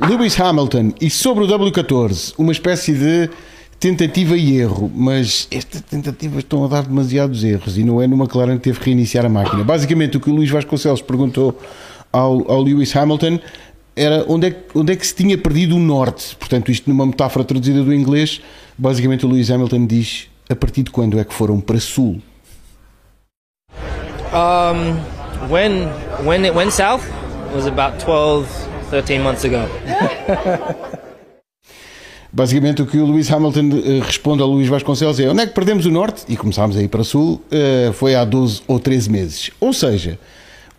Lewis 0.00 0.38
Hamilton 0.40 0.92
e 1.00 1.10
sobre 1.10 1.44
o 1.44 1.46
W14, 1.46 2.34
uma 2.38 2.52
espécie 2.52 2.94
de 2.94 3.30
tentativa 3.78 4.36
e 4.36 4.58
erro, 4.58 4.90
mas 4.94 5.48
estas 5.50 5.80
tentativas 5.82 6.38
estão 6.38 6.64
a 6.64 6.68
dar 6.68 6.82
demasiados 6.82 7.44
erros 7.44 7.78
e 7.78 7.84
não 7.84 8.00
é 8.00 8.06
numa 8.06 8.24
McLaren 8.24 8.56
que 8.56 8.64
teve 8.64 8.78
que 8.78 8.86
reiniciar 8.86 9.24
a 9.24 9.28
máquina. 9.28 9.64
Basicamente, 9.64 10.16
o 10.16 10.20
que 10.20 10.28
o 10.28 10.34
Luís 10.34 10.50
Vasconcelos 10.50 11.00
perguntou 11.00 11.58
ao, 12.12 12.50
ao 12.50 12.62
Lewis 12.62 12.94
Hamilton 12.94 13.38
era 13.96 14.24
onde 14.28 14.46
é, 14.48 14.50
que- 14.50 14.78
onde 14.78 14.92
é 14.92 14.96
que 14.96 15.06
se 15.06 15.14
tinha 15.14 15.36
perdido 15.36 15.76
o 15.76 15.78
norte. 15.78 16.34
Portanto, 16.36 16.70
isto 16.70 16.88
numa 16.88 17.04
metáfora 17.06 17.44
traduzida 17.44 17.82
do 17.82 17.92
inglês, 17.92 18.40
basicamente 18.78 19.26
o 19.26 19.28
Lewis 19.28 19.50
Hamilton 19.50 19.86
diz 19.86 20.28
a 20.48 20.56
partir 20.56 20.82
de 20.82 20.90
quando 20.90 21.18
é 21.18 21.24
que 21.24 21.32
foram 21.34 21.60
para 21.60 21.78
sul. 21.78 22.20
Um, 24.32 24.96
when 25.50 25.88
when 26.24 26.44
it 26.44 26.56
went 26.56 26.70
south 26.72 27.02
was 27.54 27.66
about 27.66 27.98
12, 28.04 28.46
13 28.90 29.18
months 29.22 29.44
ago. 29.44 29.58
Basicamente 32.32 32.80
o 32.80 32.86
que 32.86 32.96
o 32.98 33.06
Lewis 33.06 33.28
Hamilton 33.30 33.70
eh, 33.84 34.00
responde 34.04 34.40
ao 34.40 34.48
Luís 34.48 34.68
Vasconcelos 34.68 35.18
é 35.18 35.28
onde 35.28 35.42
é 35.42 35.46
que 35.48 35.52
perdemos 35.52 35.84
o 35.84 35.90
norte 35.90 36.22
e 36.28 36.36
começámos 36.36 36.76
a 36.76 36.82
ir 36.82 36.86
para 36.86 37.02
sul 37.02 37.42
eh, 37.50 37.90
foi 37.92 38.14
há 38.14 38.24
12 38.24 38.62
ou 38.68 38.78
13 38.78 39.10
meses. 39.10 39.50
Ou 39.58 39.72
seja, 39.72 40.16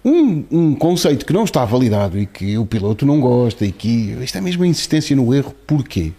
um, 0.03 0.43
um 0.51 0.75
conceito 0.75 1.25
que 1.25 1.33
não 1.33 1.43
está 1.43 1.63
validado 1.65 2.17
e 2.19 2.25
que 2.25 2.57
o 2.57 2.65
piloto 2.65 3.05
não 3.05 3.19
gosta 3.21 3.65
e 3.65 3.71
que 3.71 4.17
isto 4.21 4.37
é 4.37 4.41
mesmo 4.41 4.63
a 4.63 4.67
insistência 4.67 5.15
no 5.15 5.33
erro, 5.33 5.53
porquê? 5.67 6.11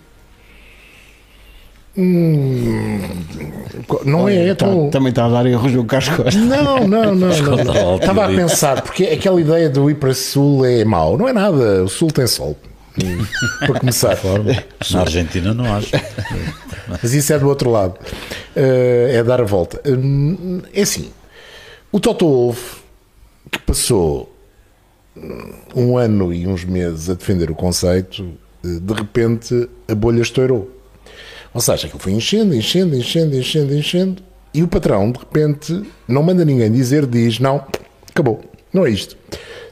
Não 4.05 4.29
é, 4.29 4.49
é 4.49 4.55
Tá- 4.55 4.67
tão. 4.67 4.89
também 4.91 5.11
está 5.11 5.27
a 5.27 5.29
dar 5.29 5.47
erros 5.47 5.73
no 5.73 5.85
Carlos 5.85 6.09
Costa. 6.17 6.39
Não, 6.41 6.87
não, 6.87 7.15
não, 7.15 7.31
não. 7.31 7.97
Estava 7.97 8.25
a 8.25 8.29
pensar, 8.29 8.83
porque 8.83 9.05
aquela 9.05 9.41
ideia 9.41 9.69
do 9.69 9.91
ir 9.91 9.97
para 9.97 10.15
sul 10.15 10.65
é 10.65 10.85
mau. 10.85 11.19
Não 11.19 11.29
é 11.29 11.33
nada, 11.33 11.85
o 11.85 11.89
sul 11.89 12.09
tem 12.11 12.27
sol. 12.27 12.57
Hum, 13.03 13.25
Para 13.67 13.81
começar. 13.81 14.19
Na 14.91 15.01
Argentina 15.01 15.53
não 15.55 15.65
acho. 15.75 15.93
Mas 16.89 17.13
isso 17.15 17.33
é 17.33 17.39
do 17.39 17.49
outro 17.49 17.71
lado. 17.71 17.95
Eh, 18.55 19.13
é 19.17 19.23
dar 19.23 19.41
a 19.41 19.45
volta. 19.45 19.81
Hum, 19.91 20.61
É 20.75 20.83
assim, 20.83 21.11
o 21.91 21.99
Toto 22.01 22.27
Wolff, 22.27 22.82
que 23.53 23.59
passou 23.61 24.35
hum, 25.17 25.53
um 25.77 25.97
ano 25.97 26.33
e 26.33 26.47
uns 26.47 26.65
meses 26.65 27.09
a 27.09 27.15
defender 27.15 27.51
o 27.51 27.55
conceito, 27.55 28.33
eh, 28.65 28.81
de 28.81 28.93
repente 28.93 29.69
a 29.87 29.95
bolha 29.95 30.23
estourou. 30.23 30.71
Ou 31.55 31.61
seja, 31.61 31.87
aquilo 31.87 32.01
foi 32.01 32.13
enchendo, 32.13 32.55
enchendo, 32.55 32.97
enchendo, 32.97 33.37
enchendo, 33.37 33.75
enchendo, 33.75 34.23
e 34.55 34.63
o 34.63 34.69
patrão, 34.69 35.13
de 35.13 35.19
repente, 35.19 35.83
não 36.09 36.23
manda 36.23 36.45
ninguém 36.45 36.71
dizer, 36.73 37.07
diz: 37.07 37.39
não, 37.39 37.65
acabou, 38.11 38.43
não 38.73 38.87
é 38.87 38.91
isto. 38.91 39.17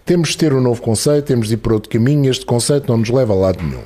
Temos 0.04 0.30
de 0.30 0.38
ter 0.38 0.52
um 0.52 0.60
novo 0.60 0.80
conceito, 0.80 1.26
temos 1.26 1.48
de 1.48 1.54
ir 1.54 1.58
por 1.58 1.72
outro 1.72 1.90
caminho, 1.90 2.30
este 2.30 2.44
conceito 2.44 2.88
não 2.88 2.98
nos 2.98 3.10
leva 3.10 3.32
a 3.32 3.36
lado 3.36 3.62
nenhum. 3.62 3.84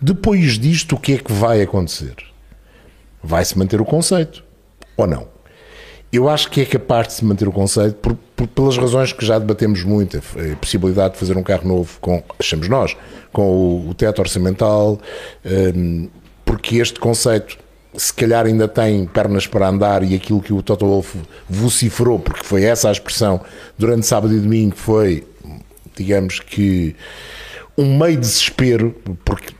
Depois 0.00 0.58
disto, 0.58 0.94
o 0.94 1.00
que 1.00 1.14
é 1.14 1.18
que 1.18 1.32
vai 1.32 1.62
acontecer? 1.62 2.14
Vai-se 3.22 3.58
manter 3.58 3.80
o 3.80 3.84
conceito 3.84 4.44
ou 4.96 5.06
não? 5.06 5.35
Eu 6.12 6.28
acho 6.28 6.50
que 6.50 6.60
é 6.60 6.64
capaz 6.64 7.08
de 7.08 7.12
se 7.14 7.24
manter 7.24 7.46
o 7.48 7.52
conceito 7.52 7.94
por, 7.96 8.16
por- 8.34 8.46
pelas 8.48 8.76
razões 8.78 9.12
que 9.12 9.24
já 9.26 9.38
debatemos 9.38 9.82
muito. 9.82 10.16
A, 10.16 10.56
possibilidade 10.56 11.14
de 11.14 11.20
fazer 11.20 11.36
um 11.36 11.42
carro 11.42 11.66
novo 11.68 11.98
com, 12.00 12.22
achamos 12.38 12.68
nós, 12.68 12.96
com 13.32 13.42
o, 13.42 13.90
o 13.90 13.94
teto 13.94 14.20
orçamental, 14.20 14.98
hum, 15.74 16.08
porque 16.44 16.76
este 16.76 16.98
conceito 17.00 17.58
se 17.94 18.12
calhar 18.12 18.44
ainda 18.46 18.68
tem 18.68 19.06
pernas 19.06 19.46
para 19.46 19.68
andar 19.68 20.02
e 20.02 20.14
aquilo 20.14 20.40
que 20.42 20.52
o 20.52 20.62
Toto 20.62 20.86
Wolff 20.86 21.18
vociferou, 21.48 22.18
porque 22.18 22.44
foi 22.44 22.64
essa 22.64 22.88
a 22.90 22.92
expressão 22.92 23.40
durante 23.78 24.06
sábado 24.06 24.34
e 24.34 24.38
domingo, 24.38 24.76
foi, 24.76 25.26
digamos 25.96 26.38
que, 26.38 26.94
um 27.76 27.96
meio 27.98 28.18
desespero, 28.18 28.94
porque 29.24 29.52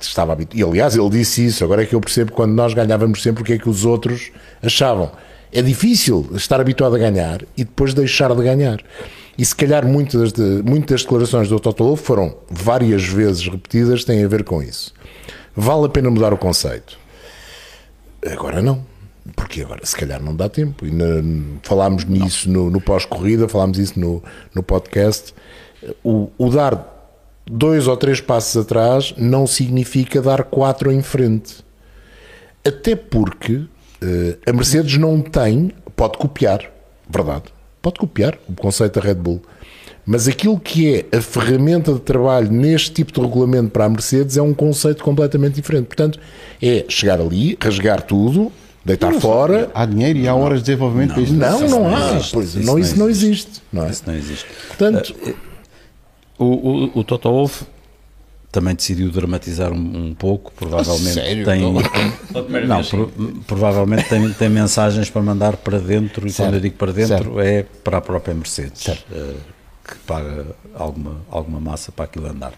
estava 0.00 0.32
habituado. 0.32 0.58
E 0.58 0.62
aliás, 0.62 0.96
ele 0.96 1.08
disse 1.08 1.46
isso. 1.46 1.62
Agora 1.64 1.82
é 1.82 1.86
que 1.86 1.94
eu 1.94 2.00
percebo 2.00 2.32
quando 2.32 2.52
nós 2.52 2.74
ganhávamos 2.74 3.22
sempre 3.22 3.42
o 3.42 3.46
que 3.46 3.52
é 3.54 3.58
que 3.58 3.68
os 3.68 3.84
outros 3.84 4.30
achavam. 4.62 5.10
É 5.56 5.62
difícil 5.62 6.28
estar 6.34 6.60
habituado 6.60 6.96
a 6.96 6.98
ganhar 6.98 7.42
e 7.56 7.62
depois 7.64 7.94
deixar 7.94 8.34
de 8.34 8.42
ganhar. 8.42 8.80
E 9.38 9.44
se 9.44 9.54
calhar 9.54 9.86
muitas, 9.86 10.32
de, 10.32 10.62
muitas 10.64 11.02
declarações 11.02 11.48
do 11.48 11.60
Toto 11.60 11.84
Wolff 11.84 12.02
foram 12.02 12.36
várias 12.50 13.04
vezes 13.04 13.46
repetidas, 13.46 14.02
têm 14.04 14.24
a 14.24 14.28
ver 14.28 14.42
com 14.42 14.60
isso. 14.60 14.92
Vale 15.54 15.86
a 15.86 15.88
pena 15.88 16.10
mudar 16.10 16.32
o 16.32 16.36
conceito. 16.36 16.98
Agora 18.26 18.60
não. 18.60 18.84
Porque 19.36 19.62
agora 19.62 19.80
se 19.86 19.96
calhar 19.96 20.20
não 20.20 20.34
dá 20.34 20.48
tempo. 20.48 20.84
E 20.84 20.90
na- 20.90 21.22
falámos 21.62 22.04
nisso 22.04 22.50
no, 22.50 22.68
no 22.68 22.80
pós-corrida, 22.80 23.48
falámos 23.48 23.78
isso 23.78 23.98
no, 23.98 24.22
no 24.54 24.62
podcast. 24.62 25.32
O, 26.02 26.30
o 26.36 26.50
dar 26.50 26.92
dois 27.46 27.86
ou 27.86 27.96
três 27.96 28.20
passos 28.20 28.56
atrás 28.60 29.14
não 29.16 29.46
significa 29.46 30.20
dar 30.20 30.42
quatro 30.44 30.90
em 30.90 31.00
frente. 31.00 31.64
Até 32.66 32.96
porque 32.96 33.62
a 34.46 34.52
Mercedes 34.52 34.96
não 34.98 35.20
tem, 35.20 35.70
pode 35.96 36.18
copiar, 36.18 36.70
verdade, 37.08 37.44
pode 37.80 37.98
copiar 37.98 38.38
o 38.48 38.54
conceito 38.54 39.00
da 39.00 39.06
Red 39.06 39.14
Bull. 39.14 39.42
Mas 40.06 40.28
aquilo 40.28 40.58
que 40.60 41.06
é 41.10 41.16
a 41.16 41.20
ferramenta 41.22 41.92
de 41.92 42.00
trabalho 42.00 42.50
neste 42.52 42.90
tipo 42.90 43.10
de 43.12 43.20
regulamento 43.20 43.70
para 43.70 43.86
a 43.86 43.88
Mercedes 43.88 44.36
é 44.36 44.42
um 44.42 44.52
conceito 44.52 45.02
completamente 45.02 45.54
diferente. 45.54 45.86
Portanto, 45.86 46.18
é 46.62 46.84
chegar 46.88 47.18
ali, 47.20 47.56
rasgar 47.58 48.02
tudo, 48.02 48.52
deitar 48.84 49.14
fora. 49.14 49.70
Há 49.72 49.86
dinheiro 49.86 50.18
e 50.18 50.28
há 50.28 50.34
horas 50.34 50.58
de 50.58 50.66
desenvolvimento 50.66 51.14
para 51.14 51.22
isto. 51.22 51.34
Não, 51.34 51.60
não 51.60 51.68
não 51.68 51.96
há. 51.96 52.16
existe. 52.16 52.38
Isso 52.38 52.58
não, 52.58 52.64
não 52.66 52.78
isso 52.78 52.98
não 52.98 53.08
existe. 53.08 53.62
Não 53.72 53.86
é? 53.86 53.90
Isso 53.90 54.02
não 54.06 54.14
existe. 54.14 54.46
Portanto, 54.68 55.14
O, 56.38 56.44
o, 56.44 56.98
o 56.98 57.04
Toto 57.04 57.30
Wolff 57.30 57.64
também 58.54 58.74
decidiu 58.74 59.10
dramatizar 59.10 59.72
um, 59.72 60.08
um 60.08 60.14
pouco, 60.14 60.52
provavelmente 60.52 61.12
sério? 61.14 61.44
tem 61.44 61.62
não, 62.66 62.84
sim. 62.84 62.90
pro- 62.90 63.12
provavelmente 63.46 64.08
tem, 64.08 64.32
tem 64.32 64.48
mensagens 64.48 65.10
para 65.10 65.20
mandar 65.22 65.56
para 65.56 65.78
dentro 65.80 66.26
e 66.26 66.30
Certo, 66.30 66.48
quando 66.48 66.54
eu 66.54 66.60
digo 66.60 66.76
para 66.76 66.92
dentro 66.92 67.08
certo. 67.08 67.40
é 67.40 67.62
para 67.64 67.98
a 67.98 68.00
própria 68.00 68.32
Mercedes 68.34 68.86
eh, 69.10 69.34
que 69.84 69.96
paga 70.06 70.46
alguma, 70.74 71.16
alguma 71.30 71.58
massa 71.60 71.90
para 71.90 72.04
aquilo 72.04 72.26
andar. 72.28 72.52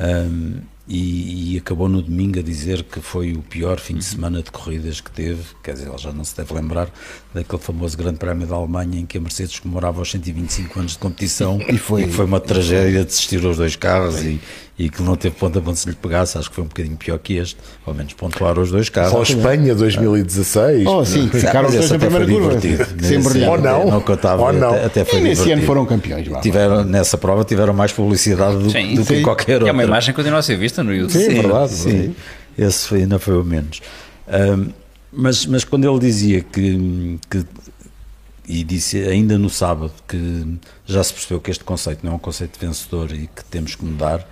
Ahm, 0.00 0.60
e, 0.94 1.54
e 1.54 1.58
acabou 1.58 1.88
no 1.88 2.02
domingo 2.02 2.38
a 2.38 2.42
dizer 2.42 2.82
que 2.82 3.00
foi 3.00 3.32
o 3.32 3.38
pior 3.40 3.80
fim 3.80 3.94
de 3.94 4.04
semana 4.04 4.42
de 4.42 4.50
corridas 4.50 5.00
que 5.00 5.10
teve, 5.10 5.42
quer 5.62 5.72
dizer, 5.72 5.88
ele 5.88 5.98
já 5.98 6.12
não 6.12 6.22
se 6.24 6.36
deve 6.36 6.52
lembrar 6.52 6.88
daquele 7.34 7.62
famoso 7.62 7.96
Grande 7.96 8.18
Prémio 8.18 8.46
da 8.46 8.54
Alemanha 8.56 9.00
em 9.00 9.06
que 9.06 9.16
a 9.16 9.20
Mercedes 9.20 9.58
comemorava 9.58 10.02
os 10.02 10.10
125 10.10 10.78
anos 10.80 10.92
de 10.92 10.98
competição 10.98 11.58
e 11.68 11.78
foi- 11.78 12.04
que 12.04 12.10
foi 12.12 12.24
uma 12.26 12.40
tragédia 12.40 13.04
desistir 13.04 13.44
os 13.44 13.56
dois 13.56 13.74
carros 13.74 14.22
e, 14.22 14.38
e 14.78 14.90
que 14.90 15.02
não 15.02 15.16
teve 15.16 15.34
ponta 15.36 15.60
ponta 15.60 15.76
se 15.76 15.88
lhe 15.88 15.94
pegasse, 15.94 16.36
acho 16.36 16.48
que 16.50 16.54
foi 16.56 16.64
um 16.64 16.68
bocadinho 16.68 16.96
pior 16.96 17.18
que 17.18 17.34
este, 17.34 17.56
ao 17.86 17.94
menos 17.94 18.12
pontuar 18.12 18.58
os 18.58 18.70
dois 18.70 18.88
carros. 18.88 19.14
ou 19.14 19.22
Espanha 19.22 19.74
2016. 19.74 20.86
Oh, 20.86 21.04
sim, 21.04 21.28
ficaram 21.28 21.62
Mas 21.70 21.72
os 21.72 21.88
dois 21.88 21.90
na 21.92 21.98
primeira 21.98 22.26
curva. 22.26 22.56
divertido. 22.58 23.02
Sem 23.06 23.16
Nesse- 23.18 23.28
brilhar. 23.30 23.50
Ou 23.50 23.58
não. 23.60 23.86
Não 23.90 24.00
contava, 24.00 24.42
Ou 24.42 24.52
não. 24.52 24.70
Até, 24.74 24.84
até 24.84 25.04
foi 25.04 25.20
E 25.20 25.22
nesse 25.22 25.40
ano 25.42 25.60
divertido. 25.60 25.66
foram 25.66 25.86
campeões. 25.86 26.28
Tiveram, 26.42 26.84
nessa 26.84 27.16
prova 27.18 27.44
tiveram 27.44 27.72
mais 27.72 27.92
publicidade 27.92 28.58
do, 28.58 28.70
Sim, 28.70 28.94
do 28.94 29.04
que 29.04 29.16
sim. 29.16 29.22
qualquer 29.22 29.52
E 29.52 29.54
outra. 29.54 29.68
é 29.68 29.72
uma 29.72 29.84
imagem 29.84 30.12
que 30.12 30.16
continua 30.16 30.38
a 30.38 30.42
ser 30.42 30.56
vista 30.56 30.81
no 30.82 30.94
YouTube. 30.94 31.22
Sim, 31.22 31.38
é 31.38 31.42
verdade, 31.42 31.72
Sim, 31.72 32.14
esse 32.58 32.88
foi, 32.88 33.00
ainda 33.02 33.18
foi 33.18 33.36
o 33.36 33.44
menos. 33.44 33.80
Mas, 35.12 35.44
mas 35.44 35.62
quando 35.62 35.88
ele 35.88 35.98
dizia 35.98 36.40
que, 36.40 37.18
que, 37.28 37.44
e 38.48 38.64
disse 38.64 38.98
ainda 38.98 39.36
no 39.36 39.50
sábado, 39.50 39.92
que 40.08 40.58
já 40.86 41.04
se 41.04 41.12
percebeu 41.12 41.40
que 41.40 41.50
este 41.50 41.64
conceito 41.64 42.04
não 42.04 42.12
é 42.12 42.14
um 42.16 42.18
conceito 42.18 42.58
vencedor 42.58 43.12
e 43.12 43.26
que 43.26 43.44
temos 43.44 43.74
que 43.74 43.84
mudar, 43.84 44.26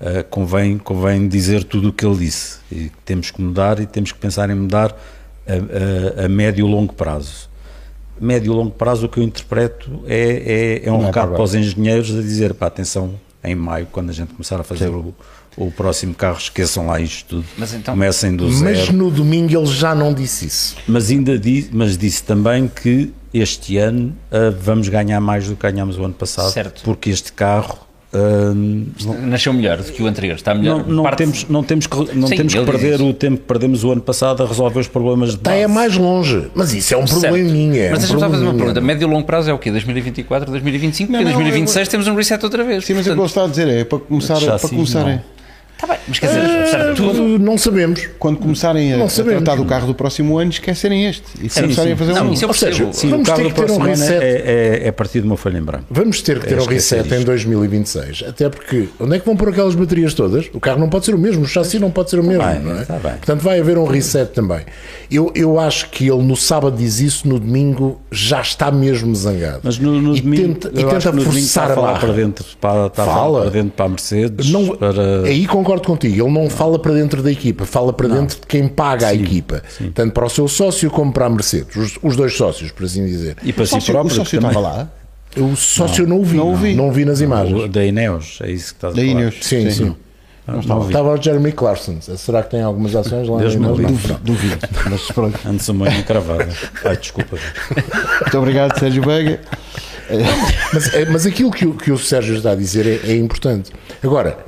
ah, 0.00 0.22
convém, 0.28 0.78
convém 0.78 1.26
dizer 1.28 1.64
tudo 1.64 1.88
o 1.88 1.92
que 1.92 2.04
ele 2.04 2.16
disse. 2.16 2.58
E 2.70 2.88
que 2.88 2.98
temos 3.04 3.30
que 3.30 3.40
mudar 3.40 3.80
e 3.80 3.86
temos 3.86 4.12
que 4.12 4.18
pensar 4.18 4.48
em 4.50 4.54
mudar 4.54 4.96
a, 5.46 6.22
a, 6.22 6.26
a 6.26 6.28
médio 6.28 6.66
e 6.66 6.70
longo 6.70 6.92
prazo. 6.92 7.48
Médio 8.20 8.52
e 8.52 8.56
longo 8.56 8.72
prazo, 8.72 9.06
o 9.06 9.08
que 9.08 9.18
eu 9.18 9.24
interpreto 9.24 10.02
é, 10.06 10.82
é, 10.84 10.88
é 10.88 10.92
um 10.92 10.98
Não 10.98 11.04
é 11.04 11.06
recado 11.06 11.28
para 11.28 11.36
para 11.36 11.44
os 11.44 11.54
engenheiros 11.54 12.16
a 12.16 12.20
dizer: 12.20 12.54
pá, 12.54 12.66
atenção, 12.66 13.14
em 13.42 13.54
maio, 13.54 13.86
quando 13.90 14.10
a 14.10 14.12
gente 14.12 14.32
começar 14.32 14.60
a 14.60 14.64
fazer 14.64 14.88
o, 14.88 15.14
o 15.66 15.70
próximo 15.70 16.14
carro, 16.14 16.38
esqueçam 16.38 16.86
lá 16.86 17.00
isto 17.00 17.26
tudo. 17.36 17.44
Mas 17.56 17.74
então- 17.74 17.94
Comecem 17.94 18.36
do 18.36 18.44
Mas 18.48 18.78
zero. 18.78 18.92
no 18.92 19.10
domingo 19.10 19.56
ele 19.58 19.66
já 19.66 19.94
não 19.94 20.14
disse 20.14 20.46
isso. 20.46 20.76
Mas 20.86 21.10
ainda 21.10 21.38
disse, 21.38 21.70
mas 21.72 21.98
disse 21.98 22.22
também 22.22 22.68
que 22.68 23.10
este 23.34 23.76
ano 23.76 24.14
ah, 24.30 24.54
vamos 24.60 24.88
ganhar 24.88 25.20
mais 25.20 25.48
do 25.48 25.56
que 25.56 25.62
ganhámos 25.70 25.98
o 25.98 26.04
ano 26.04 26.14
passado, 26.14 26.50
Certo. 26.52 26.82
porque 26.84 27.10
este 27.10 27.32
carro 27.32 27.78
ah, 28.10 28.54
Nasceu 29.22 29.52
melhor 29.52 29.76
do 29.78 29.92
que 29.92 30.02
o 30.02 30.06
anterior, 30.06 30.34
está 30.36 30.54
melhor. 30.54 30.78
não, 30.86 30.94
não 30.96 31.02
Parte- 31.02 31.18
temos, 31.18 31.46
não 31.48 31.62
temos 31.62 31.86
que, 31.86 31.96
não 32.16 32.26
Sim, 32.28 32.36
temos 32.36 32.54
que 32.54 32.64
perder 32.64 33.02
o 33.02 33.12
tempo 33.12 33.36
que 33.36 33.42
perdemos 33.42 33.84
o 33.84 33.90
ano 33.92 34.00
passado 34.00 34.42
a 34.42 34.46
resolver 34.46 34.80
os 34.80 34.88
problemas 34.88 35.30
de 35.32 35.36
Está 35.36 35.52
é 35.54 35.66
mais 35.66 35.94
longe. 35.96 36.48
Mas 36.54 36.72
isso 36.72 36.94
é 36.94 36.96
um 36.96 37.04
probleminha. 37.04 37.82
é 37.82 37.90
Mas 37.90 37.98
um 37.98 38.00
deixa-me 38.02 38.20
só 38.20 38.30
fazer 38.30 38.44
uma 38.44 38.54
pergunta. 38.54 38.80
Médio 38.80 39.06
e 39.06 39.10
longo 39.10 39.26
prazo 39.26 39.50
é 39.50 39.52
o 39.52 39.58
quê? 39.58 39.70
2024, 39.70 40.50
2025? 40.50 41.12
Não, 41.12 41.18
Porque 41.18 41.28
em 41.30 41.32
não, 41.34 41.40
2026 41.42 41.88
temos 41.88 42.06
um 42.08 42.14
reset 42.14 42.42
outra 42.42 42.64
vez. 42.64 42.86
Sim, 42.86 42.94
mas 42.94 43.06
é 43.06 43.10
o 43.10 43.14
que 43.14 43.20
ele 43.20 43.26
está 43.26 43.44
a 43.44 43.48
dizer, 43.48 43.68
é 43.68 43.84
para 43.84 43.98
começar, 43.98 44.40
para 44.40 44.58
começarem. 44.70 45.20
Tá 45.78 45.86
bem, 45.86 45.98
mas 46.08 46.18
quer 46.18 46.26
dizer, 46.26 46.66
certo, 46.66 46.96
tudo. 46.96 47.12
Tudo 47.14 47.38
não 47.38 47.56
sabemos. 47.56 48.08
quando 48.18 48.38
começarem 48.38 48.92
a, 48.94 49.04
a 49.04 49.08
tratar 49.08 49.54
do 49.56 49.64
carro 49.64 49.86
do 49.86 49.94
próximo 49.94 50.36
ano, 50.36 50.50
esquecerem 50.50 51.06
este 51.06 51.22
e 51.40 51.48
começarem 51.48 51.92
a 51.92 51.96
fazer 51.96 52.12
Não, 52.14 52.26
um. 52.28 52.32
isso 52.32 52.44
eu 52.44 52.48
Ou 52.48 52.54
seja. 52.54 52.92
Sim, 52.92 53.10
Vamos 53.10 53.28
o 53.28 53.30
carro 53.30 53.42
ter 53.44 53.48
do 53.48 53.54
que 53.54 53.62
ter 53.62 53.70
um 53.72 53.76
ano 53.76 53.86
reset. 53.86 54.12
é, 54.12 54.80
é, 54.84 54.88
é 54.88 54.92
partir 54.92 55.20
de 55.20 55.26
uma 55.26 55.36
folha 55.36 55.58
em 55.58 55.62
branco. 55.62 55.84
Vamos 55.88 56.20
ter 56.20 56.40
que 56.40 56.46
ter 56.48 56.58
É 56.58 56.62
um 56.62 56.64
reset 56.66 57.08
em 57.08 57.18
isto. 57.18 57.26
2026. 57.26 58.24
Até 58.28 58.48
porque 58.48 58.88
onde 58.98 59.16
é 59.16 59.18
que 59.20 59.26
vão 59.26 59.36
pôr 59.36 59.50
aquelas 59.50 59.74
baterias 59.76 60.14
todas? 60.14 60.46
O 60.52 60.58
carro 60.60 60.80
não 60.80 60.88
pode 60.88 61.04
ser 61.04 61.14
o 61.14 61.18
mesmo, 61.18 61.44
o 61.44 61.46
chassi 61.46 61.78
não 61.78 61.90
pode 61.92 62.10
ser 62.10 62.18
o 62.18 62.24
mesmo. 62.24 62.42
bem, 62.44 62.58
não 62.60 62.78
é? 62.78 62.84
tá 62.84 62.94
bem. 62.94 63.12
Portanto, 63.12 63.40
vai 63.40 63.60
haver 63.60 63.78
um 63.78 63.84
reset 63.86 64.32
também. 64.32 64.62
Eu, 65.10 65.30
eu 65.34 65.60
acho 65.60 65.88
que 65.90 66.08
ele 66.08 66.22
no 66.22 66.36
sábado 66.36 66.76
diz 66.76 66.98
isso, 66.98 67.28
no 67.28 67.38
domingo 67.38 68.00
já 68.10 68.40
está 68.40 68.70
mesmo 68.72 69.14
zangado. 69.14 69.60
Mas 69.62 69.78
no, 69.78 70.00
no 70.00 70.16
e 70.16 70.20
domingo, 70.20 70.54
tenta, 70.54 70.68
e 70.68 70.84
tenta 70.84 70.98
que 70.98 71.06
no 71.06 71.12
domingo 71.12 71.30
forçar 71.30 71.42
está 71.42 71.64
a 71.64 71.74
falar 71.76 71.86
barra. 71.92 72.00
para 72.00 72.12
dentro, 72.12 72.44
para, 72.60 72.86
está 72.88 73.02
a 73.02 73.06
Fala. 73.06 73.18
falar 73.20 73.40
para 73.42 73.50
dentro 73.50 73.70
para 73.76 73.86
a 73.86 73.88
Mercedes. 73.88 74.50
Não, 74.50 74.68
para... 74.76 75.22
Aí 75.24 75.46
concordo 75.46 75.67
contigo, 75.76 76.14
ele 76.26 76.32
não 76.32 76.48
fala 76.48 76.78
para 76.78 76.94
dentro 76.94 77.22
da 77.22 77.30
equipa, 77.30 77.64
fala 77.66 77.92
para 77.92 78.08
dentro 78.08 78.40
de 78.40 78.46
quem 78.46 78.66
paga 78.68 79.08
a 79.08 79.14
equipa. 79.14 79.62
Tanto 79.94 80.12
para 80.12 80.26
o 80.26 80.30
seu 80.30 80.48
sócio 80.48 80.90
como 80.90 81.12
para 81.12 81.26
a 81.26 81.30
Mercedes, 81.30 81.76
os, 81.76 81.98
os 82.02 82.16
dois 82.16 82.34
sócios, 82.36 82.70
por 82.72 82.84
assim 82.84 83.04
dizer. 83.04 83.36
E 83.42 83.52
para 83.52 83.64
O 83.64 83.66
si 83.66 83.72
sócio, 83.72 83.90
o 83.90 83.94
próprio. 83.94 84.16
sócio 84.16 84.40
também. 84.40 84.56
estava 84.56 84.74
lá. 84.74 84.88
O 85.36 85.54
sócio 85.54 86.06
não, 86.06 86.20
o 86.20 86.24
vi, 86.24 86.36
não 86.38 86.52
o 86.52 86.56
vi. 86.56 86.74
não 86.74 86.88
o 86.88 86.92
vi 86.92 87.04
nas 87.04 87.20
imagens. 87.20 87.62
O 87.64 87.68
Da 87.68 87.84
Ineos, 87.84 88.38
é 88.42 88.50
isso 88.50 88.72
que 88.74 88.78
estás 88.78 88.94
a 88.94 88.96
Da 88.96 89.02
falar. 89.02 89.10
Ineos. 89.12 89.34
Sim, 89.42 89.70
sim. 89.70 89.96
Não, 90.46 90.62
não 90.62 90.80
vi. 90.80 90.86
Estava 90.86 91.12
o 91.12 91.22
Jeremy 91.22 91.52
Clarkson. 91.52 91.98
Será 92.00 92.42
que 92.42 92.50
tem 92.50 92.62
algumas 92.62 92.96
ações 92.96 93.28
lá 93.28 93.38
Deus 93.38 93.54
me 93.54 93.66
livre. 93.68 94.12
Não. 94.14 94.20
Duvido. 94.20 94.56
Mas 94.90 95.02
pronto. 95.12 95.38
Antes 95.46 95.68
uma 95.68 95.86
encravada. 95.90 96.48
Ai, 96.84 96.96
desculpa. 96.96 97.36
Muito 98.22 98.38
obrigado, 98.38 98.78
Sérgio 98.78 99.02
Veiga. 99.02 99.40
Mas, 100.72 100.90
mas 101.10 101.26
aquilo 101.26 101.50
que 101.50 101.66
o, 101.66 101.74
que 101.74 101.92
o 101.92 101.98
Sérgio 101.98 102.34
está 102.36 102.52
a 102.52 102.54
dizer 102.54 102.86
é, 102.86 103.10
é 103.12 103.16
importante. 103.16 103.70
Agora, 104.02 104.38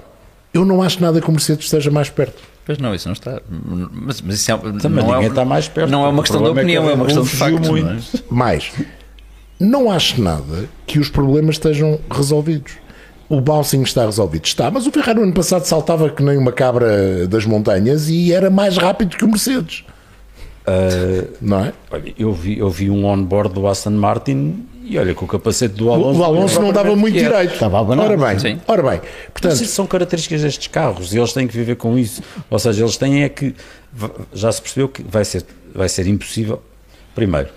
eu 0.52 0.64
não 0.64 0.82
acho 0.82 1.00
nada 1.00 1.20
que 1.20 1.28
o 1.28 1.32
Mercedes 1.32 1.64
esteja 1.64 1.90
mais 1.90 2.10
perto. 2.10 2.42
Pois 2.64 2.78
não, 2.78 2.94
isso 2.94 3.08
não 3.08 3.12
está. 3.12 3.40
Mas, 3.48 4.20
mas 4.20 4.36
isso 4.36 4.52
é, 4.52 4.56
Também 4.56 5.04
não, 5.04 5.10
é, 5.12 5.14
ninguém 5.16 5.28
está 5.30 5.44
mais 5.44 5.68
perto. 5.68 5.90
não 5.90 6.04
é 6.04 6.08
uma 6.08 6.22
questão 6.22 6.42
de 6.42 6.48
é 6.48 6.52
que 6.52 6.58
opinião, 6.58 6.88
é 6.88 6.94
uma 6.94 7.04
questão 7.04 7.22
de 7.22 7.30
facto. 7.30 7.70
muito. 7.70 7.86
não 7.86 7.92
é? 7.94 8.00
Mais, 8.30 8.72
não 9.58 9.90
acho 9.90 10.20
nada 10.20 10.68
que 10.86 10.98
os 10.98 11.08
problemas 11.08 11.56
estejam 11.56 11.98
resolvidos. 12.10 12.72
O 13.28 13.40
bouncing 13.40 13.82
está 13.82 14.04
resolvido. 14.04 14.44
Está, 14.44 14.70
mas 14.70 14.86
o 14.86 14.90
Ferrari 14.90 15.18
no 15.18 15.24
ano 15.24 15.34
passado 15.34 15.64
saltava 15.64 16.08
que 16.10 16.22
nem 16.22 16.36
uma 16.36 16.50
cabra 16.50 17.28
das 17.28 17.44
montanhas 17.44 18.08
e 18.08 18.32
era 18.32 18.50
mais 18.50 18.76
rápido 18.76 19.16
que 19.16 19.24
o 19.24 19.28
Mercedes. 19.28 19.84
não 21.40 21.64
é? 21.64 21.72
Olha, 21.90 22.14
eu 22.18 22.32
vi, 22.32 22.58
eu 22.58 22.68
vi 22.70 22.90
um 22.90 23.06
on-board 23.06 23.54
do 23.54 23.66
Aston 23.68 23.90
Martin 23.90 24.66
E 24.90 24.98
olha 24.98 25.14
que 25.14 25.22
o 25.22 25.26
capacete 25.28 25.74
do 25.74 25.92
Alonso. 25.92 26.18
O 26.18 26.24
Alonso 26.24 26.60
não 26.60 26.72
dava 26.72 26.96
muito 26.96 27.16
direito. 27.16 27.54
Estava 27.54 27.78
a 27.78 27.80
abanar. 27.80 28.06
Ora 28.06 28.16
bem, 28.16 28.38
Sim. 28.40 28.60
ora 28.66 28.82
bem. 28.82 29.00
Portanto, 29.32 29.52
isso 29.52 29.66
são 29.66 29.86
características 29.86 30.42
destes 30.42 30.66
carros 30.66 31.14
e 31.14 31.18
eles 31.18 31.32
têm 31.32 31.46
que 31.46 31.56
viver 31.56 31.76
com 31.76 31.96
isso. 31.96 32.20
Ou 32.50 32.58
seja, 32.58 32.82
eles 32.82 32.96
têm 32.96 33.22
é 33.22 33.28
que. 33.28 33.54
Já 34.34 34.50
se 34.50 34.60
percebeu 34.60 34.88
que 34.88 35.00
vai 35.04 35.24
ser, 35.24 35.44
vai 35.72 35.88
ser 35.88 36.08
impossível. 36.08 36.60
Primeiro, 37.14 37.50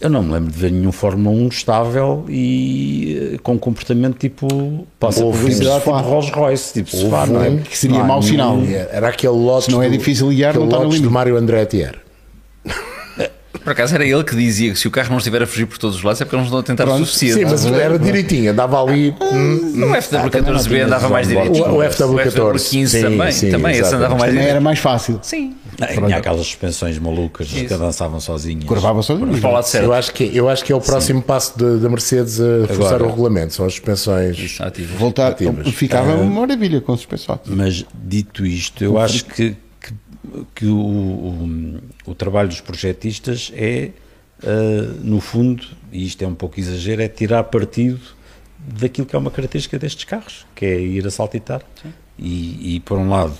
eu 0.00 0.08
não 0.08 0.22
me 0.22 0.32
lembro 0.32 0.50
de 0.50 0.58
ver 0.58 0.72
nenhum 0.72 0.90
Fórmula 0.90 1.36
1 1.36 1.48
estável 1.48 2.24
e 2.30 3.34
eh, 3.34 3.38
com 3.42 3.58
comportamento 3.58 4.16
tipo. 4.16 4.86
Passa 4.98 5.22
Houve 5.22 5.40
publicidade 5.40 5.80
tipo. 5.80 5.90
Rolls 5.98 6.30
Royce, 6.30 6.72
tipo 6.72 6.96
sofá, 6.96 7.26
não 7.26 7.44
é? 7.44 7.50
um 7.50 7.58
Que 7.58 7.76
seria 7.76 8.02
mau 8.02 8.22
sinal. 8.22 8.56
Era 8.90 9.08
aquele 9.08 9.34
lote. 9.34 9.66
Se 9.66 9.70
não 9.70 9.82
é 9.82 9.88
difícil 9.90 10.30
guiar, 10.30 10.54
não 10.54 10.64
está 10.64 10.76
no 10.78 10.84
lote 10.84 10.94
limite. 10.94 11.08
do 11.08 11.10
Mário 11.10 11.36
Andretti 11.36 11.82
era. 11.82 12.07
Por 13.68 13.72
acaso 13.72 13.94
era 13.94 14.06
ele 14.06 14.24
que 14.24 14.34
dizia 14.34 14.72
que 14.72 14.78
se 14.78 14.88
o 14.88 14.90
carro 14.90 15.10
não 15.10 15.18
estiver 15.18 15.42
a 15.42 15.46
fugir 15.46 15.66
por 15.66 15.76
todos 15.76 15.96
os 15.98 16.02
lados 16.02 16.18
é 16.22 16.24
porque 16.24 16.36
eles 16.36 16.50
não 16.50 16.58
estão 16.58 16.74
a 16.74 16.76
tentar 16.76 16.84
o 16.84 16.94
Pronto. 16.94 17.04
suficiente. 17.06 17.34
Sim, 17.34 17.44
mas 17.44 17.66
era 17.66 17.98
direitinho, 17.98 18.50
andava 18.50 18.82
ali. 18.82 19.14
hum, 19.20 19.72
No 19.74 19.86
FW14B 19.88 20.84
andava 20.86 21.08
mais 21.10 21.26
O, 21.26 21.30
direitinho. 21.30 21.66
o 21.66 21.78
FW14. 21.80 22.08
O 22.08 22.16
FW15 22.54 23.00
também, 23.02 23.32
sim, 23.32 23.50
também 23.50 23.72
esse 23.76 23.94
andava 23.94 24.14
mais 24.14 24.32
Também 24.32 24.48
era 24.48 24.60
mais 24.60 24.78
fácil. 24.78 25.20
Sim. 25.22 25.54
E 25.80 25.94
Tinha 25.94 26.16
aquelas 26.16 26.40
suspensões 26.46 26.98
malucas 26.98 27.46
que 27.48 27.64
dançavam 27.66 28.18
sozinhas. 28.20 28.64
Curvava 28.64 29.02
só 29.02 29.14
de 29.14 29.24
Mas 29.26 29.38
para 29.38 29.50
o 29.50 29.52
lado 29.52 29.64
certo. 29.66 29.84
Eu 29.84 29.92
acho, 29.92 30.12
que, 30.14 30.30
eu 30.34 30.48
acho 30.48 30.64
que 30.64 30.72
é 30.72 30.74
o 30.74 30.80
próximo 30.80 31.20
passo 31.22 31.56
da- 31.58 31.88
Mercedes 31.90 32.40
a 32.40 32.66
forçar 32.68 32.94
Agora. 32.94 33.04
o 33.04 33.08
regulamento, 33.10 33.52
são 33.54 33.66
as 33.66 33.74
suspensões. 33.74 34.56
Ativo. 34.60 34.96
Voltar, 34.96 35.28
Ativas. 35.32 35.68
ficava 35.74 36.14
uma 36.14 36.40
maravilha 36.40 36.80
com 36.80 36.96
suspensório. 36.96 37.42
Mas 37.46 37.84
dito 37.94 38.46
isto, 38.46 38.82
eu 38.82 38.98
acho 38.98 39.24
que, 39.26 39.54
que, 40.54 40.66
o, 40.66 40.76
o, 40.78 41.80
o 42.06 42.14
trabalho 42.14 42.48
dos 42.48 42.60
projetistas 42.60 43.50
é, 43.54 43.90
ah, 44.42 44.94
no 45.02 45.20
fundo, 45.20 45.66
e 45.92 46.04
isto 46.06 46.22
é 46.22 46.26
um 46.26 46.34
pouco 46.34 46.58
exagero, 46.60 47.02
é 47.02 47.08
tirar 47.08 47.44
partido 47.44 48.00
daquilo 48.58 49.06
que 49.06 49.14
é 49.14 49.18
uma 49.18 49.30
característica 49.30 49.78
destes 49.78 50.04
carros, 50.04 50.46
que 50.54 50.64
é 50.66 50.80
ir 50.80 51.06
a 51.06 51.10
saltitar. 51.10 51.62
E, 52.18 52.74
e, 52.76 52.80
por 52.80 52.98
um 52.98 53.08
lado, 53.08 53.34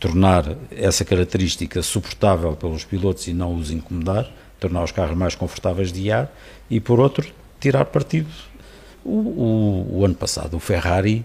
tornar 0.00 0.56
essa 0.70 1.04
característica 1.04 1.80
suportável 1.82 2.54
pelos 2.56 2.84
pilotos 2.84 3.26
e 3.28 3.32
não 3.32 3.54
os 3.54 3.70
incomodar, 3.70 4.28
tornar 4.58 4.82
os 4.82 4.90
carros 4.92 5.16
mais 5.16 5.34
confortáveis 5.36 5.92
de 5.92 6.00
guiar, 6.00 6.32
e 6.68 6.80
por 6.80 6.98
outro, 6.98 7.26
tirar 7.60 7.84
partido. 7.86 8.28
O, 9.04 9.10
o- 9.10 9.98
o 9.98 10.04
ano 10.04 10.14
passado, 10.14 10.56
o 10.56 10.58
Ferrari 10.60 11.24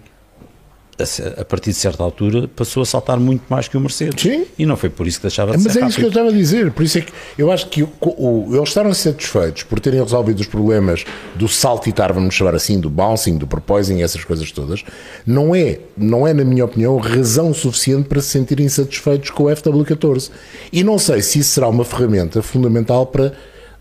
a 1.38 1.44
partir 1.46 1.70
de 1.70 1.76
certa 1.76 2.02
altura, 2.02 2.46
passou 2.48 2.82
a 2.82 2.86
saltar 2.86 3.18
muito 3.18 3.42
mais 3.48 3.66
que 3.68 3.76
o 3.76 3.80
Mercedes. 3.80 4.22
Sim. 4.22 4.44
E 4.58 4.66
não 4.66 4.76
foi 4.76 4.90
por 4.90 5.06
isso 5.06 5.18
que 5.18 5.22
deixava 5.22 5.56
de 5.56 5.62
Mas 5.64 5.72
ser 5.72 5.82
é 5.82 5.86
isso 5.86 5.96
que 5.96 6.02
eu 6.02 6.08
rápido. 6.08 6.08
estava 6.08 6.28
a 6.28 6.32
dizer, 6.38 6.70
por 6.72 6.82
isso 6.82 6.98
é 6.98 7.00
que 7.00 7.12
eu 7.38 7.50
acho 7.50 7.68
que 7.68 7.82
o- 7.82 7.88
o- 8.00 8.48
eles 8.54 8.68
estaram 8.68 8.92
satisfeitos 8.92 9.62
por 9.62 9.80
terem 9.80 10.02
resolvido 10.02 10.40
os 10.40 10.46
problemas 10.46 11.04
do 11.36 11.48
saltitar, 11.48 12.12
vamos 12.12 12.34
chamar 12.34 12.54
assim, 12.54 12.78
do 12.78 12.90
bouncing, 12.90 13.38
do 13.38 13.46
proposing, 13.46 14.02
essas 14.02 14.24
coisas 14.24 14.52
todas. 14.52 14.84
Não 15.26 15.54
é, 15.54 15.78
não 15.96 16.26
é, 16.26 16.34
na 16.34 16.44
minha 16.44 16.64
opinião, 16.66 16.98
razão 16.98 17.54
suficiente 17.54 18.06
para 18.08 18.20
se 18.20 18.28
sentirem 18.28 18.68
satisfeitos 18.68 19.30
com 19.30 19.44
o 19.44 19.46
FW14. 19.50 20.30
E 20.70 20.84
não 20.84 20.98
sei 20.98 21.22
se 21.22 21.38
isso 21.38 21.50
será 21.52 21.68
uma 21.68 21.84
ferramenta 21.84 22.42
fundamental 22.42 23.06
para 23.06 23.32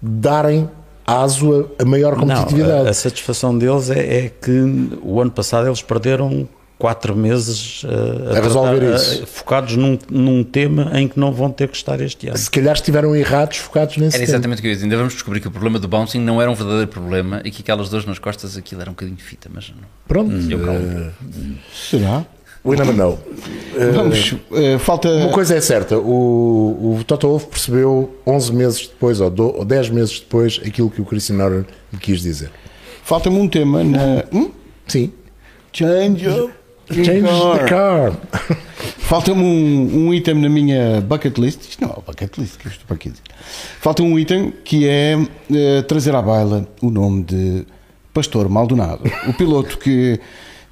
darem 0.01 0.69
aso 1.05 1.67
a, 1.79 1.81
a 1.83 1.85
maior 1.85 2.15
Não, 2.15 2.21
competitividade. 2.27 2.87
a, 2.87 2.91
a 2.91 2.93
satisfação 2.93 3.57
deles 3.57 3.89
é, 3.89 4.25
é 4.25 4.29
que 4.29 4.89
o 5.01 5.19
ano 5.19 5.31
passado 5.31 5.67
eles 5.67 5.81
perderam 5.81 6.47
quatro 6.79 7.15
meses 7.15 7.83
uh, 7.83 8.35
A 8.35 8.39
resolver 8.41 8.79
tratar, 8.79 8.95
isso. 8.95 9.23
uh, 9.23 9.27
focados 9.27 9.75
num, 9.75 9.99
num 10.09 10.43
tema 10.43 10.91
em 10.97 11.07
que 11.07 11.19
não 11.19 11.31
vão 11.31 11.51
ter 11.51 11.67
que 11.67 11.75
estar 11.77 11.99
este 12.01 12.27
ano. 12.29 12.37
Se 12.37 12.49
calhar 12.49 12.73
estiveram 12.73 13.15
errados, 13.15 13.57
focados 13.57 13.97
nesse 13.97 14.15
Era 14.15 14.25
tema. 14.25 14.37
exatamente 14.37 14.59
o 14.59 14.61
que 14.61 14.67
eu 14.67 14.69
ia 14.71 14.75
dizer. 14.75 14.85
Ainda 14.85 14.97
vamos 14.97 15.13
descobrir 15.13 15.41
que 15.41 15.47
o 15.47 15.51
problema 15.51 15.77
do 15.77 15.87
bouncing 15.87 16.19
não 16.21 16.41
era 16.41 16.49
um 16.49 16.55
verdadeiro 16.55 16.87
problema 16.87 17.41
e 17.45 17.51
que 17.51 17.61
aquelas 17.61 17.89
dores 17.89 18.05
nas 18.07 18.17
costas 18.17 18.55
aquilo 18.57 18.79
era 18.81 18.89
um 18.89 18.93
bocadinho 18.93 19.17
de 19.17 19.23
fita, 19.23 19.49
mas 19.53 19.69
não. 19.69 19.87
Pronto, 20.07 20.33
Eu 20.49 20.59
calmo. 20.65 20.79
eh, 20.79 21.09
Será? 21.73 22.25
we 22.65 22.75
never 22.77 22.93
know. 22.95 23.17
Vamos, 23.93 24.35
eh, 24.53 24.77
falta. 24.79 25.09
Uma 25.09 25.31
coisa 25.31 25.55
é 25.55 25.61
certa, 25.61 25.97
o, 25.97 26.97
o 26.99 27.03
Toto 27.05 27.27
Wolff 27.27 27.47
percebeu 27.47 28.19
11 28.27 28.53
meses 28.53 28.87
depois, 28.87 29.19
ou, 29.21 29.29
do, 29.29 29.57
ou 29.57 29.65
10 29.65 29.89
meses 29.89 30.19
depois, 30.19 30.59
aquilo 30.65 30.89
que 30.89 31.01
o 31.01 31.05
Christian 31.05 31.37
Horner 31.43 31.65
lhe 31.91 31.99
quis 31.99 32.21
dizer. 32.21 32.51
Falta-me 33.03 33.37
um 33.37 33.47
tema 33.47 33.83
na. 33.83 34.23
Hum? 34.31 34.51
Sim. 34.87 35.11
Change 35.71 36.27
up. 36.27 36.53
Change 36.91 37.21
the 37.59 37.65
car. 37.67 38.13
Falta-me 38.97 39.43
um, 39.43 40.07
um 40.07 40.13
item 40.13 40.35
na 40.35 40.49
minha 40.49 41.01
bucket 41.01 41.37
list. 41.37 41.61
Isto 41.69 41.81
não 41.83 41.89
é 41.91 42.01
bucket 42.05 42.37
list, 42.37 42.57
que 42.57 42.67
eu 42.67 42.71
estou 42.71 42.85
para 42.87 42.95
aqui 42.95 43.09
a 43.09 43.11
dizer. 43.11 43.23
Falta 43.79 44.03
um 44.03 44.17
item 44.17 44.53
que 44.63 44.87
é 44.87 45.17
eh, 45.53 45.81
trazer 45.83 46.15
à 46.15 46.21
baila 46.21 46.67
o 46.81 46.89
nome 46.89 47.23
de 47.23 47.65
Pastor 48.13 48.47
Maldonado. 48.49 49.01
O 49.27 49.33
piloto 49.33 49.77
que 49.77 50.19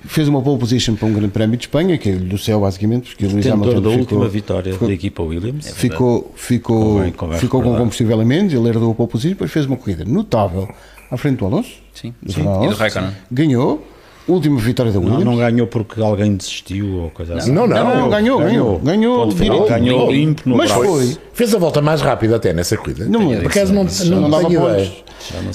fez 0.06 0.28
uma 0.28 0.42
pole 0.42 0.60
position 0.60 0.96
para 0.96 1.08
um 1.08 1.14
grande 1.14 1.30
prémio 1.30 1.58
de 1.58 1.64
Espanha, 1.64 1.98
que 1.98 2.10
é 2.10 2.14
do 2.16 2.38
céu, 2.38 2.62
basicamente, 2.62 3.10
porque 3.10 3.26
o 3.26 3.30
Lewis 3.30 3.46
Tentor 3.46 3.60
Hamilton 3.70 3.82
da 3.82 3.90
ficou- 3.90 4.00
última 4.00 4.28
vitória 4.30 4.74
ficou- 4.74 4.88
da 4.88 4.94
equipa 4.94 5.24
Williams. 5.24 5.72
ficou, 5.74 6.32
ficou, 6.36 7.02
ficou 7.40 7.62
com 7.62 7.76
combustível 7.76 8.20
a 8.22 8.26
menos, 8.26 8.54
ele 8.54 8.68
herdou 8.70 8.92
a 8.92 8.96
pole 8.96 9.10
position, 9.10 9.32
depois 9.34 9.52
fez 9.52 9.66
uma 9.66 9.76
corrida 9.76 10.06
notável 10.06 10.68
à 11.12 11.18
frente 11.18 11.38
do 11.40 11.46
Alonso. 11.46 11.72
Sim, 11.94 12.14
do 12.22 12.32
sim. 12.32 12.36
Fernando 12.42 12.56
E 12.56 12.60
do 12.60 12.64
Alonso. 12.66 12.80
Raikkonen. 12.80 13.12
Ganhou. 13.32 13.88
Última 14.28 14.60
vitória 14.60 14.92
da 14.92 15.00
Não, 15.00 15.06
Williams. 15.06 15.26
não 15.26 15.38
ganhou 15.38 15.68
porque 15.68 16.02
alguém 16.02 16.36
desistiu 16.36 17.04
ou 17.04 17.10
coisa 17.12 17.36
assim. 17.36 17.52
Não, 17.52 17.66
não. 17.66 17.78
Não, 17.78 17.96
não, 18.02 18.10
ganhou, 18.10 18.40
ganhou. 18.40 18.80
Ganhou, 18.80 19.28
direitinho. 19.30 19.68
ganhou 19.68 20.12
limpo 20.12 20.42
no 20.50 20.58
Mas 20.58 20.70
braço. 20.72 20.86
foi. 20.86 21.18
Fez 21.34 21.56
a 21.56 21.58
volta 21.58 21.82
mais 21.82 22.02
rápida 22.02 22.36
até 22.36 22.52
nessa 22.52 22.76
corrida. 22.76 23.06
Não 23.06 23.30
lembro. 23.30 23.44
Por 23.44 23.52
acaso 23.52 23.74
não, 23.74 23.84
não, 23.86 24.22
não 24.22 24.30
dava 24.30 24.48
tenho 24.50 24.70
ideia. 24.70 24.92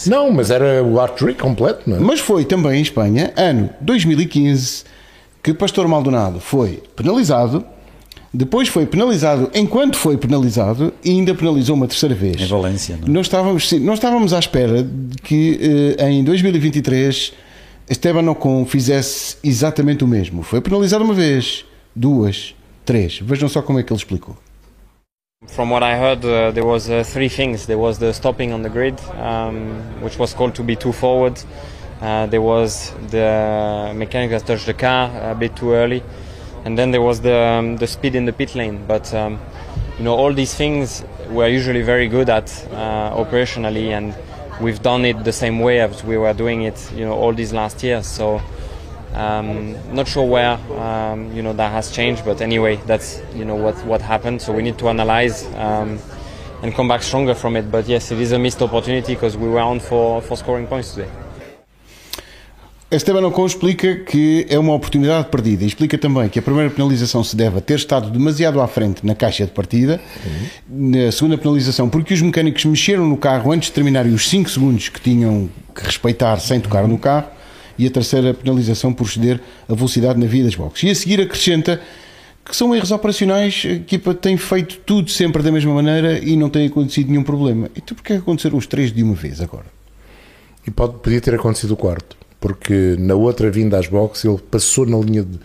Não, 0.07 0.31
mas 0.33 0.51
era 0.51 0.83
o 0.83 1.09
Trick 1.09 1.41
completo, 1.41 1.83
não 1.89 1.97
é? 1.99 2.01
Mas 2.01 2.21
foi 2.21 2.45
também 2.45 2.79
em 2.79 2.83
Espanha, 2.83 3.33
ano 3.37 3.69
2015, 3.81 4.85
que 5.43 5.53
Pastor 5.53 5.87
Maldonado 5.87 6.41
foi 6.41 6.83
penalizado. 6.97 7.65
Depois 8.35 8.69
foi 8.69 8.87
penalizado 8.87 9.51
enquanto 9.55 9.97
foi 9.99 10.17
penalizado 10.17 10.95
e 11.05 11.11
ainda 11.11 11.35
penalizou 11.35 11.77
uma 11.77 11.87
terceira 11.87 12.15
vez. 12.15 12.41
Em 12.41 12.47
Valência, 12.47 12.97
não 12.99 13.07
é? 13.07 13.11
Nós 13.11 13.27
estávamos, 13.27 13.69
sim, 13.69 13.79
nós 13.81 13.99
estávamos 13.99 14.33
à 14.33 14.39
espera 14.39 14.83
de 14.83 15.17
que 15.23 15.95
eh, 15.99 16.09
em 16.09 16.25
2023 16.25 17.35
Esteban 17.89 18.29
Ocon 18.29 18.65
fizesse 18.65 19.37
exatamente 19.43 20.05
o 20.05 20.09
mesmo. 20.09 20.43
Foi 20.43 20.61
penalizado 20.61 21.05
uma 21.05 21.15
vez, 21.15 21.65
duas, 21.95 22.55
três. 22.85 23.19
Vejam 23.19 23.49
só 23.49 23.63
como 23.63 23.79
é 23.79 23.83
que 23.83 23.93
ele 23.93 23.99
explicou. 23.99 24.37
From 25.49 25.73
what 25.73 25.85
I 25.85 25.95
heard, 25.95 26.25
uh, 26.25 26.53
there 26.53 26.65
was 26.65 26.89
uh, 26.89 27.03
three 27.03 27.29
things. 27.29 27.67
There 27.67 27.79
was 27.79 27.99
the 27.99 28.13
stopping 28.13 28.53
on 28.53 28.63
the 28.63 28.69
grid, 28.69 29.01
um, 29.21 29.83
which 30.01 30.17
was 30.17 30.33
called 30.33 30.55
to 30.55 30.63
be 30.63 30.77
too 30.77 30.93
forward. 30.93 31.37
Uh, 32.01 32.27
there 32.27 32.41
was 32.41 32.93
the 33.11 33.93
mechanic 33.95 34.31
that 34.31 34.47
touched 34.47 34.67
the 34.67 34.75
car 34.75 35.11
a 35.21 35.35
bit 35.35 35.57
too 35.57 35.73
early, 35.73 36.03
and 36.65 36.79
then 36.79 36.93
there 36.93 37.03
was 37.03 37.21
the 37.21 37.37
um, 37.37 37.77
the 37.77 37.89
speed 37.89 38.15
in 38.15 38.25
the 38.25 38.33
pit 38.33 38.55
lane. 38.55 38.85
But 38.87 39.13
um, 39.13 39.41
you 39.99 40.05
know, 40.05 40.15
all 40.15 40.33
these 40.33 40.55
things 40.55 41.05
we're 41.29 41.49
usually 41.49 41.83
very 41.83 42.07
good 42.07 42.29
at 42.29 42.49
uh, 42.71 43.11
operationally, 43.17 43.91
and 43.91 44.15
we've 44.63 44.83
done 44.83 45.05
it 45.05 45.25
the 45.25 45.33
same 45.33 45.59
way 45.61 45.81
as 45.81 46.03
we 46.05 46.17
were 46.17 46.33
doing 46.33 46.63
it, 46.63 46.93
you 46.93 47.05
know, 47.05 47.13
all 47.13 47.33
these 47.33 47.53
last 47.53 47.83
years. 47.83 48.07
So. 48.07 48.41
Um, 49.15 49.77
not 49.95 50.09
sure 50.09 50.25
where 50.27 50.53
um, 50.81 51.31
you 51.35 51.43
know 51.43 51.53
that 51.53 51.71
has 51.71 51.91
changed, 51.91 52.25
but 52.25 52.41
anyway, 52.41 52.77
that's 52.87 53.21
you 53.35 53.45
know 53.45 53.57
what 53.57 53.77
what 53.85 54.01
happened. 54.01 54.41
So 54.41 54.55
we 54.55 54.63
need 54.63 54.79
to 54.79 54.89
analyze 54.89 55.45
um, 55.57 55.99
and 56.63 56.75
come 56.75 56.89
back 56.89 57.03
stronger 57.03 57.35
from 57.35 57.57
it. 57.57 57.71
But 57.71 57.87
yes, 57.87 58.11
it 58.11 58.19
is 58.19 58.33
a 58.33 58.39
missed 58.39 58.63
opportunity 58.63 59.13
because 59.13 59.37
we 59.37 59.51
were 59.51 59.61
on 59.61 59.81
for 59.81 60.23
for 60.23 60.39
scoring 60.39 60.67
points 60.67 60.95
today. 60.95 61.11
Esteban 62.97 63.27
Ocon 63.27 63.47
explica 63.47 63.97
que 63.97 64.47
é 64.51 64.59
uma 64.59 64.75
oportunidade 64.75 65.29
perdida 65.29 65.65
e 65.65 65.67
explica 65.67 65.97
também 65.97 66.29
que 66.29 66.39
a 66.39 66.43
primeira 66.43 66.69
penalização 66.69 67.25
se 67.25 67.35
deve 67.35 67.57
a 67.57 67.61
ter 67.63 67.77
estado 67.77 68.11
demasiado 68.11 68.61
à 68.61 68.69
frente 68.69 69.07
na 69.07 69.15
caixa 69.15 69.47
de 69.47 69.51
partida. 69.51 69.99
Na 70.69 71.11
segunda 71.11 71.39
penalização, 71.39 71.89
porque 71.89 72.13
os 72.13 72.21
mecânicos 72.21 72.67
mexeram 72.67 73.09
no 73.09 73.17
carro 73.17 73.51
antes 73.51 73.71
de 73.71 73.75
terminarem 73.75 74.13
os 74.13 74.29
5 74.29 74.51
segundos 74.51 74.91
que 74.91 75.01
tinham 75.01 75.49
que 75.75 75.83
respeitar 75.83 76.39
sem 76.39 76.61
tocar 76.61 76.87
no 76.87 76.99
carro. 76.99 77.29
E 77.79 77.87
a 77.87 77.91
terceira 77.91 78.35
penalização 78.35 78.93
por 78.93 79.09
ceder 79.09 79.41
a 79.67 79.75
velocidade 79.75 80.21
na 80.21 80.27
via 80.27 80.45
das 80.45 80.55
boxes. 80.55 80.83
E 80.83 80.91
a 80.91 80.95
seguir 80.95 81.21
acrescenta 81.23 81.81
que 82.45 82.55
são 82.55 82.75
erros 82.75 82.91
operacionais, 82.91 83.63
a 83.65 83.71
equipa 83.71 84.13
tem 84.13 84.37
feito 84.37 84.81
tudo 84.85 85.11
sempre 85.11 85.43
da 85.43 85.51
mesma 85.51 85.73
maneira 85.73 86.19
e 86.19 86.37
não 86.37 86.51
tem 86.51 86.67
acontecido 86.67 87.09
nenhum 87.09 87.23
problema. 87.23 87.71
Então 87.75 87.97
porquê 87.97 88.13
aconteceram 88.15 88.59
os 88.59 88.67
três 88.67 88.93
de 88.93 89.03
uma 89.03 89.15
vez 89.15 89.41
agora? 89.41 89.67
E 90.67 90.71
pode, 90.71 90.99
podia 90.99 91.21
ter 91.21 91.35
acontecido 91.35 91.73
o 91.73 91.77
quarto, 91.77 92.17
porque 92.43 92.97
na 92.99 93.15
outra 93.15 93.49
vinda 93.51 93.79
às 93.79 93.87
boxes 93.87 94.25
ele 94.25 94.39
passou 94.51 94.85
na 94.85 94.99
linha 94.99 95.23
de, 95.23 95.39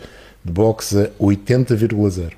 de 0.43 0.51
boxe 0.51 0.97
a 0.97 1.23
80,0. 1.23 2.31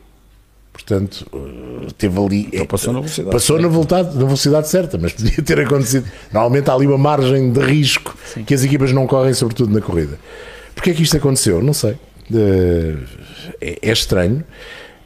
Portanto, 0.73 1.25
eh, 1.33 1.87
teve 1.97 2.19
ali. 2.19 2.49
Então 2.51 2.65
passou 2.65 2.93
na 2.93 2.99
velocidade 2.99 3.31
Passou 3.31 3.59
na 3.59 3.67
velocidade, 3.69 4.15
na 4.15 4.25
velocidade 4.25 4.67
certa, 4.67 4.97
mas 4.97 5.13
podia 5.13 5.41
ter 5.41 5.61
acontecido. 5.61 6.05
Normalmente 6.31 6.69
há 6.69 6.73
ali 6.73 6.85
uma 6.85 6.97
margem 6.97 7.51
de 7.51 7.59
risco 7.61 8.15
que 8.45 8.53
as 8.53 8.63
equipas 8.63 8.91
não 8.91 9.07
correm, 9.07 9.33
sobretudo 9.33 9.73
na 9.73 9.81
corrida. 9.81 10.19
Porquê 10.75 10.91
é 10.91 10.93
que 10.93 11.03
isto 11.03 11.15
aconteceu? 11.15 11.63
Não 11.63 11.73
sei. 11.73 11.97
Eh, 12.33 12.95
É, 13.61 13.79
é 13.81 13.91
estranho. 13.91 14.43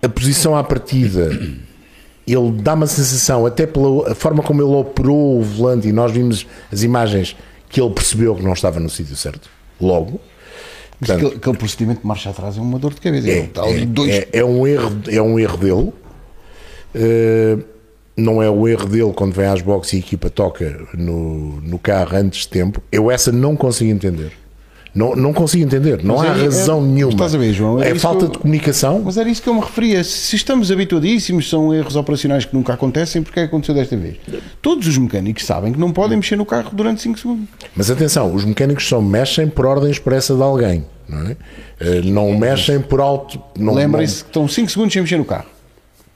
A 0.02 0.10
posição 0.10 0.56
à 0.56 0.64
partida 0.64 1.30
ele 2.26 2.52
dá 2.62 2.74
uma 2.74 2.88
sensação, 2.88 3.46
até 3.46 3.68
pela 3.68 4.16
forma 4.16 4.42
como 4.42 4.62
ele 4.62 4.74
operou 4.74 5.40
o 5.40 5.44
volante, 5.44 5.88
e 5.88 5.92
nós 5.92 6.12
vimos 6.12 6.46
as 6.72 6.84
imagens, 6.84 7.36
que 7.74 7.82
ele 7.82 7.90
percebeu 7.90 8.36
que 8.36 8.44
não 8.44 8.54
estava 8.54 8.80
no 8.80 8.90
sítio 8.90 9.16
certo, 9.16 9.50
logo. 9.82 10.22
Portanto, 11.00 11.18
aquele, 11.26 11.36
aquele 11.38 11.58
procedimento 11.58 12.02
de 12.02 12.08
marcha 12.08 12.30
atrás 12.30 12.56
é 12.58 12.62
uma 12.62 12.78
dor 12.80 12.94
de 12.94 13.02
cabeça. 13.02 13.28
é, 13.30 13.50
ali 13.58 13.86
dois 13.86 14.10
é- 14.12 14.28
é 14.32 14.46
um 14.46 14.66
erro, 14.66 15.02
é 15.10 15.22
um 15.22 15.40
erro 15.40 15.58
dele. 15.58 15.94
Eh, 16.96 17.58
não 18.16 18.42
é 18.44 18.50
o 18.50 18.68
erro 18.68 18.86
dele 18.88 19.12
quando 19.14 19.34
vem 19.34 19.48
às 19.48 19.62
boxes 19.62 19.94
e 19.94 19.96
a 19.96 20.00
equipa 20.00 20.30
toca 20.30 20.80
no, 20.94 21.60
no 21.62 21.80
carro 21.80 22.16
antes 22.16 22.42
de 22.42 22.50
tempo. 22.50 22.82
Eu 22.92 23.10
essa 23.10 23.32
não 23.32 23.56
consigo 23.56 23.90
entender. 23.90 24.32
Não, 24.96 25.16
não 25.16 25.34
consigo 25.34 25.64
entender. 25.64 26.04
Não 26.04 26.18
Mas 26.18 26.26
há 26.30 26.36
é- 26.38 26.40
é- 26.40 26.44
razão 26.44 26.82
nenhuma. 26.82 27.14
estás 27.14 27.34
a 27.34 27.38
ver, 27.40 27.52
João, 27.52 27.82
é 27.82 27.90
é 27.90 27.96
falta 27.96 28.26
eu- 28.26 28.30
de 28.30 28.38
comunicação. 28.38 29.02
Mas 29.04 29.18
era 29.18 29.28
isso 29.28 29.42
que 29.42 29.50
eu 29.50 29.54
me 29.56 29.60
referia. 29.62 30.04
Se 30.04 30.36
estamos 30.36 30.70
habituadíssimos, 30.72 31.50
são 31.50 31.74
erros 31.74 31.96
operacionais 31.96 32.46
que 32.46 32.54
nunca 32.56 32.74
acontecem, 32.74 33.24
porque 33.24 33.40
é 33.40 33.44
que 33.44 33.48
aconteceu 33.48 33.74
desta 33.74 33.98
vez? 33.98 34.18
Todos 34.62 34.88
os 34.88 34.98
mecânicos 34.98 35.46
sabem 35.46 35.74
que 35.74 35.80
não 35.80 35.92
podem 35.92 36.18
mexer 36.18 36.36
no 36.36 36.46
carro 36.46 36.70
durante 36.74 37.02
5 37.02 37.18
segundos. 37.18 37.46
Mas 37.76 37.90
atenção, 37.90 38.34
os 38.36 38.46
mecânicos 38.46 38.88
só 38.88 39.02
mexem 39.02 39.48
por 39.48 39.66
ordem 39.66 39.90
expressa 39.90 40.36
de 40.36 40.42
alguém. 40.44 40.86
Não, 41.10 41.28
é? 41.28 41.36
Eh, 41.80 42.02
não 42.06 42.38
mexem 42.38 42.80
por 42.80 43.02
alto. 43.02 43.42
Lembrem-se 43.58 44.24
que 44.24 44.30
estão 44.30 44.48
5 44.48 44.70
segundos 44.72 44.94
sem 44.94 45.02
mexer 45.02 45.18
no 45.18 45.26
carro. 45.26 45.46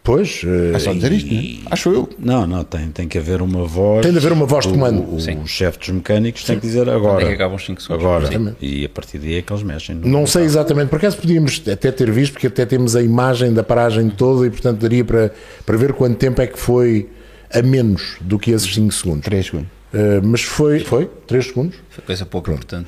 Pois. 0.08 0.42
eh, 0.46 0.72
É 0.74 0.80
só 0.80 0.94
dizer 0.94 1.12
isto, 1.12 1.34
não 1.34 1.40
é? 1.42 1.46
Acho 1.70 1.90
eu. 1.90 2.10
Não, 2.18 2.48
não, 2.48 2.64
tem, 2.64 2.88
tem 2.92 3.08
que 3.10 3.18
haver 3.18 3.42
uma 3.42 3.66
voz. 3.66 4.02
Tem 4.04 4.12
de 4.14 4.18
haver 4.18 4.32
uma 4.32 4.46
voz 4.46 4.64
de 4.66 4.72
O- 4.72 4.74
comando. 4.76 5.14
O, 5.14 5.20
Sim. 5.20 5.38
o 5.44 5.46
chefe 5.46 5.80
dos 5.80 5.90
mecânicos 5.90 6.46
tem 6.46 6.56
que 6.58 6.66
dizer 6.66 6.88
agora. 6.90 7.24
é 7.24 7.28
que 7.28 7.34
acabam 7.34 7.58
os 7.58 7.66
cinco 7.66 7.82
segundos. 7.82 8.06
Agora. 8.06 8.28
Sim. 8.28 8.56
E 8.62 8.86
a 8.86 8.90
partir 8.90 9.18
daí 9.18 9.36
é 9.36 9.42
que 9.42 9.52
eles 9.52 9.64
mexem. 9.64 9.96
Não 9.98 10.26
sei 10.26 10.44
exatamente, 10.46 10.88
por 10.88 10.96
acaso 10.96 11.18
podíamos 11.18 11.62
até 11.70 11.92
ter 11.92 12.10
visto, 12.10 12.32
porque 12.34 12.48
até 12.48 12.66
temos 12.66 12.96
a 12.96 13.04
imagem 13.04 13.54
da 13.54 13.64
paragem 13.64 14.10
toda 14.10 14.48
e, 14.48 14.50
portanto, 14.50 14.80
daria 14.80 15.04
para, 15.04 15.34
para 15.66 15.76
ver 15.78 15.92
quanto 15.92 16.16
tempo 16.16 16.42
é 16.42 16.48
que 16.48 16.58
foi 16.58 17.10
a 17.54 17.62
menos 17.62 18.16
do 18.22 18.40
que 18.40 18.52
esses 18.52 18.74
5 18.74 18.94
segundos. 18.94 19.26
3 19.26 19.46
segundos. 19.46 19.68
Eh, 19.94 20.22
mas 20.24 20.42
foi, 20.42 20.80
foi 20.80 21.10
3 21.28 21.48
segundos. 21.48 21.76
Foi 21.90 22.04
coisa 22.06 22.26
pouco 22.26 22.50
importante. 22.50 22.88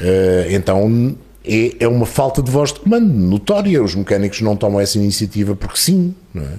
Eh, 0.00 0.48
então 0.50 1.16
é, 1.44 1.76
é 1.80 1.88
uma 1.88 2.06
falta 2.06 2.42
de 2.42 2.50
voz 2.50 2.72
de 2.72 2.80
comando 2.80 3.06
notória. 3.12 3.82
Os 3.82 3.94
mecânicos 3.94 4.40
não 4.40 4.56
tomam 4.56 4.80
essa 4.80 4.98
iniciativa 4.98 5.54
porque 5.56 5.78
sim, 5.78 6.14
não 6.34 6.42
é? 6.42 6.52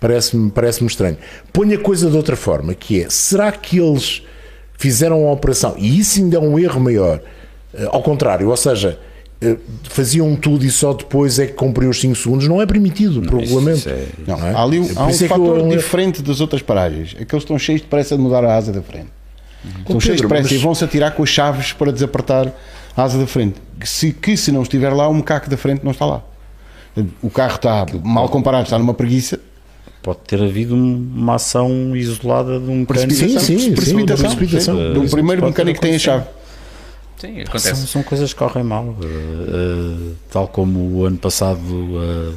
Parece-me 0.00 0.50
parece 0.50 0.84
estranho. 0.84 1.16
Ponho 1.52 1.74
a 1.76 1.80
coisa 1.82 2.08
de 2.08 2.16
outra 2.16 2.36
forma, 2.36 2.72
que 2.74 3.02
é, 3.02 3.10
será 3.10 3.50
que 3.50 3.78
eles 3.78 4.22
fizeram 4.78 5.26
a 5.26 5.32
operação, 5.32 5.74
e 5.76 5.98
isso 5.98 6.20
ainda 6.20 6.36
é 6.36 6.40
um 6.40 6.56
erro 6.56 6.80
maior, 6.80 7.20
eh, 7.74 7.88
ao 7.90 8.00
contrário, 8.00 8.48
ou 8.48 8.56
seja, 8.56 8.96
eh, 9.42 9.56
faziam 9.82 10.36
tudo 10.36 10.64
e 10.64 10.70
só 10.70 10.92
depois 10.92 11.40
é 11.40 11.46
que 11.48 11.54
cumpriu 11.54 11.90
os 11.90 12.00
5 12.00 12.14
segundos, 12.14 12.46
não 12.46 12.62
é 12.62 12.66
permitido 12.66 13.20
por 13.22 13.42
isso- 13.42 13.54
regulamento. 13.58 13.88
é- 13.88 14.06
Não, 14.24 14.46
é? 14.46 14.54
há 14.54 14.62
ali 14.62 14.78
um, 14.78 14.86
Por 14.86 14.98
há 14.98 15.06
um 15.06 15.10
é 15.10 15.12
fator 15.14 15.58
eu- 15.58 15.68
diferente 15.68 16.22
das 16.22 16.40
outras 16.40 16.62
paragens. 16.62 17.16
É 17.18 17.24
que 17.24 17.34
eles 17.34 17.42
estão 17.42 17.58
cheios 17.58 17.80
de 17.80 17.88
pressa 17.88 18.16
de 18.16 18.22
mudar 18.22 18.44
a 18.44 18.54
asa 18.54 18.72
da 18.72 18.80
frente. 18.82 19.08
Estão 19.80 19.96
Ó, 19.96 20.00
cheios 20.00 20.18
de 20.18 20.22
Pedro, 20.22 20.28
pressa 20.28 20.42
mas- 20.44 20.52
e 20.52 20.58
vão-se 20.58 20.84
atirar 20.84 21.10
com 21.16 21.24
as 21.24 21.28
chaves 21.28 21.72
para 21.72 21.90
desapertar 21.90 22.52
asa 23.02 23.18
da 23.18 23.26
frente. 23.26 23.60
Que 23.78 23.88
se, 23.88 24.12
que 24.12 24.36
se 24.36 24.50
não 24.52 24.62
estiver 24.62 24.92
lá, 24.92 25.08
o 25.08 25.14
macaco 25.14 25.48
da 25.48 25.56
frente 25.56 25.82
não 25.84 25.92
está 25.92 26.04
lá. 26.04 26.22
O 27.22 27.30
carro 27.30 27.56
está, 27.56 27.86
mal 28.02 28.28
comparado, 28.28 28.64
está 28.64 28.78
numa 28.78 28.94
preguiça. 28.94 29.38
Pode 30.02 30.18
ter 30.26 30.42
havido 30.42 30.74
um- 30.74 30.96
uma 31.14 31.34
ação 31.36 31.94
isolada 31.94 32.58
de 32.58 32.68
um 32.70 32.80
mecânico. 32.80 33.12
Sim, 33.14 33.38
sim, 33.38 33.58
sim, 33.58 33.72
precipitação. 33.74 34.24
precipitação. 34.34 34.76
sim. 34.76 34.92
Do 34.94 35.04
Isso 35.04 35.14
primeiro 35.14 35.44
mecânico 35.44 35.80
que 35.80 35.86
tem 35.86 35.94
a 35.94 35.98
chave. 35.98 36.24
Sim, 37.18 37.34
São, 37.34 37.42
acontece. 37.42 37.86
são 37.88 38.02
coisas 38.02 38.32
que 38.32 38.38
correm 38.38 38.62
mal. 38.64 38.84
Uh, 38.84 38.92
uh, 39.02 40.14
tal 40.30 40.46
como 40.48 40.78
o 40.98 41.04
ano 41.04 41.18
passado, 41.18 41.58
uh, 41.58 42.34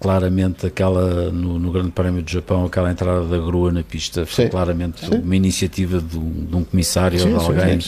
claramente, 0.00 0.66
aquela 0.66 1.30
no, 1.30 1.58
no 1.58 1.70
Grande 1.72 1.90
Prémio 1.90 2.22
do 2.22 2.30
Japão, 2.30 2.64
aquela 2.64 2.90
entrada 2.90 3.24
da 3.26 3.38
grua 3.38 3.70
na 3.70 3.82
pista 3.82 4.24
foi 4.26 4.44
Sim. 4.46 4.50
claramente 4.50 5.04
Sim. 5.06 5.16
uma 5.22 5.36
iniciativa 5.36 6.00
de 6.00 6.18
um, 6.18 6.30
de 6.46 6.56
um 6.56 6.64
comissário 6.64 7.18
Sim, 7.18 7.32
ou 7.32 7.38
de 7.38 7.44
sim, 7.44 7.50
alguém 7.50 7.78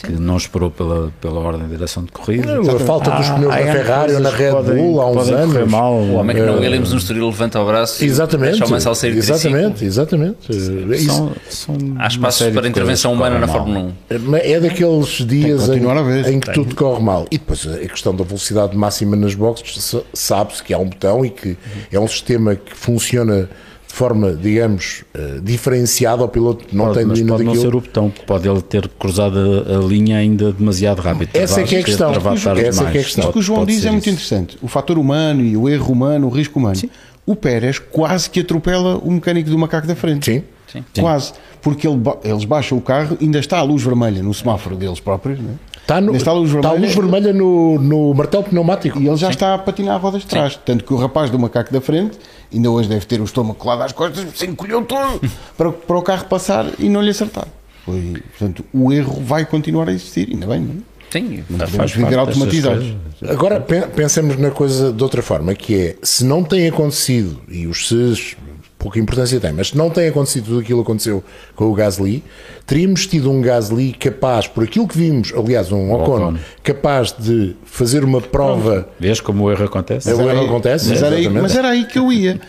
sim, 0.00 0.06
que 0.14 0.20
não 0.20 0.36
esperou 0.36 0.70
pela, 0.70 1.12
pela 1.20 1.40
ordem 1.40 1.64
de 1.66 1.74
direção 1.74 2.04
de 2.04 2.12
corrida. 2.12 2.58
A 2.60 2.78
falta 2.80 3.10
dos 3.10 3.28
pneus 3.30 3.52
há 3.52 3.60
na 3.60 3.72
Ferrari 3.72 4.12
ou 4.14 4.20
na 4.20 4.30
Red 4.30 4.50
podem- 4.52 4.76
Bull 4.76 5.00
há 5.00 5.10
uns 5.10 5.28
anos. 5.30 5.70
mal. 5.70 5.94
O 5.94 6.14
homem 6.14 6.36
que 6.36 6.42
não 6.42 6.54
Eh, 6.56 6.60
Williams 6.60 6.90
no 6.92 6.98
Estoril 6.98 7.26
levanta 7.26 7.60
o 7.60 7.66
braço 7.66 8.04
Exatamente. 8.04 8.48
e 8.48 8.50
deixa 8.52 8.66
o 8.66 8.70
Mansell 8.70 8.94
sair 8.94 9.12
de 9.12 9.18
exatamente, 9.18 9.84
exatamente. 9.84 10.36
Isso- 10.50 11.06
São, 11.06 11.32
são 11.48 11.76
Há 11.98 12.06
espaços 12.08 12.48
para 12.48 12.68
intervenção 12.68 13.12
humana 13.12 13.38
na 13.38 13.46
mal. 13.46 13.56
Fórmula 13.56 13.80
1. 14.10 14.36
É 14.36 14.60
daqueles 14.60 15.08
dias 15.26 15.68
em, 15.68 16.32
em 16.34 16.40
que 16.40 16.52
tudo 16.52 16.74
corre 16.74 17.02
mal. 17.02 17.26
E 17.30 17.38
depois 17.38 17.66
a 17.66 17.78
questão 17.88 18.14
da 18.14 18.24
velocidade 18.24 18.76
máxima 18.76 19.16
nas 19.16 19.34
boxes, 19.34 19.82
sa- 19.82 20.00
sabe-se 20.12 20.62
que 20.62 20.72
há 20.74 20.78
um 20.78 20.86
botão 20.88 21.24
e 21.24 21.30
que 21.30 21.56
é 21.92 21.98
um 21.98 22.08
sistema 22.08 22.54
que 22.54 22.74
funciona 22.74 23.48
de 23.90 23.96
forma, 23.96 24.32
digamos, 24.32 25.02
eh, 25.12 25.40
diferenciada. 25.42 26.22
O 26.22 26.28
piloto 26.28 26.64
não 26.72 26.86
Pode, 26.86 26.98
tem 26.98 27.06
mas 27.06 27.18
domínio 27.18 27.32
pode 27.34 27.44
não 27.44 27.52
daquilo. 27.54 27.70
ser 27.72 27.76
o 27.76 27.80
botão, 27.80 28.12
pode 28.24 28.48
ele 28.48 28.62
ter 28.62 28.88
cruzado 28.88 29.36
a, 29.36 29.78
a 29.78 29.80
linha 29.80 30.16
ainda 30.16 30.52
demasiado 30.52 31.00
rápido. 31.00 31.30
Essa 31.34 31.60
é 31.60 31.64
que 31.64 31.74
é 31.74 31.80
a 31.80 31.82
questão. 31.82 32.12
Essa 32.12 32.50
é 32.50 32.54
que 32.90 32.98
é 32.98 33.00
a 33.00 33.04
questão. 33.04 33.24
Isto 33.24 33.32
que 33.32 33.38
o 33.40 33.42
João 33.42 33.58
Pode 33.60 33.72
diz 33.72 33.84
é 33.84 33.90
muito 33.90 34.02
isso. 34.04 34.10
interessante. 34.10 34.56
O 34.62 34.68
fator 34.68 34.96
humano 34.96 35.42
e 35.44 35.56
o 35.56 35.68
erro 35.68 35.92
humano, 35.92 36.28
o 36.28 36.30
risco 36.30 36.58
humano. 36.58 36.80
O 37.26 37.34
Pérez 37.34 37.78
quase 37.80 38.30
que 38.30 38.40
atropela 38.40 38.96
o 38.96 39.10
mecânico 39.10 39.50
do 39.50 39.58
macaco 39.58 39.86
da 39.88 39.96
frente. 39.96 40.24
Sim. 40.24 40.42
Sim. 40.72 40.84
Quase. 41.00 41.32
Porque 41.60 41.86
ele 41.86 42.00
eles 42.22 42.44
baixam 42.44 42.78
o 42.78 42.80
carro, 42.80 43.18
ainda 43.20 43.40
está 43.40 43.58
a 43.58 43.62
luz 43.62 43.82
vermelha 43.82 44.22
no 44.22 44.32
semáforo 44.32 44.76
deles 44.76 45.00
próprios, 45.00 45.40
não 45.40 45.50
é? 45.50 45.69
Está, 45.82 46.00
no, 46.00 46.14
está 46.14 46.30
a 46.30 46.34
luz 46.34 46.52
está 46.54 46.68
a 46.68 46.72
vermelha. 46.72 46.86
luz 46.86 46.94
vermelha 46.94 47.32
no, 47.32 47.78
no 47.80 48.14
martelo 48.14 48.44
pneumático. 48.44 49.00
E 49.00 49.08
ele 49.08 49.16
já 49.16 49.30
está 49.30 49.54
a 49.54 49.58
patinar 49.58 49.96
a 49.96 49.98
rodas 49.98 50.22
de 50.22 50.28
trás. 50.28 50.58
Tanto 50.64 50.84
que 50.84 50.94
o 50.94 50.96
rapaz 50.96 51.30
do 51.30 51.38
macaco 51.38 51.72
da 51.72 51.80
frente, 51.80 52.16
ainda 52.52 52.70
hoje 52.70 52.88
deve 52.88 53.04
ter 53.06 53.20
o 53.20 53.24
estômago 53.24 53.58
colado 53.58 53.82
às 53.82 53.92
costas, 53.92 54.24
se 54.34 54.46
encolheu 54.46 54.82
todo 54.84 55.20
para, 55.58 55.72
para 55.72 55.96
o 55.98 56.02
carro 56.02 56.26
passar 56.26 56.66
e 56.78 56.88
não 56.88 57.02
lhe 57.02 57.10
acertar. 57.10 57.46
Foi, 57.84 58.22
portanto, 58.38 58.64
o 58.72 58.92
erro 58.92 59.20
vai 59.24 59.44
continuar 59.44 59.88
a 59.88 59.92
existir, 59.92 60.28
ainda 60.30 60.46
bem, 60.46 60.60
não 60.60 60.74
é? 60.74 60.78
Sim, 61.10 61.42
Não 61.50 61.58
faz- 61.58 61.70
podemos 61.72 61.92
viver 61.92 62.18
automatizados. 62.20 62.94
Agora 63.28 63.58
pe- 63.60 63.86
pensemos 63.88 64.36
na 64.36 64.52
coisa 64.52 64.92
de 64.92 65.02
outra 65.02 65.20
forma, 65.22 65.54
que 65.56 65.74
é 65.74 65.96
se 66.04 66.24
não 66.24 66.44
tem 66.44 66.68
acontecido, 66.68 67.40
e 67.48 67.66
os 67.66 67.88
SES 67.88 68.36
pouca 68.80 68.98
importância 68.98 69.38
tem, 69.38 69.52
mas 69.52 69.68
se 69.68 69.76
não 69.76 69.90
tem 69.90 70.08
acontecido 70.08 70.46
tudo 70.46 70.58
aquilo 70.60 70.78
que 70.82 70.90
aconteceu 70.90 71.22
com 71.54 71.66
o 71.66 71.74
Gasly, 71.74 72.24
teríamos 72.66 73.06
tido 73.06 73.30
um 73.30 73.40
Gasly 73.42 73.92
capaz, 73.92 74.48
por 74.48 74.64
aquilo 74.64 74.88
que 74.88 74.96
vimos, 74.96 75.32
aliás, 75.36 75.70
um 75.70 75.92
Ocon, 75.92 76.16
Ocon. 76.30 76.36
capaz 76.62 77.12
de 77.16 77.54
fazer 77.64 78.02
uma 78.02 78.20
prova. 78.20 78.88
Vês 78.98 79.20
como 79.20 79.44
o 79.44 79.52
erro 79.52 79.64
acontece? 79.66 80.10
É 80.10 80.14
o 80.14 80.20
erro 80.28 80.40
aí- 80.40 80.46
acontece, 80.46 80.88
Mas 80.88 81.02
era, 81.02 81.14
aí, 81.14 81.28
mas 81.28 81.54
era 81.54 81.68
aí 81.68 81.84
que 81.84 81.98
eu 81.98 82.10
ia. 82.10 82.40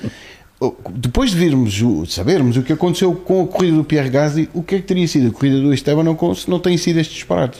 Depois 0.92 1.32
de 1.32 1.38
virmos, 1.38 1.82
o- 1.82 2.06
sabermos 2.06 2.56
o 2.56 2.62
que 2.64 2.72
aconteceu 2.72 3.14
com 3.14 3.44
a 3.44 3.48
corrida 3.48 3.76
do 3.78 3.84
Pierre 3.84 4.10
Gasly, 4.10 4.48
o 4.54 4.62
que 4.64 4.76
é 4.76 4.78
que 4.80 4.86
teria 4.86 5.08
sido 5.08 5.28
a 5.30 5.32
corrida 5.32 5.60
do 5.60 5.74
Esteban 5.74 6.04
não, 6.04 6.36
se 6.36 6.50
não 6.50 6.60
tem 6.60 6.78
sido 6.78 7.00
estes 7.00 7.16
disparates? 7.16 7.60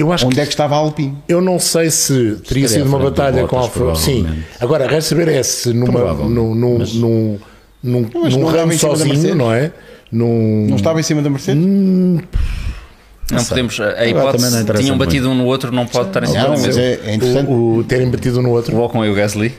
Eu 0.00 0.10
acho 0.10 0.24
Onde 0.24 0.36
que 0.36 0.40
é 0.40 0.44
que 0.44 0.50
estava 0.50 0.74
a 0.74 0.78
Alpine? 0.78 1.18
Eu 1.28 1.42
não 1.42 1.58
sei 1.58 1.90
se 1.90 2.12
teria 2.14 2.64
Estaria 2.64 2.68
sido 2.68 2.86
uma 2.86 2.98
batalha 2.98 3.46
com 3.46 3.56
a 3.56 3.60
Alfa. 3.60 3.94
Sim. 3.96 4.26
Agora, 4.58 4.86
resta 4.86 5.10
saber 5.10 5.28
é 5.28 5.42
se 5.42 5.74
numa, 5.74 6.14
num, 6.14 6.54
num, 6.54 6.78
num, 6.78 7.38
num, 7.82 8.10
mas 8.14 8.34
num 8.34 8.40
não 8.40 8.48
estava 8.48 8.56
ramo 8.56 8.72
em 8.72 8.78
cima 8.78 8.92
da 8.92 8.96
sozinho, 8.96 9.14
Mercedes? 9.14 9.36
não 9.36 9.52
é? 9.52 9.72
Num, 10.10 10.66
Não 10.70 10.76
estava 10.76 11.00
em 11.00 11.02
cima 11.02 11.20
da 11.20 11.28
Mercedes? 11.28 11.62
Não 11.62 13.44
podemos. 13.44 13.78
A 13.78 13.94
não 13.94 14.06
hipótese 14.06 14.64
tinham 14.78 14.96
batido 14.98 15.28
um 15.28 15.34
no 15.34 15.44
outro, 15.44 15.70
não 15.70 15.86
pode 15.86 16.08
estar 16.08 16.22
em 16.24 16.26
cima 16.28 16.42
da 16.44 16.48
mas 16.50 16.62
mesa. 16.62 16.80
é, 16.80 17.00
é 17.04 17.14
interessante. 17.14 17.50
o, 17.50 17.76
o 17.76 17.84
terem 17.84 18.08
batido 18.10 18.40
no 18.40 18.50
outro. 18.50 18.74
O 18.76 18.82
Ocon 18.82 19.04
e 19.04 19.10
o 19.10 19.14
Gasly. 19.14 19.52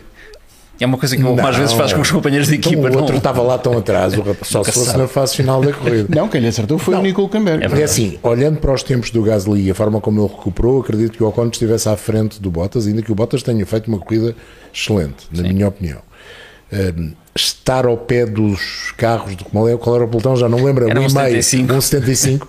É 0.81 0.85
uma 0.85 0.97
coisa 0.97 1.15
que 1.15 1.23
o 1.23 1.31
Ocon 1.33 1.41
às 1.47 1.53
Não. 1.53 1.59
vezes 1.61 1.73
faz 1.75 1.93
com 1.93 2.01
os 2.01 2.09
companheiros 2.11 2.47
de 2.49 2.55
Então, 2.55 2.71
equipa. 2.71 2.87
o 2.89 2.95
outro 2.97 3.09
não- 3.11 3.17
estava 3.17 3.41
lá 3.41 3.57
tão 3.57 3.77
atrás, 3.77 4.13
o 4.15 4.21
rapaz, 4.21 4.47
só 4.47 4.63
se 4.63 4.71
fosse 4.71 4.97
na 4.97 5.07
fase 5.07 5.35
final 5.35 5.61
da 5.61 5.71
corrida. 5.71 6.07
Não, 6.13 6.27
quem 6.27 6.41
lhe 6.41 6.47
acertou 6.47 6.77
foi 6.79 6.95
o 6.95 7.01
Nico 7.01 7.27
Camber. 7.29 7.59
É 7.61 7.83
assim, 7.83 8.17
olhando 8.23 8.59
para 8.59 8.73
os 8.73 8.81
tempos 8.83 9.11
do 9.11 9.21
Gasly 9.21 9.67
e 9.67 9.71
a 9.71 9.75
forma 9.75 10.01
como 10.01 10.19
ele 10.21 10.27
recuperou, 10.29 10.81
acredito 10.81 11.11
que 11.11 11.23
o 11.23 11.27
Ocon 11.27 11.47
estivesse 11.47 11.87
à 11.87 11.95
frente 11.95 12.41
do 12.41 12.49
Bottas, 12.49 12.87
ainda 12.87 13.01
que 13.01 13.11
o 13.11 13.15
Bottas 13.15 13.43
tenha 13.43 13.65
feito 13.65 13.87
uma 13.87 13.99
corrida 13.99 14.35
excelente, 14.73 15.27
na 15.31 15.43
minha 15.43 15.67
opinião. 15.67 15.99
Um, 16.73 17.11
estar 17.35 17.85
ao 17.85 17.97
pé 17.97 18.25
dos 18.25 18.91
carros, 18.97 19.35
do, 19.35 19.45
qual, 19.45 19.67
é, 19.67 19.71
era 19.73 19.77
o 19.79 20.07
pelotão, 20.07 20.35
já 20.35 20.49
não 20.49 20.63
lembro, 20.63 20.89
Era 20.89 20.99
um 20.99 21.03
um 21.03 21.07
e 21.07 21.13
meio, 21.13 21.43
75. 21.43 21.73
um 21.73 21.81
75. 21.81 22.47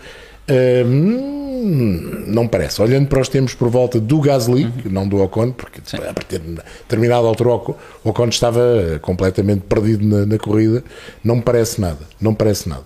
hum, 0.87 1.41
não 1.63 2.47
parece. 2.49 2.81
Olhando 2.83 3.07
para 3.09 3.21
os 3.21 3.29
tempos 3.29 3.55
por 3.55 3.69
volta 3.69 4.01
do 4.01 4.21
Gasly, 4.21 4.65
Uhum. 4.65 4.73
não 4.91 5.09
do 5.09 5.23
Ocon, 5.23 5.53
porque 5.53 5.81
a 5.97 6.13
partir 6.13 6.39
de 6.41 6.55
determinada 6.83 7.27
altura 7.27 7.51
o 7.51 7.77
Ocon- 8.11 8.29
estava 8.29 8.99
completamente 9.01 9.63
perdido 9.69 10.05
na, 10.07 10.27
na 10.27 10.39
corrida, 10.39 10.83
não 11.23 11.37
me 11.37 11.43
parece 11.43 11.81
nada. 11.81 11.99
Não 12.21 12.35
parece 12.35 12.69
nada. 12.69 12.83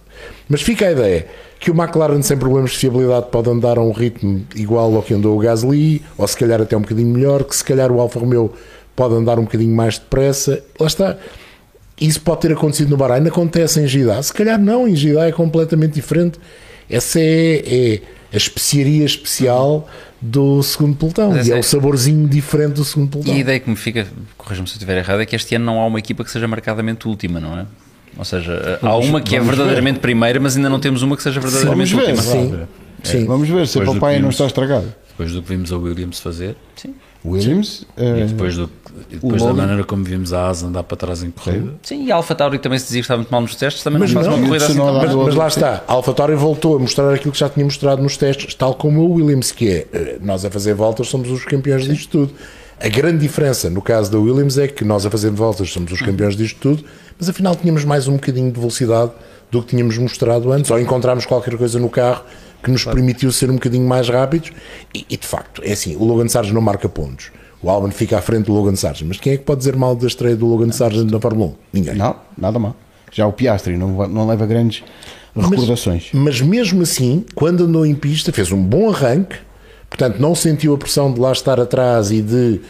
Mas 0.49 0.63
fica 0.63 0.87
a 0.87 0.93
ideia 0.93 1.27
que 1.59 1.71
o 1.71 1.75
McLaren 1.75 2.21
sem 2.23 2.37
problemas 2.37 2.71
de 2.73 2.79
fiabilidade 2.79 3.27
pode 3.31 3.49
andar 3.51 3.79
a 3.79 3.83
um 3.83 3.93
ritmo 3.93 4.45
igual 4.55 4.95
ao 4.95 5.03
que 5.03 5.15
andou 5.15 5.37
o 5.37 5.41
Gasly, 5.41 6.03
ou 6.19 6.27
se 6.29 6.37
calhar 6.37 6.61
até 6.61 6.77
um 6.77 6.81
bocadinho 6.83 7.09
melhor, 7.09 7.45
que 7.45 7.57
se 7.57 7.65
calhar 7.65 7.91
o 7.91 8.01
Alfa 8.01 8.19
Romeo 8.21 8.53
pode 8.95 9.15
andar 9.15 9.39
um 9.39 9.43
bocadinho 9.45 9.75
mais 9.75 9.99
depressa. 9.99 10.63
Lá 10.79 10.87
está. 10.87 11.17
Isso 12.01 12.21
pode 12.21 12.43
ter 12.43 12.53
acontecido 12.53 12.91
no 12.91 12.97
Bahrein, 12.99 13.27
acontece 13.27 13.81
em 13.81 13.87
Jeddah. 13.87 14.23
Se 14.23 14.33
calhar 14.33 14.59
não, 14.61 14.87
em 14.87 14.95
Jeddah 14.95 15.29
é 15.29 15.33
completamente 15.33 15.93
diferente. 15.95 16.39
Essa 16.91 17.19
é, 17.19 17.63
é 17.67 18.01
a 18.33 18.37
especiaria 18.37 19.05
especial 19.05 19.89
do 20.21 20.63
segundo 20.63 20.97
pelotão. 20.97 21.37
E 21.37 21.53
é 21.53 21.57
é- 21.57 21.59
o 21.59 21.63
saborzinho 21.63 22.29
diferente 22.29 22.75
do 22.75 22.85
segundo 22.85 23.11
pelotão. 23.11 23.33
E 23.35 23.37
a 23.37 23.41
ideia 23.41 23.61
que 23.61 23.69
me 23.71 23.77
fica, 23.77 24.07
corrija-me 24.37 24.67
se 24.67 24.75
eu 24.75 24.77
estiver 24.77 24.99
errado, 24.99 25.21
é 25.21 25.27
que 25.27 25.37
este 25.37 25.55
ano 25.55 25.65
não 25.65 25.81
há 25.81 25.87
uma 25.87 25.99
equipa 25.99 26.25
que 26.25 26.31
seja 26.31 26.49
marcadamente 26.49 27.07
última, 27.07 27.39
não 27.41 27.59
é? 27.59 27.67
Ou 28.19 28.25
seja, 28.25 28.79
há 28.83 28.97
uma 28.97 29.21
que 29.21 29.37
é 29.37 29.41
verdadeiramente 29.41 29.99
primeira, 29.99 30.41
mas 30.41 30.57
ainda 30.57 30.71
não 30.71 30.81
temos 30.81 31.03
uma 31.03 31.17
que 31.17 31.23
seja 31.23 31.39
verdadeiramente 31.39 31.95
Vamos 31.95 32.07
ver, 32.07 32.15
última. 32.15 32.67
sim. 32.67 32.67
Sim. 33.03 33.25
Vamos 33.27 33.49
ver 33.49 33.67
se 33.69 33.79
a 33.79 33.81
Depois 33.83 33.95
do 33.95 34.01
papaya 34.01 34.17
que 34.17 34.23
não 34.23 34.31
está 34.31 34.47
estragado. 34.47 34.93
Depois 35.11 35.33
do 35.33 35.43
que 35.43 35.49
vimos 35.49 35.73
a 35.73 35.77
Williams 35.77 36.19
fazer, 36.19 36.57
Williams, 37.25 37.87
e 37.97 38.03
eh, 38.03 38.27
depois, 38.27 38.57
do, 38.57 38.71
e 39.11 39.15
depois 39.17 39.43
da 39.43 39.53
maneira 39.53 39.85
como 39.85 40.05
vimos 40.05 40.33
a 40.33 40.49
Asa 40.49 40.67
andar 40.67 40.83
para 40.83 40.97
trás 40.97 41.23
em 41.23 41.31
corrida. 41.31 41.75
Sim, 41.83 42.05
e 42.05 42.13
a 42.13 42.17
Alfa 42.17 42.35
Tauri 42.35 42.59
também 42.59 42.79
se 42.79 42.87
dizia 42.87 43.01
que 43.01 43.05
estava 43.05 43.19
muito 43.19 43.31
mal 43.31 43.41
nos 43.41 43.55
testes, 43.55 43.83
também 43.83 44.01
Mas 44.01 44.13
não 44.13 44.23
faz 44.23 44.27
não, 44.27 44.39
uma 44.39 44.47
corrida 44.47 44.65
assim 44.65 44.77
tão 44.77 44.95
Mas, 44.95 45.15
mal. 45.15 45.25
mas 45.25 45.35
lá 45.35 45.49
está, 45.49 45.85
a 45.87 45.93
AlphaTauri 45.93 46.35
voltou 46.35 46.77
a 46.77 46.79
mostrar 46.79 47.13
aquilo 47.13 47.33
que 47.33 47.39
já 47.39 47.49
tinha 47.49 47.65
mostrado 47.65 48.03
nos 48.03 48.17
testes, 48.17 48.55
tal 48.55 48.75
como 48.75 49.03
o 49.03 49.15
Williams, 49.15 49.53
que 49.53 49.69
é 49.69 49.87
eh, 49.93 50.19
nós 50.21 50.45
a 50.45 50.51
fazer 50.51 50.75
voltas 50.75 51.09
somos 51.09 51.31
os 51.31 51.45
campeões 51.45 51.85
disto 51.85 52.11
tudo. 52.11 52.33
A 52.79 52.89
grande 52.89 53.19
diferença 53.19 53.71
no 53.71 53.81
caso 53.81 54.11
da 54.13 54.19
Williams 54.19 54.59
é 54.59 54.69
que 54.69 54.85
nós 54.85 55.07
a 55.07 55.11
fazer 55.11 55.31
voltas 55.31 55.71
somos 55.71 55.93
os 55.93 56.01
campeões 56.01 56.37
disto 56.37 56.59
tudo, 56.61 56.85
mas 57.19 57.29
afinal 57.29 57.57
tínhamos 57.57 57.85
mais 57.85 58.07
um 58.07 58.15
bocadinho 58.15 58.51
de 58.51 58.59
velocidade 58.59 59.13
do 59.51 59.63
que 59.63 59.69
tínhamos 59.69 59.97
mostrado 59.97 60.53
antes, 60.53 60.71
ou 60.71 60.79
encontramos 60.79 61.25
qualquer 61.25 61.57
coisa 61.57 61.79
no 61.79 61.89
carro 61.89 62.23
que 62.63 62.71
nos 62.71 62.85
permitiu 62.85 63.31
ser 63.31 63.51
um 63.51 63.55
bocadinho 63.55 63.87
mais 63.87 64.09
rápidos. 64.09 64.53
E, 64.93 65.07
e, 65.09 65.17
de 65.17 65.27
facto, 65.27 65.63
é 65.65 65.73
assim: 65.73 65.97
o 65.97 66.05
Logan 66.05 66.29
Sargent 66.29 66.55
não 66.55 66.61
marca 66.61 66.89
pontos. 66.89 67.31
O 67.63 67.71
Albon 67.71 67.91
fica 67.91 68.19
à 68.19 68.21
frente 68.23 68.47
do 68.47 68.53
Logan 68.53 68.77
Sargent. 68.77 69.07
Mas 69.09 69.19
quem 69.19 69.33
é 69.33 69.37
que 69.37 69.45
pode 69.45 69.59
dizer 69.59 69.77
mal 69.77 69.97
da 69.97 70.07
estreia 70.07 70.37
do 70.37 70.47
Logan 70.47 70.71
Sargent 70.73 71.11
na 71.11 71.19
Fórmula 71.21 71.51
1? 71.51 71.55
Ninguém. 71.73 71.95
não, 71.95 72.17
nada 72.37 72.59
mal. 72.59 72.77
Já 73.13 73.27
o 73.27 73.33
Piastri 73.33 73.77
não, 73.77 74.07
não 74.09 74.27
leva 74.27 74.45
grandes 74.47 74.83
recordações. 75.35 76.09
Mas 76.13 76.41
mesmo 76.41 76.83
assim, 76.83 77.25
quando 77.35 77.65
andou 77.65 77.85
em 77.87 77.95
pista, 77.95 78.33
fez 78.33 78.53
um 78.53 78.63
bom 78.63 78.91
arranque, 78.91 79.37
portanto, 79.89 80.19
não 80.19 80.35
sentiu 80.35 80.75
a 80.75 80.79
pressão 80.79 81.13
de 81.13 81.21
lá 81.21 81.33
estar 81.33 81.59
atrás 81.61 82.11
e 82.11 82.21
de, 82.21 82.61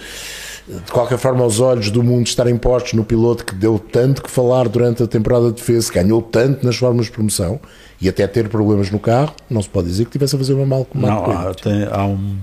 de 0.68 0.92
qualquer 0.92 1.18
forma, 1.18 1.44
os 1.44 1.58
olhos 1.60 1.90
do 1.90 2.02
mundo 2.02 2.26
estarem 2.26 2.56
postos 2.56 2.92
no 2.94 3.04
piloto 3.04 3.44
que 3.44 3.54
deu 3.54 3.78
tanto 3.78 4.22
que 4.22 4.30
falar 4.30 4.68
durante 4.68 5.02
a 5.02 5.06
temporada 5.06 5.46
de 5.48 5.54
defesa, 5.54 5.92
ganhou 5.92 6.20
tanto 6.22 6.64
nas 6.64 6.76
formas 6.76 7.06
de 7.06 7.12
promoção 7.12 7.58
e 8.00 8.08
até 8.08 8.26
ter 8.26 8.48
problemas 8.48 8.90
no 8.90 8.98
carro, 8.98 9.32
não 9.48 9.62
se 9.62 9.68
pode 9.68 9.88
dizer 9.88 10.04
que 10.04 10.10
tivesse 10.12 10.34
a 10.36 10.38
fazer 10.38 10.52
uma 10.54 10.66
mal 10.66 10.84
com 10.84 10.98
Não, 10.98 11.24
há, 11.30 11.54
tem- 11.54 11.84
há 11.90 12.04
um, 12.04 12.36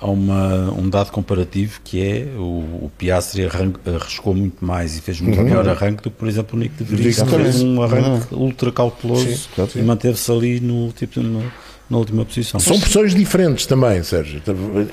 há 0.00 0.06
uma, 0.10 0.72
um 0.72 0.88
dado 0.88 1.10
comparativo 1.10 1.80
que 1.84 2.00
é 2.02 2.28
o, 2.36 2.40
o 2.84 2.90
Piastri 2.96 3.46
arriscou 3.46 4.34
muito 4.34 4.64
mais 4.64 4.96
e 4.96 5.00
fez 5.00 5.20
muito 5.20 5.40
melhor 5.42 5.68
arranque 5.68 6.02
do 6.02 6.10
que, 6.10 6.16
por 6.16 6.28
exemplo, 6.28 6.56
o 6.56 6.60
Nick 6.60 6.82
de 6.82 6.84
Vries, 6.84 7.20
que 7.22 7.28
fez 7.30 7.62
um 7.62 7.82
arranque 7.82 8.00
Exatamente. 8.08 8.34
ultra 8.34 8.72
cauteloso 8.72 9.48
e 9.74 9.82
manteve-se 9.82 10.30
ali 10.30 10.60
no, 10.60 10.92
tipo, 10.92 11.20
no- 11.20 11.50
na 11.90 11.96
última 11.96 12.22
posição. 12.22 12.60
São 12.60 12.78
pressões 12.78 13.14
diferentes 13.14 13.64
também, 13.64 14.02
Sérgio. 14.02 14.42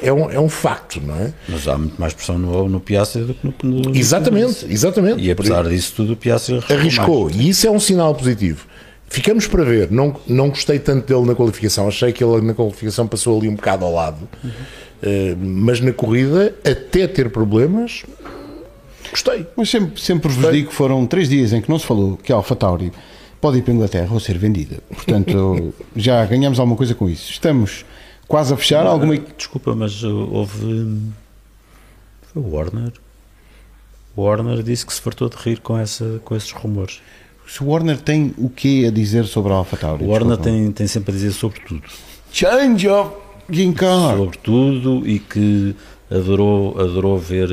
É 0.01 0.13
um, 0.13 0.31
é 0.31 0.39
um 0.39 0.47
facto, 0.47 1.01
não 1.05 1.13
é? 1.17 1.33
Mas 1.49 1.67
há 1.67 1.77
muito 1.77 1.99
mais 1.99 2.13
pressão 2.13 2.37
no, 2.39 2.69
no 2.69 2.79
Piastri 2.79 3.23
do 3.25 3.33
que 3.33 3.65
no, 3.65 3.81
no 3.81 3.95
Exatamente, 3.97 4.65
exatamente. 4.69 5.21
E 5.21 5.29
apesar 5.29 5.67
disso 5.67 5.91
tudo, 5.97 6.13
o 6.13 6.15
Piastri 6.15 6.55
arriscou. 6.55 6.77
arriscou 6.77 7.23
mais. 7.25 7.35
e 7.35 7.49
isso 7.49 7.67
é 7.67 7.69
um 7.71 7.81
sinal 7.81 8.15
positivo. 8.15 8.65
Ficamos 9.09 9.45
para 9.45 9.63
ver. 9.65 9.91
Não, 9.91 10.15
não 10.25 10.47
gostei 10.49 10.79
tanto 10.79 11.05
dele 11.13 11.27
na 11.27 11.35
qualificação. 11.35 11.85
Achei 11.87 12.11
que 12.13 12.23
ele 12.23 12.41
na 12.41 12.53
qualificação 12.53 13.05
passou 13.05 13.37
ali 13.37 13.47
um 13.49 13.55
bocado 13.55 13.83
ao 13.85 13.93
lado. 13.93 14.27
Eh, 14.43 14.47
mas 15.37 15.79
na 15.81 15.91
corrida, 15.93 16.55
até 16.63 17.07
ter 17.07 17.29
problemas, 17.29 18.03
gostei. 19.11 19.45
Mas 19.55 19.69
sempre, 19.69 20.01
sempre 20.01 20.31
vos 20.31 20.51
digo 20.51 20.69
que 20.69 20.75
foram 20.75 21.05
três 21.05 21.29
dias 21.29 21.53
em 21.53 21.61
que 21.61 21.69
não 21.69 21.79
se 21.79 21.85
falou 21.85 22.17
que 22.17 22.31
a 22.31 22.35
Alfa 22.35 22.55
Tauri 22.55 22.91
pode 23.39 23.59
ir 23.59 23.61
para 23.61 23.71
a 23.73 23.75
Inglaterra 23.75 24.13
ou 24.13 24.19
ser 24.19 24.37
vendida. 24.37 24.77
Portanto, 24.89 25.73
já 25.95 26.25
ganhamos 26.25 26.59
alguma 26.59 26.77
coisa 26.77 26.95
com 26.95 27.09
isso. 27.09 27.31
Estamos 27.31 27.85
quase 28.27 28.53
a 28.53 28.57
fechar 28.57 28.85
alguma. 28.85 29.17
Desculpa, 29.17 29.75
mas 29.75 30.03
uh, 30.03 30.09
houve. 30.31 30.65
hum, 30.65 31.11
Foi 32.33 32.41
o 32.41 32.49
Warner. 32.55 32.91
O 34.15 34.23
Warner 34.23 34.63
disse 34.63 34.85
que 34.85 34.93
se 34.93 35.01
fartou 35.01 35.29
de 35.29 35.35
rir 35.35 35.59
com, 35.59 35.77
essa, 35.77 36.21
com 36.23 36.35
esses 36.35 36.51
rumores. 36.51 37.01
Se 37.47 37.61
o 37.63 37.67
Warner 37.67 37.99
tem 37.99 38.33
o 38.37 38.49
que 38.49 38.87
a 38.87 38.91
dizer 38.91 39.25
sobre 39.25 39.51
a 39.51 39.57
Alfa 39.57 39.77
Tauri? 39.77 40.03
O 40.03 40.07
Warner 40.07 40.37
tem, 40.37 40.71
tem 40.71 40.87
sempre 40.87 41.11
a 41.11 41.13
dizer 41.13 41.31
sobre 41.31 41.59
tudo. 41.59 41.83
Change 42.31 42.87
of 42.87 43.11
Game 43.49 43.73
Car. 43.73 44.17
Sobre 44.17 44.37
tudo 44.39 45.07
e 45.07 45.19
que 45.19 45.75
adorou, 46.09 46.79
adorou 46.79 47.17
ver, 47.17 47.49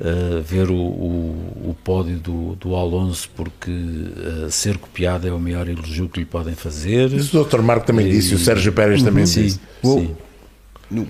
eh, 0.00 0.40
ver 0.44 0.70
o, 0.70 0.74
o, 0.74 1.70
o 1.70 1.76
pódio 1.84 2.18
do, 2.18 2.56
do 2.56 2.74
Alonso 2.74 3.28
porque 3.36 3.70
eh, 3.70 4.48
ser 4.50 4.78
copiado 4.78 5.26
é 5.28 5.32
o 5.32 5.38
maior 5.38 5.68
elogio 5.68 6.08
que 6.08 6.20
lhe 6.20 6.26
podem 6.26 6.54
fazer. 6.54 7.12
Isso 7.12 7.38
o 7.40 7.44
Dr. 7.44 7.60
Marco 7.62 7.86
também 7.86 8.06
E- 8.06 8.10
disse, 8.10 8.34
o 8.34 8.38
Sérgio 8.38 8.72
Pérez 8.72 9.02
também 9.02 9.26
sim, 9.26 9.42
disse. 9.44 9.60
sim. 9.82 10.16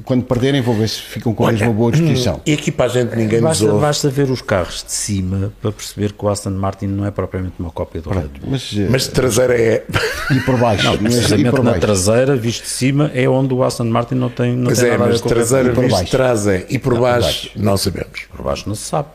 Quando 0.04 0.24
perderem, 0.24 0.60
vou 0.60 0.74
ver 0.74 0.88
se 0.88 1.00
ficam 1.00 1.34
com 1.34 1.46
a 1.46 1.52
mesma 1.52 1.72
boa 1.72 1.90
disposição. 1.92 2.40
E 2.46 2.52
aqui 2.52 2.70
para 2.70 2.86
a 2.86 2.88
gente 2.88 3.14
ninguém 3.16 3.40
nos 3.40 3.50
Basta, 3.50 3.64
ouve. 3.66 3.80
basta 3.80 4.08
ver 4.10 4.30
os 4.30 4.40
carros 4.42 4.84
de 4.84 4.92
cima 4.92 5.52
para 5.60 5.72
perceber 5.72 6.12
que 6.12 6.24
o 6.24 6.28
Aston 6.28 6.50
Martin 6.50 6.86
não 6.86 7.04
é 7.06 7.10
propriamente 7.10 7.54
uma 7.58 7.70
cópia 7.70 8.00
do 8.00 8.10
Red 8.10 8.28
Bull. 8.28 8.50
Mas, 8.50 8.70
eh, 8.76 8.86
Mas 8.88 9.02
de 9.02 9.10
traseira 9.10 9.54
é. 9.60 9.84
e 10.30 10.40
por 10.40 10.56
baixo. 10.58 10.86
mas, 11.00 11.12
e 11.14 11.16
Precisamente 11.16 11.50
por 11.50 11.58
na 11.64 11.70
baixo. 11.72 11.80
traseira, 11.80 12.36
visto 12.36 12.62
de 12.62 12.68
cima, 12.68 13.10
é 13.14 13.28
onde 13.28 13.52
o 13.54 13.62
Aston 13.64 13.84
Martin 13.84 14.14
não 14.14 14.28
tem, 14.30 14.54
não 14.56 14.66
Pois 14.66 14.78
tem 14.78 14.88
é, 14.88 14.90
nada 14.92 15.04
a 15.04 15.06
ver 15.06 15.12
mas 15.12 15.20
o 15.20 15.24
Red 15.24 15.34
traseira 15.34 15.68
E 15.68 15.72
por 15.74 15.80
visto 15.82 15.92
baixo. 15.96 16.04
de 16.04 16.10
trás 16.10 16.46
é. 16.46 16.66
E 16.70 16.78
por 16.78 16.92
por 16.94 17.00
baixo, 17.02 17.26
baixo. 17.26 17.50
não 17.56 17.76
sabemos. 17.76 18.20
Por 18.30 18.42
baixo 18.42 18.68
não 18.68 18.74
se 18.74 18.82
sabe. 18.84 19.08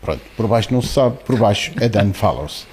Pronto, 0.00 0.20
por 0.36 0.46
baixo 0.46 0.72
não 0.72 0.80
se 0.80 0.88
sabe, 0.88 1.16
por 1.26 1.36
baixo 1.36 1.72
é 1.80 1.88
Dan 1.88 2.12
Follows. 2.12 2.66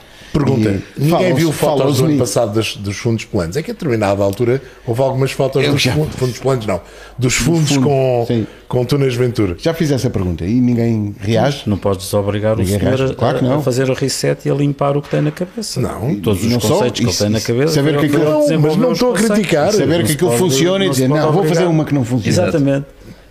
Pergunta: 0.46 0.82
E 0.98 1.04
ninguém 1.04 1.34
viu 1.34 1.52
fotos 1.52 1.98
do 1.98 2.06
ano 2.06 2.18
passado 2.18 2.54
dos, 2.54 2.76
dos 2.78 2.98
fundos 2.98 3.26
planos? 3.26 3.58
É 3.58 3.62
que 3.64 3.72
a 3.72 3.74
determinada 3.74 4.24
altura 4.24 4.62
houve 4.86 5.02
algumas 5.02 5.32
fotos 5.32 5.64
Eu 5.64 5.72
dos 5.74 5.82
já- 5.82 5.94
fundos, 5.94 6.16
fundos 6.16 6.38
planos, 6.40 6.66
não, 6.66 6.82
dos 7.18 7.34
fundos 7.36 7.70
fundo, 7.72 7.82
com, 7.88 8.26
sim. 8.28 8.48
com 8.68 8.86
túneis 8.86 9.16
Ventura. 9.16 9.56
Já 9.60 9.74
fiz 9.74 9.92
essa 9.92 10.10
pergunta 10.10 10.46
e 10.46 10.54
ninguém 10.62 11.16
reage. 11.20 11.64
Não 11.68 11.78
podes 11.78 12.06
desobrigar 12.06 12.56
o 12.56 12.60
Ninguém 12.60 12.80
senhor 12.80 12.96
reage. 12.98 13.14
a, 13.14 13.16
Claro 13.16 13.40
que 13.40 13.44
não. 13.46 13.60
a 13.60 13.62
fazer 13.62 13.90
o 13.90 13.94
reset 13.94 14.48
e 14.48 14.52
a 14.52 14.54
limpar 14.56 14.96
o 14.98 15.02
que 15.02 15.10
tem 15.10 15.22
na 15.22 15.32
cabeça. 15.32 15.80
Não. 15.80 16.16
Todos 16.20 16.44
os 16.44 16.52
não 16.52 16.60
só, 16.60 16.76
conceitos 16.76 17.00
que 17.00 17.06
ele 17.08 17.16
tem 17.16 17.30
na 17.30 17.42
cabeça. 17.42 17.74
saber 17.74 17.98
que 18.00 18.06
aquilo- 18.06 18.24
Não, 18.24 18.60
mas 18.60 18.78
não 18.78 18.92
estou 18.94 19.12
a 19.14 19.16
criticar. 19.18 19.72
Saber 19.74 20.06
que 20.06 20.12
aquilo 20.14 20.32
funciona 20.38 20.86
e 20.86 20.90
dizer, 20.90 21.08
não, 21.08 21.32
vou 21.32 21.44
fazer 21.44 21.66
uma 21.66 21.84
que 21.86 21.94
não 21.94 22.04
funciona. 22.06 22.30
Exatamente. 22.50 22.86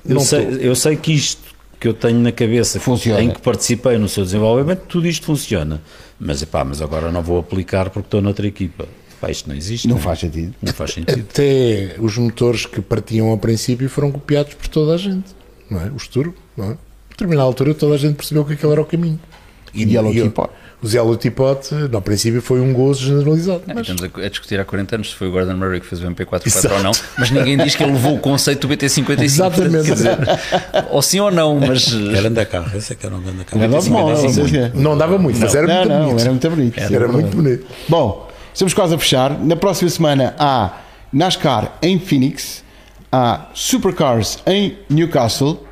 Eu 0.09 0.20
sei, 0.20 0.59
eu 0.61 0.74
sei 0.76 0.94
que 0.96 1.12
isto 1.12 1.45
que 1.87 1.91
eu 1.91 1.95
tenho 1.95 2.18
na 2.18 2.32
cabeça, 2.32 2.80
Funciona. 2.80 3.22
em 3.22 3.30
que 3.30 3.41
participei 3.41 3.97
no 3.97 4.09
seu 4.09 4.24
desenvolvimento, 4.24 4.80
tudo 4.89 5.07
isto 5.07 5.24
funciona. 5.24 5.80
Mas, 6.18 6.43
epá, 6.43 6.64
mas 6.64 6.82
agora 6.82 7.12
não 7.12 7.22
vou 7.22 7.39
aplicar 7.39 7.91
porque 7.91 8.09
estou 8.09 8.20
noutra 8.20 8.45
equipa. 8.45 8.89
Epá, 9.16 9.30
isto 9.30 9.49
não 9.49 9.55
existe. 9.55 9.87
Não 9.87 9.97
é? 9.97 10.01
faz 10.01 10.18
sentido. 10.18 10.55
Não 10.61 10.72
faz 10.72 10.93
sentido. 10.93 11.20
Até 11.30 11.95
os 12.01 12.18
motores 12.18 12.66
que 12.66 12.80
partiam 12.80 13.28
ao 13.28 13.39
princípio 13.39 13.89
foram 13.89 14.11
copiados 14.11 14.55
por 14.55 14.66
toda 14.66 14.95
a 14.95 14.97
gente, 14.97 15.26
não 15.70 15.80
é? 15.80 15.89
Os 15.95 16.09
turbo, 16.09 16.34
não 16.57 16.70
é? 16.70 16.72
A 16.72 16.76
determinada 17.11 17.47
altura 17.47 17.72
toda 17.72 17.95
a 17.95 17.99
gente 17.99 18.16
percebeu 18.16 18.45
que 18.45 18.55
aquele 18.55 18.72
era 18.72 18.82
o 18.82 18.84
caminho. 18.84 19.20
E 19.83 19.93
Yellow 19.95 20.12
e 20.12 20.20
o- 20.20 20.22
Teapot. 20.24 20.51
O 20.83 20.87
Yellow 20.89 21.16
Teapot, 21.16 21.74
no 21.91 22.03
princípio, 22.03 22.43
foi 22.43 22.61
um 22.61 22.72
gozo 22.72 23.07
generalizado. 23.07 23.62
Não, 23.66 23.74
mas- 23.74 23.89
Estamos 23.89 24.14
a, 24.14 24.27
a 24.27 24.29
discutir 24.29 24.61
há 24.61 24.64
40 24.64 24.95
anos 24.97 25.11
se 25.11 25.14
foi 25.16 25.29
o 25.29 25.31
Gordon 25.33 25.55
Murray 25.57 25.81
que 25.81 25.87
fez 25.87 26.03
o 26.03 26.07
MP44 26.07 26.70
ou 26.72 26.83
não, 26.83 26.93
mas 27.18 27.31
ninguém 27.31 27.57
diz 27.57 27.74
que 27.74 27.83
ele 27.83 27.93
levou 27.93 28.14
o 28.14 28.18
conceito 28.18 28.66
do 28.68 28.74
BT55. 28.77 29.20
Exatamente. 29.24 29.87
Quer 29.87 29.95
dizer, 29.95 30.18
ou 30.91 31.01
sim 31.03 31.18
ou 31.20 31.31
não, 31.31 31.59
mas 31.59 31.89
Era 32.14 32.29
andar 32.29 32.45
carro, 32.47 32.77
esse 32.77 32.93
é 32.93 32.97
que 32.97 33.07
era 33.07 33.14
um 33.16 33.22
grande 33.22 33.45
carro. 33.45 33.59
Não 34.74 34.93
é. 34.93 34.97
Dava 34.97 35.18
muito, 35.18 35.39
mas 35.39 35.55
era 35.55 35.66
não, 35.66 35.74
muito 35.77 35.89
não, 35.89 35.99
bonito. 36.07 36.20
era 36.20 36.31
muito 36.31 36.51
bonito. 36.51 36.79
Era, 36.79 37.05
é 37.05 37.09
muito 37.09 37.37
bonito. 37.37 37.66
Bom, 37.89 38.29
estamos 38.53 38.74
quase 38.74 38.95
a 38.95 38.99
fechar. 38.99 39.39
Na 39.39 39.57
próxima 39.57 39.89
semana 39.91 40.35
há 40.39 40.81
NASCAR 41.12 41.72
em 41.83 41.99
Phoenix, 41.99 42.62
há 43.11 43.47
Supercars 43.55 44.39
em 44.47 44.77
Newcastle. 44.91 45.64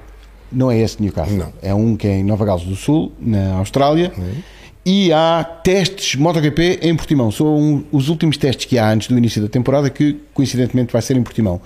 Não 0.54 0.70
é 0.70 0.78
esse 0.78 1.00
Newcastle, 1.02 1.36
Não. 1.36 1.52
é 1.60 1.74
um 1.74 1.96
que 1.96 2.06
é 2.06 2.18
em 2.18 2.24
Nova 2.24 2.44
Gales 2.44 2.64
do 2.64 2.76
Sul, 2.76 3.12
na 3.20 3.54
Austrália. 3.56 4.12
E 4.86 5.10
há 5.12 5.42
testes 5.64 6.14
MotoGP 6.14 6.80
em 6.82 6.94
Portimão. 6.94 7.30
São 7.30 7.56
um- 7.56 7.84
os 7.90 8.08
últimos 8.08 8.36
testes 8.36 8.66
que 8.66 8.78
há 8.78 8.90
antes 8.90 9.08
do 9.08 9.16
início 9.16 9.40
da 9.40 9.48
temporada, 9.48 9.88
que 9.88 10.20
coincidentemente 10.34 10.92
vai 10.92 11.00
ser 11.02 11.16
em 11.16 11.22
Portimão. 11.22 11.60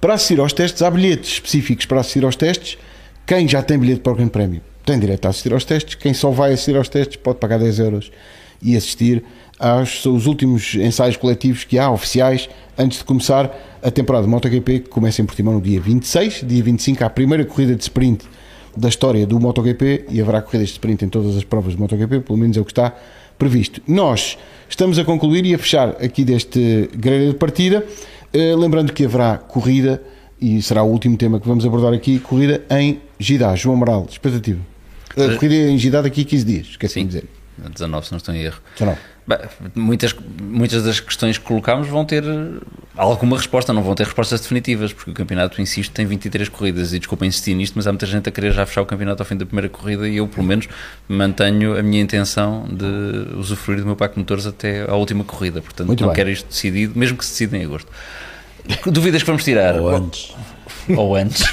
Para 0.00 0.14
assistir 0.14 0.38
aos 0.38 0.52
testes, 0.52 0.82
há 0.82 0.90
bilhetes 0.90 1.32
específicos 1.32 1.86
para 1.86 2.00
assistir 2.00 2.24
aos 2.24 2.36
testes. 2.36 2.76
Quem 3.26 3.48
já 3.48 3.62
tem 3.62 3.78
bilhete 3.78 4.00
para 4.00 4.12
o 4.12 4.14
Grande 4.14 4.30
Prémio 4.30 4.60
tem 4.84 4.98
direito 4.98 5.26
a 5.26 5.30
assistir 5.30 5.52
aos 5.52 5.64
testes. 5.64 5.94
Quem 5.94 6.12
só 6.14 6.30
vai 6.30 6.52
assistir 6.52 6.76
aos 6.76 6.88
testes 6.88 7.16
pode 7.16 7.38
pagar 7.38 7.58
10 7.58 7.78
euros 7.78 8.10
e 8.62 8.76
assistir 8.76 9.24
aos 9.58 10.04
últimos 10.06 10.74
ensaios 10.74 11.16
coletivos 11.16 11.64
que 11.64 11.78
há, 11.78 11.90
oficiais, 11.90 12.48
antes 12.76 12.98
de 12.98 13.04
começar 13.04 13.50
a 13.82 13.90
temporada 13.90 14.24
de 14.24 14.30
MotoGP, 14.30 14.80
que 14.80 14.88
começa 14.88 15.20
em 15.20 15.26
Portimão 15.26 15.54
no 15.54 15.60
dia 15.60 15.80
26. 15.80 16.44
Dia 16.46 16.62
25 16.62 17.02
há 17.02 17.06
a 17.06 17.10
primeira 17.10 17.44
corrida 17.44 17.74
de 17.74 17.82
sprint 17.82 18.24
da 18.76 18.88
história 18.88 19.26
do 19.26 19.40
MotoGP 19.40 20.06
e 20.08 20.20
haverá 20.20 20.40
corridas 20.40 20.68
de 20.68 20.74
sprint 20.74 21.04
em 21.04 21.08
todas 21.08 21.36
as 21.36 21.42
provas 21.42 21.72
de 21.74 21.80
MotoGP, 21.80 22.20
pelo 22.20 22.38
menos 22.38 22.56
é 22.56 22.60
o 22.60 22.64
que 22.64 22.70
está 22.70 22.94
previsto. 23.36 23.82
Nós 23.86 24.38
estamos 24.68 24.98
a 24.98 25.04
concluir 25.04 25.44
e 25.44 25.54
a 25.54 25.58
fechar 25.58 25.90
aqui 26.02 26.24
deste 26.24 26.88
grelha 26.94 27.28
de 27.28 27.36
partida, 27.36 27.84
eh, 28.32 28.54
lembrando 28.56 28.92
que 28.92 29.04
haverá 29.04 29.38
corrida, 29.38 30.02
e 30.40 30.62
será 30.62 30.84
o 30.84 30.86
último 30.86 31.16
tema 31.16 31.40
que 31.40 31.48
vamos 31.48 31.66
abordar 31.66 31.92
aqui, 31.92 32.20
corrida 32.20 32.62
em 32.70 33.00
Gidá, 33.18 33.56
João 33.56 33.76
Amaral, 33.76 34.06
expectativa. 34.08 34.60
A 35.16 35.34
corrida 35.34 35.54
em 35.54 35.76
Gidá 35.76 36.00
daqui 36.00 36.20
a 36.20 36.24
15 36.24 36.44
dias, 36.44 36.66
esqueci 36.68 36.94
de 36.94 37.00
Sim. 37.00 37.06
dizer. 37.06 37.37
19, 37.72 38.06
se 38.06 38.12
não 38.12 38.16
estou 38.18 38.34
em 38.34 38.42
erro. 38.42 38.60
19. 38.78 38.98
Bem, 39.26 39.38
muitas, 39.74 40.14
muitas 40.40 40.82
das 40.82 41.00
questões 41.00 41.36
que 41.36 41.44
colocámos 41.44 41.86
vão 41.86 42.04
ter 42.04 42.24
alguma 42.96 43.36
resposta, 43.36 43.72
não 43.74 43.82
vão 43.82 43.94
ter 43.94 44.04
respostas 44.04 44.40
definitivas, 44.40 44.92
porque 44.92 45.10
o 45.10 45.14
campeonato, 45.14 45.60
insisto, 45.60 45.92
tem 45.92 46.06
23 46.06 46.48
corridas 46.48 46.94
e 46.94 46.98
desculpa 46.98 47.26
insistir 47.26 47.54
nisto, 47.54 47.74
mas 47.76 47.86
há 47.86 47.92
muita 47.92 48.06
gente 48.06 48.26
a 48.28 48.32
querer 48.32 48.52
já 48.52 48.64
fechar 48.64 48.80
o 48.80 48.86
campeonato 48.86 49.22
ao 49.22 49.26
fim 49.26 49.36
da 49.36 49.44
primeira 49.44 49.68
corrida 49.68 50.08
e 50.08 50.16
eu, 50.16 50.26
pelo 50.26 50.46
menos, 50.46 50.66
mantenho 51.06 51.78
a 51.78 51.82
minha 51.82 52.00
intenção 52.00 52.66
de 52.70 53.36
usufruir 53.36 53.80
do 53.80 53.86
meu 53.86 53.96
pack 53.96 54.14
de 54.14 54.20
motores 54.20 54.46
até 54.46 54.88
à 54.88 54.94
última 54.94 55.24
corrida. 55.24 55.60
Portanto, 55.60 55.86
Muito 55.88 56.00
não 56.00 56.08
bem. 56.08 56.16
quero 56.16 56.30
isto 56.30 56.48
decidido, 56.48 56.98
mesmo 56.98 57.18
que 57.18 57.24
se 57.26 57.32
decida 57.32 57.58
em 57.58 57.64
agosto. 57.64 57.90
Dúvidas 58.86 59.22
que 59.22 59.26
vamos 59.26 59.44
tirar? 59.44 59.78
Ou 59.78 59.90
antes. 59.90 60.34
ou 60.96 61.14
antes. 61.16 61.44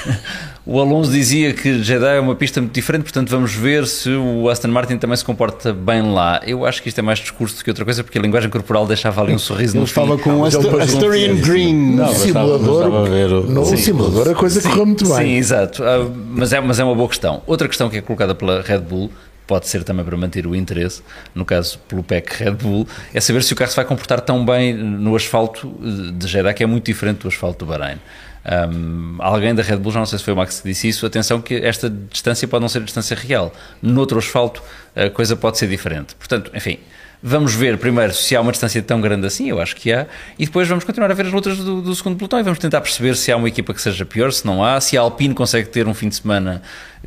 O 0.68 0.80
Alonso 0.80 1.12
dizia 1.12 1.54
que 1.54 1.84
Jeddah 1.84 2.14
é 2.16 2.20
uma 2.20 2.34
pista 2.34 2.60
muito 2.60 2.74
diferente, 2.74 3.04
portanto 3.04 3.30
vamos 3.30 3.54
ver 3.54 3.86
se 3.86 4.10
o 4.10 4.50
Aston 4.50 4.70
Martin 4.70 4.98
também 4.98 5.16
se 5.16 5.24
comporta 5.24 5.72
bem 5.72 6.02
lá. 6.12 6.42
Eu 6.44 6.66
acho 6.66 6.82
que 6.82 6.90
isto 6.90 6.98
é 6.98 7.04
mais 7.04 7.20
discurso 7.20 7.58
do 7.58 7.64
que 7.64 7.70
outra 7.70 7.86
coisa, 7.86 8.04
porque 8.04 8.18
a 8.18 8.22
linguagem 8.22 8.50
corporal 8.50 8.88
deixava 8.88 9.22
ali 9.22 9.34
um 9.36 9.38
sorriso 9.38 9.74
Ele 9.74 9.80
no 9.82 9.86
estava 9.86 10.18
fim. 10.18 10.24
com 10.24 10.50
depois 10.50 10.74
não 10.74 10.80
Asturian. 10.82 11.36
Green. 11.36 11.96
No 11.98 12.08
simulador, 12.14 13.48
no 13.48 13.64
Sim. 13.66 13.78
simulador 13.78 14.30
a 14.30 14.34
coisa 14.34 14.60
correu 14.62 14.88
muito 14.88 15.06
Sim, 15.06 15.16
bem. 15.16 15.38
exato. 15.38 15.84
Ah, 15.84 16.10
mas, 16.32 16.52
é, 16.52 16.60
mas 16.60 16.80
é 16.80 16.84
uma 16.84 16.96
boa 16.96 17.10
questão. 17.10 17.44
Outra 17.46 17.68
questão 17.68 17.88
que 17.88 17.98
é 17.98 18.02
colocada 18.02 18.34
pela 18.34 18.64
Red 18.64 18.80
Bull, 18.80 19.12
pode 19.46 19.68
ser 19.68 19.84
também 19.84 20.04
para 20.04 20.18
manter 20.18 20.48
o 20.48 20.56
interesse, 20.56 21.04
no 21.36 21.46
caso 21.46 21.78
pelo 21.88 22.04
PEC 22.04 22.44
Red 22.44 22.52
Bull, 22.54 22.88
é 23.14 23.22
saber 23.22 23.44
se 23.44 23.54
o 23.54 23.56
carro 23.56 23.70
se 23.70 23.76
vai 23.76 23.86
comportar 23.86 24.20
tão 24.22 24.44
bem 24.44 24.74
no 24.74 25.16
asfalto 25.16 25.72
eh, 25.84 26.12
de 26.12 26.28
Jeddah, 26.28 26.54
que 26.56 26.64
é 26.64 26.66
muito 26.66 26.86
diferente 26.86 27.20
do 27.20 27.28
asfalto 27.28 27.64
do 27.64 27.70
Bahrein. 27.70 27.98
Um, 28.46 29.16
alguém 29.20 29.56
da 29.56 29.64
Red 29.64 29.78
Bull, 29.78 29.92
já 29.92 30.00
não 30.00 30.06
sei 30.06 30.20
se 30.20 30.26
foi 30.26 30.34
o 30.34 30.38
Max 30.38 30.62
que 30.62 30.68
disse 30.68 30.88
isso, 30.88 31.06
atenção 31.06 31.42
que 31.42 31.56
esta 31.56 31.90
distância 31.90 32.48
pode 32.48 32.62
não 32.62 32.70
ser 32.70 32.80
a 32.80 32.84
distância 32.84 33.16
real. 33.16 33.52
Noutro 33.82 34.20
asfalto 34.20 34.62
a 34.96 35.10
coisa 35.10 35.36
pode 35.36 35.58
ser 35.58 35.68
diferente. 35.68 36.16
Portanto, 36.16 36.52
enfim, 36.54 36.78
vamos 37.24 37.56
ver 37.56 37.78
primeiro 37.80 38.14
se 38.14 38.36
há 38.36 38.42
uma 38.42 38.52
distância 38.52 38.82
tão 38.84 39.02
grande 39.02 39.26
assim, 39.26 39.50
eu 39.50 39.60
acho 39.60 39.76
que 39.76 39.92
há, 39.92 40.06
e 40.38 40.46
depois 40.46 40.68
vamos 40.68 40.84
continuar 40.84 41.10
a 41.10 41.14
ver 41.16 41.26
as 41.26 41.32
lutas 41.32 41.58
do, 41.58 41.82
do 41.82 41.96
segundo 41.96 42.18
pelotão 42.18 42.40
e 42.40 42.44
vamos 42.44 42.60
tentar 42.60 42.82
perceber 42.82 43.16
se 43.16 43.32
há 43.32 43.38
uma 43.38 43.48
equipa 43.48 43.74
que 43.74 43.82
seja 43.82 44.06
pior, 44.06 44.32
se 44.32 44.46
não 44.46 44.64
há, 44.64 44.80
se 44.80 44.96
a 44.96 45.02
Alpine 45.02 45.34
consegue 45.34 45.70
ter 45.70 45.88
um 45.88 45.94
fim 45.96 46.08
de 46.08 46.16
semana 46.16 46.62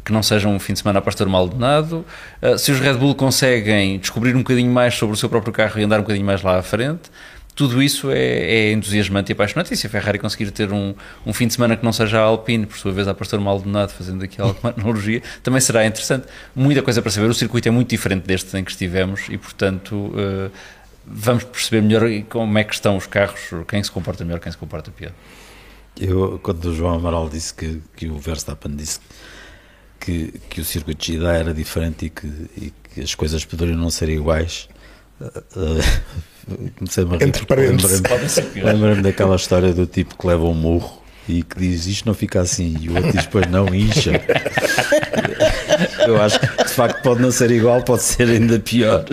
que 0.05 0.13
não 0.13 0.23
seja 0.23 0.49
um 0.49 0.59
fim 0.59 0.73
de 0.73 0.81
semana 0.81 0.99
a 0.99 1.03
pastor 1.03 1.29
Maldonado, 1.29 2.05
uh, 2.43 2.59
se 2.59 2.73
os 2.73 2.81
Red 2.81 2.95
Bull 2.95 3.15
conseguem 3.15 3.99
descobrir 3.99 4.35
um 4.35 4.39
bocadinho 4.39 4.73
mais 4.73 4.95
sobre 4.95 5.15
o 5.15 5.17
seu 5.17 5.29
próprio 5.29 5.53
carro 5.53 5.79
e 5.79 5.85
andar 5.85 5.99
um 5.99 6.03
bocadinho 6.03 6.27
mais 6.27 6.43
lá 6.43 6.59
à 6.59 6.63
frente. 6.63 7.11
Tudo 7.59 7.83
isso 7.83 8.13
é, 8.13 8.21
é 8.21 8.73
entusiasmante 8.73 9.33
e 9.33 9.35
apaixonante. 9.35 9.75
E 9.75 9.77
se 9.77 9.89
a 9.89 9.91
Ferrari 9.91 10.17
conseguir 10.17 10.49
ter 10.53 10.73
um, 10.73 10.95
um 11.27 11.33
fim 11.33 11.49
de 11.49 11.55
semana 11.55 11.77
que 11.77 11.85
não 11.85 11.93
seja 11.93 12.21
a 12.21 12.23
Alpine, 12.23 12.67
por 12.67 12.79
sua 12.79 12.93
vez 12.93 13.09
a 13.09 13.15
Pastor 13.15 13.41
Maldonado, 13.41 13.91
fazendo 13.91 14.23
aqui 14.23 14.41
alguma 14.41 14.73
analogia, 14.79 15.21
também 15.43 15.61
será 15.61 15.85
interessante. 15.85 16.29
Muita 16.55 16.83
coisa 16.83 17.03
para 17.03 17.11
saber. 17.11 17.29
O 17.29 17.35
circuito 17.35 17.67
é 17.67 17.73
muito 17.73 17.91
diferente 17.91 18.25
deste 18.25 18.57
em 18.57 18.63
que 18.63 18.71
estivemos 18.71 19.23
e, 19.29 19.37
portanto, 19.37 20.15
eh, 20.17 20.51
vamos 21.05 21.43
perceber 21.43 21.83
melhor 21.83 22.03
como 22.29 22.57
é 22.57 22.63
que 22.63 22.75
estão 22.75 22.97
os 22.97 23.09
carros, 23.09 23.41
quem 23.67 23.83
se 23.83 23.91
comporta 23.91 24.25
melhor, 24.25 24.39
quem 24.39 24.53
se 24.53 24.59
comporta 24.59 24.93
pior. 24.93 25.11
Eu, 26.01 26.39
quando 26.41 26.65
o 26.67 26.73
João 26.77 26.95
Amaral 26.95 27.29
disse 27.29 27.53
que, 27.53 27.83
que 27.97 28.07
o 28.07 28.19
Verstappen 28.19 28.77
disse 28.77 29.01
que, 29.99 30.33
que 30.49 30.61
o 30.61 30.65
circuito 30.65 31.05
de 31.05 31.15
Jeddah 31.15 31.37
era 31.37 31.53
diferente 31.53 32.07
e 32.07 32.11
que, 32.11 32.27
e 32.57 32.73
que 32.95 33.01
as 33.01 33.17
coisas 33.17 33.45
poderiam 33.45 33.77
não 33.77 33.91
ser 33.91 34.09
iguais, 34.11 34.69
eh, 35.21 35.27
comecei-me 36.77 37.15
a 37.15 37.19
rir. 37.19 37.25
Entre 37.25 37.47
parênteses. 37.47 38.03
Lembrei-me 38.55 39.03
daquela 39.03 39.37
história 39.37 39.73
do 39.73 39.87
tipo 39.87 40.17
que 40.17 40.27
leva 40.27 40.45
um 40.45 40.55
murro 40.55 41.03
e 41.29 41.43
que 41.43 41.59
diz 41.59 41.87
isto 41.87 42.07
não 42.07 42.15
fica 42.15 42.41
assim 42.41 42.77
e 42.81 42.89
o 42.89 42.97
outro 42.97 43.13
diz 43.13 43.27
pois 43.27 43.47
não, 43.51 43.73
incha. 43.75 44.13
Eu 46.07 46.21
acho 46.21 46.41
que 46.41 46.65
de 46.65 46.71
facto 46.71 47.03
pode 47.03 47.21
não 47.21 47.31
ser 47.31 47.51
igual, 47.51 47.83
pode 47.83 48.03
ser 48.03 48.29
ainda 48.29 48.59
pior. 48.59 49.05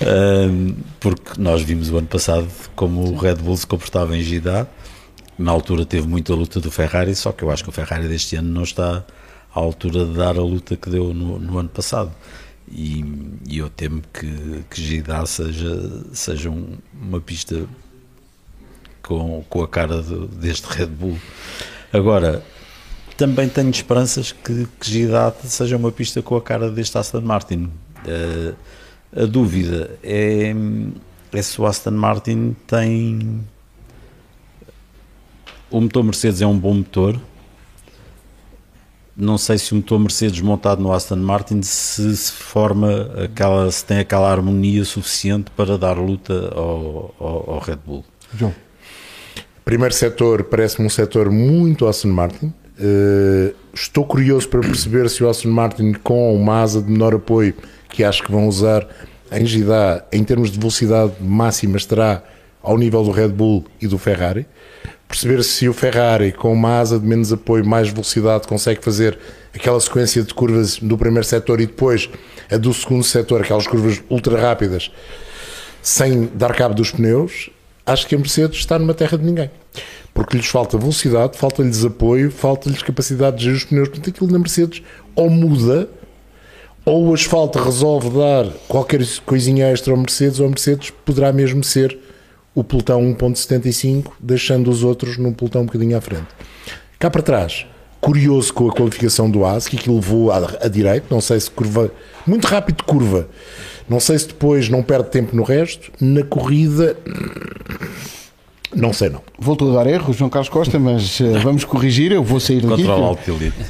Ahm, 0.00 0.74
porque 1.00 1.32
nós 1.38 1.62
vimos 1.62 1.90
o 1.90 1.98
ano 1.98 2.06
passado 2.06 2.48
como 2.76 3.02
o 3.02 3.16
Red 3.16 3.36
Bull 3.36 3.56
se 3.56 3.66
comportava 3.66 4.16
em 4.16 4.22
Jeddah. 4.22 4.66
Na 5.36 5.50
altura 5.50 5.84
teve 5.84 6.06
muita 6.06 6.34
luta 6.34 6.60
do 6.60 6.70
Ferrari, 6.70 7.14
só 7.14 7.32
que 7.32 7.42
eu 7.42 7.50
acho 7.50 7.64
que 7.64 7.70
o 7.70 7.72
Ferrari 7.72 8.06
deste 8.06 8.36
ano 8.36 8.48
não 8.48 8.62
está 8.62 9.04
à 9.54 9.58
altura 9.58 10.04
de 10.04 10.14
dar 10.14 10.36
a 10.36 10.42
luta 10.42 10.76
que 10.76 10.88
deu 10.88 11.12
no, 11.12 11.38
no 11.38 11.58
ano 11.58 11.68
passado. 11.68 12.12
E, 12.70 13.04
e 13.48 13.58
eu 13.58 13.68
temo 13.68 14.00
que, 14.12 14.64
que 14.70 14.80
Jeddah 14.80 15.26
seja, 15.26 16.04
seja 16.12 16.50
um- 16.50 16.78
uma 17.00 17.20
pista 17.20 17.66
com, 19.02 19.44
com 19.48 19.62
a 19.62 19.68
cara 19.68 20.00
deste 20.02 20.66
Red 20.68 20.86
Bull. 20.86 21.18
Agora, 21.92 22.44
também 23.16 23.48
tenho 23.48 23.70
esperanças 23.70 24.30
que, 24.32 24.68
que 24.78 24.90
Jeddah 24.90 25.34
seja 25.44 25.76
uma 25.76 25.90
pista 25.90 26.22
com 26.22 26.36
a 26.36 26.40
cara 26.42 26.70
deste 26.70 26.96
Aston 26.96 27.20
Martin. 27.22 27.70
Eh, 28.06 28.54
a 29.16 29.24
dúvida 29.26 29.98
é, 30.02 30.54
é 31.32 31.42
se 31.42 31.60
o 31.60 31.66
Aston 31.66 31.90
Martin 31.90 32.54
tem. 32.68 33.40
O 35.70 35.80
motor 35.80 36.02
Mercedes 36.04 36.40
é 36.40 36.46
um 36.46 36.58
bom 36.58 36.74
motor. 36.74 37.20
Não 39.20 39.36
sei 39.36 39.58
se 39.58 39.72
o 39.72 39.76
motor 39.76 39.98
Mercedes 39.98 40.40
montado 40.40 40.82
no 40.82 40.92
Aston 40.92 41.16
Martin 41.16 41.62
se, 41.62 42.16
se 42.16 42.32
forma 42.32 43.10
aquela, 43.22 43.70
se 43.70 43.84
tem 43.84 43.98
aquela 43.98 44.30
harmonia 44.30 44.84
suficiente 44.84 45.50
para 45.56 45.76
dar 45.76 45.98
luta 45.98 46.52
ao, 46.54 47.14
ao, 47.20 47.50
ao 47.50 47.58
Red 47.58 47.78
Bull. 47.84 48.04
João. 48.34 48.54
Primeiro 49.64 49.94
setor 49.94 50.44
parece-me 50.44 50.86
um 50.86 50.90
setor 50.90 51.30
muito 51.30 51.86
Aston 51.86 52.08
Martin. 52.08 52.52
Eh, 52.78 53.52
estou 53.74 54.06
curioso 54.06 54.48
para 54.48 54.60
perceber 54.60 55.08
se 55.10 55.22
o 55.22 55.28
Aston 55.28 55.50
Martin, 55.50 55.92
com 55.92 56.34
uma 56.34 56.62
asa 56.62 56.80
de 56.80 56.90
menor 56.90 57.14
apoio, 57.14 57.54
que 57.90 58.02
acho 58.02 58.22
que 58.22 58.32
vão 58.32 58.48
usar 58.48 58.88
em 59.30 59.44
Jeddah, 59.44 60.04
em 60.10 60.24
termos 60.24 60.50
de 60.50 60.58
velocidade 60.58 61.12
máxima, 61.20 61.76
estará 61.76 62.22
ao 62.62 62.78
nível 62.78 63.04
do 63.04 63.10
Red 63.10 63.28
Bull 63.28 63.64
e 63.80 63.86
do 63.86 63.98
Ferrari. 63.98 64.46
Perceber 65.10 65.42
se 65.42 65.68
o 65.68 65.72
Ferrari, 65.72 66.30
com 66.30 66.52
uma 66.52 66.78
asa 66.78 66.96
de 66.96 67.04
menos 67.04 67.32
apoio, 67.32 67.66
mais 67.66 67.88
velocidade, 67.88 68.46
consegue 68.46 68.80
fazer 68.80 69.18
aquela 69.52 69.80
sequência 69.80 70.22
de 70.22 70.32
curvas 70.32 70.78
do 70.78 70.96
primeiro 70.96 71.26
setor 71.26 71.60
e 71.60 71.66
depois 71.66 72.08
a 72.48 72.56
do 72.56 72.72
segundo 72.72 73.02
setor, 73.02 73.40
aquelas 73.40 73.66
curvas 73.66 74.00
ultra 74.08 74.40
rápidas, 74.40 74.88
sem 75.82 76.30
dar 76.32 76.54
cabo 76.54 76.76
dos 76.76 76.92
pneus, 76.92 77.50
acho 77.84 78.06
que 78.06 78.14
a 78.14 78.18
Mercedes 78.18 78.60
está 78.60 78.78
numa 78.78 78.94
terra 78.94 79.18
de 79.18 79.24
ninguém. 79.24 79.50
Porque 80.14 80.36
lhes 80.36 80.46
falta 80.46 80.78
velocidade, 80.78 81.36
falta-lhes 81.36 81.84
apoio, 81.84 82.30
falta-lhes 82.30 82.80
capacidade 82.80 83.38
de 83.38 83.44
gerir 83.46 83.56
os 83.56 83.64
pneus. 83.64 83.88
Portanto, 83.88 84.10
aquilo 84.10 84.30
na 84.30 84.38
Mercedes 84.38 84.80
ou 85.16 85.28
muda, 85.28 85.88
ou 86.84 87.08
o 87.08 87.14
asfalto 87.14 87.58
resolve 87.58 88.10
dar 88.10 88.46
qualquer 88.68 89.04
coisinha 89.26 89.72
extra 89.72 89.92
ao 89.92 89.98
Mercedes, 89.98 90.38
ou 90.38 90.46
a 90.46 90.50
Mercedes 90.50 90.90
poderá 91.04 91.32
mesmo 91.32 91.64
ser 91.64 91.98
o 92.54 92.64
pelotão 92.64 93.00
1.75, 93.14 94.12
deixando 94.18 94.70
os 94.70 94.82
outros 94.82 95.16
num 95.16 95.32
pelotão 95.32 95.62
um 95.62 95.66
bocadinho 95.66 95.96
à 95.96 96.00
frente. 96.00 96.28
Cá 96.98 97.08
para 97.10 97.22
trás, 97.22 97.66
curioso 98.00 98.52
com 98.52 98.68
a 98.68 98.72
qualificação 98.72 99.30
do 99.30 99.44
AS, 99.44 99.68
que 99.68 99.90
levou 99.90 100.30
à, 100.30 100.38
à 100.60 100.68
direita, 100.68 101.06
não 101.10 101.20
sei 101.20 101.38
se 101.38 101.50
curva, 101.50 101.90
muito 102.26 102.46
rápido 102.46 102.82
curva, 102.84 103.28
não 103.88 104.00
sei 104.00 104.18
se 104.18 104.28
depois 104.28 104.68
não 104.68 104.82
perde 104.82 105.10
tempo 105.10 105.34
no 105.34 105.42
resto, 105.42 105.90
na 106.00 106.22
corrida, 106.22 106.96
não 108.74 108.92
sei 108.92 109.08
não. 109.10 109.20
Voltou 109.38 109.70
a 109.76 109.82
dar 109.82 109.90
erro, 109.90 110.12
João 110.12 110.30
Carlos 110.30 110.48
Costa, 110.48 110.78
mas 110.78 111.20
eh, 111.20 111.38
vamos 111.42 111.64
corrigir. 111.64 112.12
Eu 112.12 112.22
vou 112.22 112.38
sair 112.38 112.60
daqui. 112.60 112.82
Controla 112.84 113.12
o. 113.12 113.18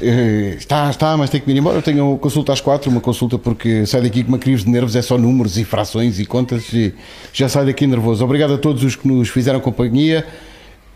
Eh, 0.01 0.55
Está, 0.57 0.89
está, 0.89 1.17
mas 1.17 1.29
tem 1.29 1.39
que 1.41 1.47
vir 1.47 1.57
embora. 1.57 1.77
Eu 1.77 1.81
tenho 1.81 2.17
consulta 2.17 2.53
às 2.53 2.61
quatro, 2.61 2.89
uma 2.91 3.01
consulta 3.01 3.37
porque 3.39 3.85
sai 3.85 4.01
daqui 4.01 4.23
com 4.23 4.29
uma 4.29 4.37
crise 4.37 4.63
de 4.63 4.69
nervos, 4.69 4.95
é 4.95 5.01
só 5.01 5.17
números 5.17 5.57
e 5.57 5.63
frações 5.63 6.19
e 6.19 6.25
contas 6.25 6.71
e 6.73 6.93
já 7.33 7.49
sai 7.49 7.65
daqui 7.65 7.87
nervoso. 7.87 8.23
Obrigado 8.23 8.53
a 8.53 8.57
todos 8.57 8.83
os 8.83 8.95
que 8.95 9.07
nos 9.07 9.29
fizeram 9.29 9.59
companhia, 9.59 10.25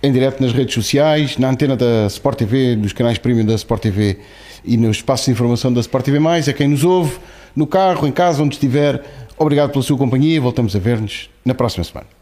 em 0.03 0.11
direto 0.11 0.41
nas 0.41 0.53
redes 0.53 0.73
sociais, 0.75 1.37
na 1.37 1.49
antena 1.49 1.75
da 1.75 2.05
Sport 2.07 2.37
TV, 2.37 2.75
nos 2.75 2.93
canais 2.93 3.17
premium 3.17 3.45
da 3.45 3.55
Sport 3.55 3.81
TV 3.81 4.19
e 4.63 4.77
nos 4.77 4.97
espaços 4.97 5.25
de 5.25 5.31
informação 5.31 5.73
da 5.73 5.79
Sport 5.81 6.05
TV+, 6.05 6.17
a 6.19 6.53
quem 6.53 6.67
nos 6.67 6.83
ouve, 6.83 7.17
no 7.55 7.65
carro, 7.65 8.07
em 8.07 8.11
casa, 8.11 8.43
onde 8.43 8.55
estiver. 8.55 9.03
Obrigado 9.37 9.71
pela 9.71 9.83
sua 9.83 9.97
companhia. 9.97 10.39
Voltamos 10.39 10.75
a 10.75 10.79
ver-nos 10.79 11.29
na 11.43 11.53
próxima 11.53 11.83
semana. 11.83 12.14